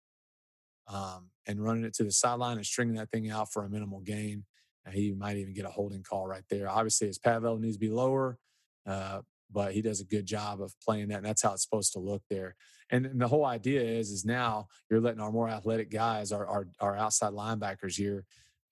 um, 0.92 1.30
and 1.46 1.62
running 1.62 1.84
it 1.84 1.94
to 1.94 2.04
the 2.04 2.12
sideline 2.12 2.56
and 2.56 2.66
stringing 2.66 2.96
that 2.96 3.10
thing 3.10 3.30
out 3.30 3.52
for 3.52 3.64
a 3.64 3.70
minimal 3.70 4.00
gain. 4.00 4.44
And 4.84 4.94
he 4.94 5.12
might 5.12 5.36
even 5.36 5.54
get 5.54 5.66
a 5.66 5.70
holding 5.70 6.02
call 6.02 6.26
right 6.26 6.44
there. 6.50 6.68
Obviously, 6.68 7.06
his 7.06 7.18
pad 7.18 7.42
level 7.42 7.58
needs 7.58 7.76
to 7.76 7.80
be 7.80 7.90
lower, 7.90 8.38
uh, 8.86 9.20
but 9.52 9.72
he 9.72 9.82
does 9.82 10.00
a 10.00 10.04
good 10.04 10.26
job 10.26 10.60
of 10.62 10.74
playing 10.80 11.08
that, 11.08 11.18
and 11.18 11.26
that's 11.26 11.42
how 11.42 11.52
it's 11.52 11.62
supposed 11.62 11.92
to 11.92 11.98
look 11.98 12.22
there. 12.30 12.56
And, 12.90 13.06
and 13.06 13.20
the 13.20 13.28
whole 13.28 13.44
idea 13.44 13.82
is, 13.82 14.10
is 14.10 14.24
now 14.24 14.66
you're 14.90 15.00
letting 15.00 15.20
our 15.20 15.30
more 15.30 15.48
athletic 15.48 15.90
guys, 15.90 16.32
our 16.32 16.46
our, 16.46 16.66
our 16.80 16.96
outside 16.96 17.32
linebackers 17.32 17.96
here, 17.96 18.24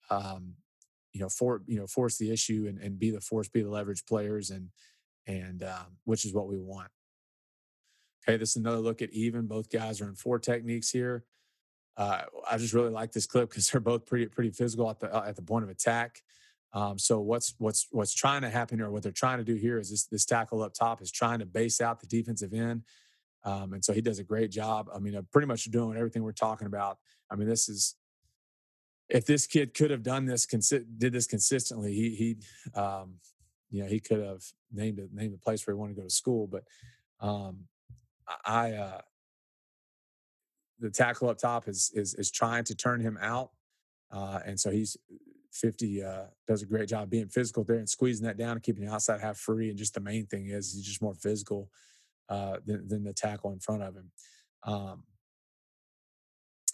um, 0.09 0.55
you 1.13 1.21
know, 1.21 1.29
for 1.29 1.61
you 1.67 1.77
know, 1.77 1.87
force 1.87 2.17
the 2.17 2.31
issue 2.31 2.65
and, 2.67 2.79
and 2.79 2.99
be 2.99 3.11
the 3.11 3.21
force, 3.21 3.47
be 3.47 3.61
the 3.61 3.69
leverage 3.69 4.05
players, 4.05 4.49
and 4.49 4.69
and 5.27 5.63
um, 5.63 5.97
which 6.05 6.25
is 6.25 6.33
what 6.33 6.47
we 6.47 6.57
want. 6.57 6.89
Okay, 8.27 8.37
this 8.37 8.51
is 8.51 8.55
another 8.57 8.79
look 8.79 9.01
at 9.01 9.11
even. 9.11 9.45
Both 9.47 9.69
guys 9.69 10.01
are 10.01 10.07
in 10.07 10.15
four 10.15 10.39
techniques 10.39 10.89
here. 10.89 11.23
Uh, 11.97 12.23
I 12.49 12.57
just 12.57 12.73
really 12.73 12.89
like 12.91 13.11
this 13.11 13.25
clip 13.25 13.49
because 13.49 13.69
they're 13.71 13.81
both 13.81 14.05
pretty 14.05 14.27
pretty 14.27 14.51
physical 14.51 14.89
at 14.89 14.99
the 14.99 15.13
uh, 15.13 15.25
at 15.27 15.35
the 15.35 15.41
point 15.41 15.63
of 15.63 15.69
attack. 15.69 16.21
Um, 16.73 16.99
so 16.99 17.19
what's 17.19 17.55
what's 17.57 17.87
what's 17.91 18.13
trying 18.13 18.43
to 18.43 18.49
happen 18.49 18.81
or 18.81 18.91
what 18.91 19.03
they're 19.03 19.11
trying 19.11 19.39
to 19.39 19.43
do 19.43 19.55
here 19.55 19.79
is 19.79 19.89
this 19.89 20.05
this 20.05 20.25
tackle 20.25 20.61
up 20.63 20.73
top 20.73 21.01
is 21.01 21.11
trying 21.11 21.39
to 21.39 21.45
base 21.45 21.81
out 21.81 21.99
the 21.99 22.07
defensive 22.07 22.53
end 22.53 22.83
Um, 23.43 23.73
and 23.73 23.83
so 23.83 23.93
he 23.93 24.01
does 24.01 24.19
a 24.19 24.23
great 24.23 24.51
job. 24.51 24.89
I 24.93 24.99
mean, 24.99 25.19
pretty 25.31 25.47
much 25.47 25.65
doing 25.65 25.97
everything 25.97 26.23
we're 26.23 26.31
talking 26.33 26.67
about. 26.67 26.97
I 27.31 27.35
mean, 27.35 27.47
this 27.47 27.69
is 27.69 27.95
if 29.09 29.25
this 29.25 29.47
kid 29.47 29.73
could 29.73 29.91
have 29.91 30.03
done 30.03 30.25
this, 30.25 30.45
did 30.45 31.13
this 31.13 31.27
consistently, 31.27 31.93
he 31.93 32.15
he, 32.15 32.79
um, 32.79 33.15
you 33.71 33.83
know, 33.83 33.89
he 33.89 33.99
could 33.99 34.19
have 34.19 34.43
named 34.71 34.99
a 34.99 35.07
named 35.13 35.33
a 35.33 35.37
place 35.37 35.65
where 35.65 35.75
he 35.75 35.79
wanted 35.79 35.95
to 35.95 36.01
go 36.01 36.07
to 36.07 36.13
school. 36.13 36.47
But 36.47 36.63
um, 37.19 37.65
I, 38.45 38.73
uh, 38.73 39.01
the 40.79 40.89
tackle 40.89 41.29
up 41.29 41.37
top 41.37 41.67
is 41.67 41.91
is 41.93 42.13
is 42.15 42.31
trying 42.31 42.63
to 42.65 42.75
turn 42.75 43.01
him 43.01 43.17
out, 43.21 43.51
uh, 44.11 44.39
and 44.45 44.59
so 44.59 44.71
he's 44.71 44.97
50 45.53 46.03
uh, 46.03 46.23
does 46.47 46.61
a 46.61 46.65
great 46.65 46.89
job 46.89 47.09
being 47.09 47.27
physical 47.27 47.63
there 47.63 47.77
and 47.77 47.89
squeezing 47.89 48.25
that 48.25 48.37
down 48.37 48.51
and 48.51 48.63
keeping 48.63 48.85
the 48.85 48.91
outside 48.91 49.19
half 49.19 49.37
free. 49.37 49.69
And 49.69 49.77
just 49.77 49.93
the 49.93 49.99
main 49.99 50.25
thing 50.25 50.47
is 50.47 50.73
he's 50.73 50.85
just 50.85 51.01
more 51.01 51.15
physical 51.15 51.69
uh, 52.29 52.57
than, 52.65 52.87
than, 52.87 53.03
the 53.03 53.13
tackle 53.13 53.51
in 53.51 53.59
front 53.59 53.81
of 53.81 53.95
him. 53.95 54.11
Um, 54.63 55.03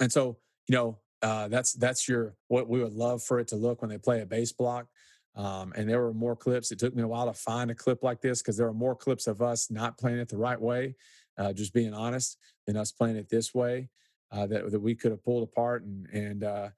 and 0.02 0.12
so, 0.12 0.38
you 0.68 0.76
know, 0.76 0.98
uh, 1.22 1.48
that's 1.48 1.74
that's 1.74 2.08
your 2.08 2.36
what 2.50 2.68
we 2.68 2.84
would 2.84 2.94
love 2.94 3.24
for 3.24 3.40
it 3.40 3.48
to 3.50 3.56
look 3.56 3.82
when 3.82 3.90
they 3.90 3.98
play 3.98 4.22
a 4.22 4.26
base 4.26 4.52
block. 4.52 4.88
Um, 5.36 5.74
and 5.76 5.90
there 5.90 6.02
were 6.02 6.14
more 6.14 6.36
clips. 6.36 6.72
It 6.72 6.80
took 6.80 6.96
me 6.96 7.04
a 7.04 7.08
while 7.08 7.26
to 7.26 7.34
find 7.34 7.72
a 7.72 7.76
clip 7.76 8.04
like 8.04 8.22
this 8.22 8.42
because 8.42 8.58
there 8.58 8.68
are 8.68 8.74
more 8.74 8.96
clips 8.96 9.28
of 9.28 9.42
us 9.42 9.70
not 9.70 9.98
playing 9.98 10.20
it 10.20 10.30
the 10.30 10.38
right 10.38 10.60
way, 10.60 10.96
uh, 11.38 11.54
just 11.54 11.74
being 11.74 11.94
honest, 11.94 12.38
than 12.66 12.78
us 12.78 12.92
playing 12.92 13.18
it 13.18 13.30
this 13.30 13.54
way. 13.54 13.90
Uh, 14.32 14.48
that 14.48 14.72
that 14.72 14.80
we 14.80 14.96
could 14.96 15.12
have 15.12 15.24
pulled 15.24 15.44
apart 15.44 15.84
and 15.84 16.08
and 16.08 16.44
uh, 16.44 16.70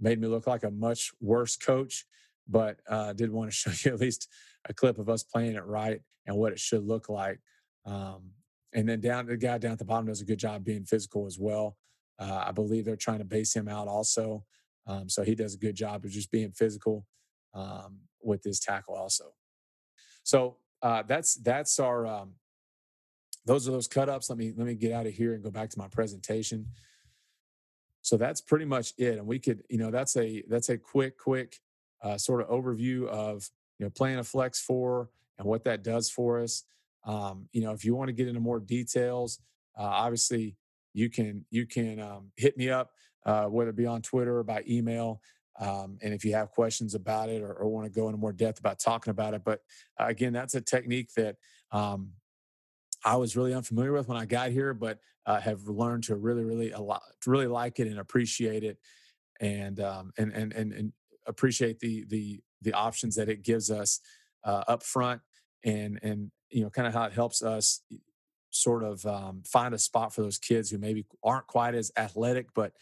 made 0.00 0.20
me 0.20 0.26
look 0.26 0.46
like 0.46 0.64
a 0.64 0.70
much 0.70 1.12
worse 1.20 1.56
coach. 1.56 2.04
But 2.48 2.78
uh, 2.88 3.12
did 3.12 3.30
want 3.30 3.50
to 3.50 3.56
show 3.56 3.70
you 3.88 3.94
at 3.94 4.00
least 4.00 4.28
a 4.68 4.74
clip 4.74 4.98
of 4.98 5.08
us 5.08 5.22
playing 5.22 5.54
it 5.54 5.64
right 5.64 6.00
and 6.26 6.36
what 6.36 6.52
it 6.52 6.58
should 6.58 6.84
look 6.84 7.08
like. 7.08 7.40
Um, 7.84 8.32
and 8.72 8.88
then 8.88 9.00
down 9.00 9.26
the 9.26 9.36
guy 9.36 9.58
down 9.58 9.72
at 9.72 9.78
the 9.78 9.84
bottom 9.84 10.06
does 10.06 10.20
a 10.20 10.26
good 10.26 10.38
job 10.38 10.64
being 10.64 10.84
physical 10.84 11.26
as 11.26 11.38
well. 11.38 11.76
Uh, 12.18 12.44
I 12.46 12.52
believe 12.52 12.84
they're 12.84 12.96
trying 12.96 13.18
to 13.18 13.24
base 13.24 13.54
him 13.54 13.68
out 13.68 13.88
also. 13.88 14.44
Um, 14.86 15.08
so 15.08 15.22
he 15.22 15.34
does 15.34 15.54
a 15.54 15.58
good 15.58 15.74
job 15.74 16.04
of 16.04 16.10
just 16.10 16.30
being 16.30 16.52
physical 16.52 17.06
um, 17.54 17.98
with 18.22 18.42
this 18.42 18.60
tackle 18.60 18.94
also. 18.94 19.32
So 20.22 20.56
uh, 20.82 21.02
that's 21.06 21.34
that's 21.36 21.78
our 21.78 22.06
um, 22.06 22.34
those 23.46 23.68
are 23.68 23.72
those 23.72 23.88
cut 23.88 24.08
ups. 24.08 24.28
Let 24.28 24.38
me 24.38 24.52
let 24.56 24.66
me 24.66 24.74
get 24.74 24.92
out 24.92 25.06
of 25.06 25.14
here 25.14 25.34
and 25.34 25.42
go 25.42 25.50
back 25.50 25.70
to 25.70 25.78
my 25.78 25.88
presentation. 25.88 26.66
So 28.02 28.16
that's 28.16 28.40
pretty 28.40 28.66
much 28.66 28.92
it. 28.98 29.18
And 29.18 29.26
we 29.26 29.38
could, 29.38 29.62
you 29.68 29.78
know, 29.78 29.90
that's 29.90 30.16
a 30.16 30.42
that's 30.48 30.68
a 30.68 30.78
quick, 30.78 31.18
quick 31.18 31.58
uh, 32.02 32.18
sort 32.18 32.40
of 32.40 32.48
overview 32.48 33.06
of 33.08 33.48
you 33.78 33.86
know 33.86 33.90
playing 33.90 34.18
a 34.18 34.24
flex 34.24 34.60
four 34.60 35.10
and 35.38 35.46
what 35.46 35.64
that 35.64 35.82
does 35.82 36.10
for 36.10 36.40
us. 36.40 36.64
Um, 37.04 37.48
you 37.52 37.62
know, 37.62 37.72
if 37.72 37.84
you 37.84 37.94
want 37.94 38.08
to 38.08 38.12
get 38.12 38.28
into 38.28 38.40
more 38.40 38.60
details, 38.60 39.38
uh, 39.78 39.82
obviously 39.82 40.56
you 40.92 41.08
can 41.08 41.44
you 41.50 41.66
can 41.66 42.00
um, 42.00 42.32
hit 42.36 42.56
me 42.56 42.68
up, 42.68 42.90
uh, 43.24 43.44
whether 43.44 43.70
it 43.70 43.76
be 43.76 43.86
on 43.86 44.02
Twitter 44.02 44.38
or 44.38 44.44
by 44.44 44.64
email. 44.68 45.20
Um, 45.58 45.98
and 46.02 46.12
if 46.12 46.24
you 46.24 46.34
have 46.34 46.50
questions 46.50 46.94
about 46.94 47.30
it 47.30 47.42
or, 47.42 47.50
or, 47.50 47.68
want 47.68 47.86
to 47.86 47.90
go 47.90 48.08
into 48.08 48.18
more 48.18 48.32
depth 48.32 48.58
about 48.58 48.78
talking 48.78 49.10
about 49.10 49.32
it, 49.32 49.42
but 49.42 49.60
uh, 49.98 50.04
again, 50.04 50.34
that's 50.34 50.54
a 50.54 50.60
technique 50.60 51.08
that 51.16 51.36
um, 51.72 52.10
I 53.06 53.14
was 53.16 53.36
really 53.36 53.54
unfamiliar 53.54 53.92
with 53.92 54.08
when 54.08 54.18
I 54.18 54.26
got 54.26 54.50
here, 54.50 54.74
but 54.74 54.98
uh, 55.26 55.40
have 55.40 55.68
learned 55.68 56.04
to 56.04 56.16
really, 56.16 56.44
really 56.44 56.72
a 56.72 56.80
lot, 56.80 57.02
really 57.24 57.46
like 57.46 57.78
it 57.78 57.86
and 57.86 58.00
appreciate 58.00 58.64
it, 58.64 58.78
and 59.40 59.78
um, 59.80 60.12
and 60.18 60.32
and 60.32 60.52
and 60.52 60.92
appreciate 61.26 61.78
the 61.78 62.04
the 62.08 62.40
the 62.62 62.72
options 62.72 63.14
that 63.14 63.28
it 63.28 63.42
gives 63.44 63.70
us 63.70 64.00
uh, 64.44 64.64
up 64.66 64.82
front, 64.82 65.20
and 65.64 66.00
and 66.02 66.32
you 66.50 66.64
know 66.64 66.70
kind 66.70 66.88
of 66.88 66.94
how 66.94 67.04
it 67.04 67.12
helps 67.12 67.42
us 67.42 67.82
sort 68.50 68.82
of 68.82 69.06
um, 69.06 69.42
find 69.46 69.72
a 69.72 69.78
spot 69.78 70.12
for 70.12 70.22
those 70.22 70.38
kids 70.38 70.70
who 70.70 70.78
maybe 70.78 71.06
aren't 71.22 71.46
quite 71.46 71.76
as 71.76 71.92
athletic, 71.96 72.48
but 72.54 72.72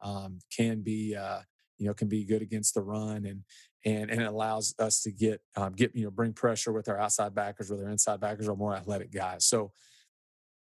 um, 0.00 0.38
can 0.50 0.80
be 0.80 1.14
uh, 1.14 1.40
you 1.76 1.86
know 1.86 1.94
can 1.94 2.08
be 2.08 2.24
good 2.24 2.40
against 2.40 2.72
the 2.72 2.82
run 2.82 3.26
and 3.26 3.42
and 3.84 4.10
and 4.10 4.20
it 4.20 4.26
allows 4.26 4.74
us 4.78 5.02
to 5.02 5.10
get 5.10 5.40
um, 5.56 5.72
get 5.72 5.94
you 5.94 6.04
know 6.04 6.10
bring 6.10 6.32
pressure 6.32 6.72
with 6.72 6.88
our 6.88 6.98
outside 6.98 7.34
backers 7.34 7.70
with 7.70 7.80
our 7.80 7.88
inside 7.88 8.20
backers 8.20 8.48
or 8.48 8.56
more 8.56 8.74
athletic 8.74 9.12
guys. 9.12 9.44
So 9.44 9.72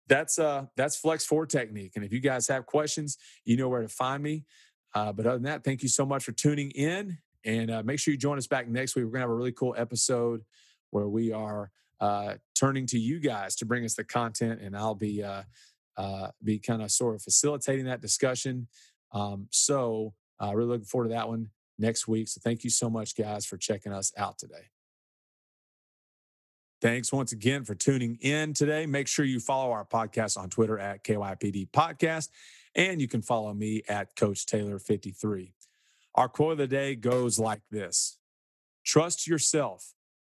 that's 0.07 0.39
uh 0.39 0.65
that's 0.75 0.95
flex 0.95 1.25
four 1.25 1.45
technique. 1.45 1.93
And 1.95 2.05
if 2.05 2.11
you 2.11 2.19
guys 2.19 2.47
have 2.47 2.65
questions, 2.65 3.17
you 3.45 3.57
know 3.57 3.69
where 3.69 3.81
to 3.81 3.87
find 3.87 4.21
me. 4.23 4.45
Uh, 4.93 5.13
but 5.13 5.25
other 5.25 5.35
than 5.35 5.43
that, 5.43 5.63
thank 5.63 5.83
you 5.83 5.89
so 5.89 6.05
much 6.05 6.23
for 6.23 6.33
tuning 6.33 6.71
in, 6.71 7.17
and 7.45 7.71
uh, 7.71 7.81
make 7.83 7.99
sure 7.99 8.11
you 8.11 8.17
join 8.17 8.37
us 8.37 8.47
back 8.47 8.67
next 8.67 8.95
week. 8.95 9.05
We're 9.05 9.11
gonna 9.11 9.21
have 9.21 9.29
a 9.29 9.35
really 9.35 9.53
cool 9.53 9.73
episode 9.77 10.43
where 10.89 11.07
we 11.07 11.31
are 11.31 11.71
uh, 12.01 12.35
turning 12.55 12.85
to 12.87 12.99
you 12.99 13.19
guys 13.19 13.55
to 13.57 13.65
bring 13.65 13.85
us 13.85 13.93
the 13.93 14.03
content, 14.03 14.59
and 14.61 14.75
I'll 14.75 14.95
be 14.95 15.23
uh, 15.23 15.43
uh, 15.97 16.27
be 16.43 16.59
kind 16.59 16.81
of 16.81 16.91
sort 16.91 17.15
of 17.15 17.21
facilitating 17.21 17.85
that 17.85 18.01
discussion. 18.01 18.67
Um, 19.13 19.47
so 19.49 20.13
uh, 20.41 20.53
really 20.53 20.69
looking 20.69 20.85
forward 20.85 21.09
to 21.09 21.13
that 21.13 21.27
one 21.27 21.49
next 21.81 22.07
week. 22.07 22.29
So 22.29 22.39
thank 22.41 22.63
you 22.63 22.69
so 22.69 22.89
much, 22.89 23.15
guys, 23.17 23.45
for 23.45 23.57
checking 23.57 23.91
us 23.91 24.13
out 24.15 24.37
today. 24.37 24.69
Thanks 26.81 27.11
once 27.11 27.31
again 27.31 27.63
for 27.63 27.75
tuning 27.75 28.17
in 28.21 28.53
today. 28.53 28.85
Make 28.85 29.07
sure 29.07 29.23
you 29.23 29.39
follow 29.39 29.71
our 29.71 29.85
podcast 29.85 30.37
on 30.37 30.49
Twitter 30.49 30.79
at 30.79 31.03
KYPD 31.03 31.69
Podcast, 31.69 32.29
and 32.75 32.99
you 32.99 33.07
can 33.07 33.21
follow 33.21 33.53
me 33.53 33.83
at 33.87 34.15
Coach 34.15 34.45
Taylor53. 34.47 35.51
Our 36.15 36.27
quote 36.27 36.53
of 36.53 36.57
the 36.57 36.67
day 36.67 36.95
goes 36.95 37.37
like 37.37 37.61
this 37.69 38.17
Trust 38.83 39.27
yourself. 39.27 39.93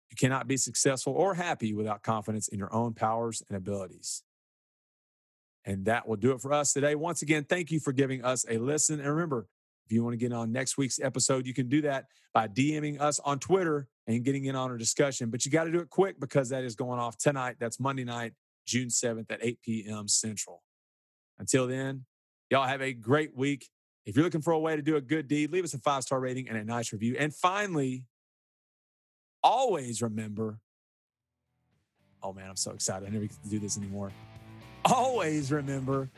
You 0.09 0.15
cannot 0.15 0.47
be 0.47 0.55
successful 0.55 1.13
or 1.13 1.33
happy 1.33 1.73
without 1.73 2.01
confidence 2.01 2.47
in 2.47 2.57
your 2.59 2.73
own 2.73 2.93
powers 2.93 3.43
and 3.49 3.57
abilities. 3.57 4.23
And 5.65 5.83
that 5.85 6.07
will 6.07 6.15
do 6.15 6.31
it 6.31 6.39
for 6.39 6.53
us 6.53 6.71
today. 6.71 6.95
Once 6.95 7.21
again, 7.21 7.43
thank 7.43 7.71
you 7.71 7.81
for 7.81 7.91
giving 7.91 8.23
us 8.23 8.45
a 8.49 8.57
listen. 8.57 9.01
And 9.01 9.09
remember, 9.09 9.47
if 9.87 9.93
you 9.93 10.03
want 10.03 10.13
to 10.13 10.17
get 10.17 10.33
on 10.33 10.51
next 10.51 10.77
week's 10.77 10.99
episode, 10.99 11.45
you 11.45 11.53
can 11.53 11.69
do 11.69 11.81
that 11.83 12.07
by 12.33 12.49
DMing 12.49 12.99
us 12.99 13.19
on 13.19 13.39
Twitter 13.39 13.87
and 14.05 14.21
getting 14.21 14.45
in 14.45 14.55
on 14.55 14.69
our 14.69 14.77
discussion. 14.77 15.29
But 15.29 15.45
you 15.45 15.51
got 15.51 15.63
to 15.63 15.71
do 15.71 15.79
it 15.79 15.89
quick 15.89 16.19
because 16.19 16.49
that 16.49 16.65
is 16.65 16.75
going 16.75 16.99
off 16.99 17.17
tonight. 17.17 17.55
That's 17.57 17.79
Monday 17.79 18.03
night, 18.03 18.33
June 18.65 18.89
7th 18.89 19.31
at 19.31 19.39
8 19.41 19.61
p.m. 19.61 20.09
Central. 20.09 20.61
Until 21.39 21.67
then, 21.67 22.03
y'all 22.49 22.67
have 22.67 22.81
a 22.81 22.91
great 22.91 23.33
week. 23.33 23.69
If 24.05 24.17
you're 24.17 24.25
looking 24.25 24.41
for 24.41 24.51
a 24.51 24.59
way 24.59 24.75
to 24.75 24.81
do 24.81 24.97
a 24.97 25.01
good 25.01 25.29
deed, 25.29 25.51
leave 25.51 25.63
us 25.63 25.73
a 25.73 25.79
five 25.79 26.03
star 26.03 26.19
rating 26.19 26.49
and 26.49 26.57
a 26.57 26.65
nice 26.65 26.91
review. 26.91 27.15
And 27.17 27.33
finally, 27.33 28.03
always 29.41 30.01
remember 30.01 30.59
oh 32.23 32.33
man, 32.33 32.49
I'm 32.49 32.55
so 32.57 32.71
excited. 32.71 33.07
I 33.07 33.11
never 33.11 33.25
get 33.25 33.41
to 33.43 33.49
do 33.49 33.59
this 33.59 33.77
anymore. 33.77 34.11
Always 34.83 35.51
remember 35.51 36.09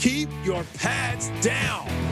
keep 0.00 0.30
your 0.44 0.64
pads 0.74 1.30
down. 1.42 2.09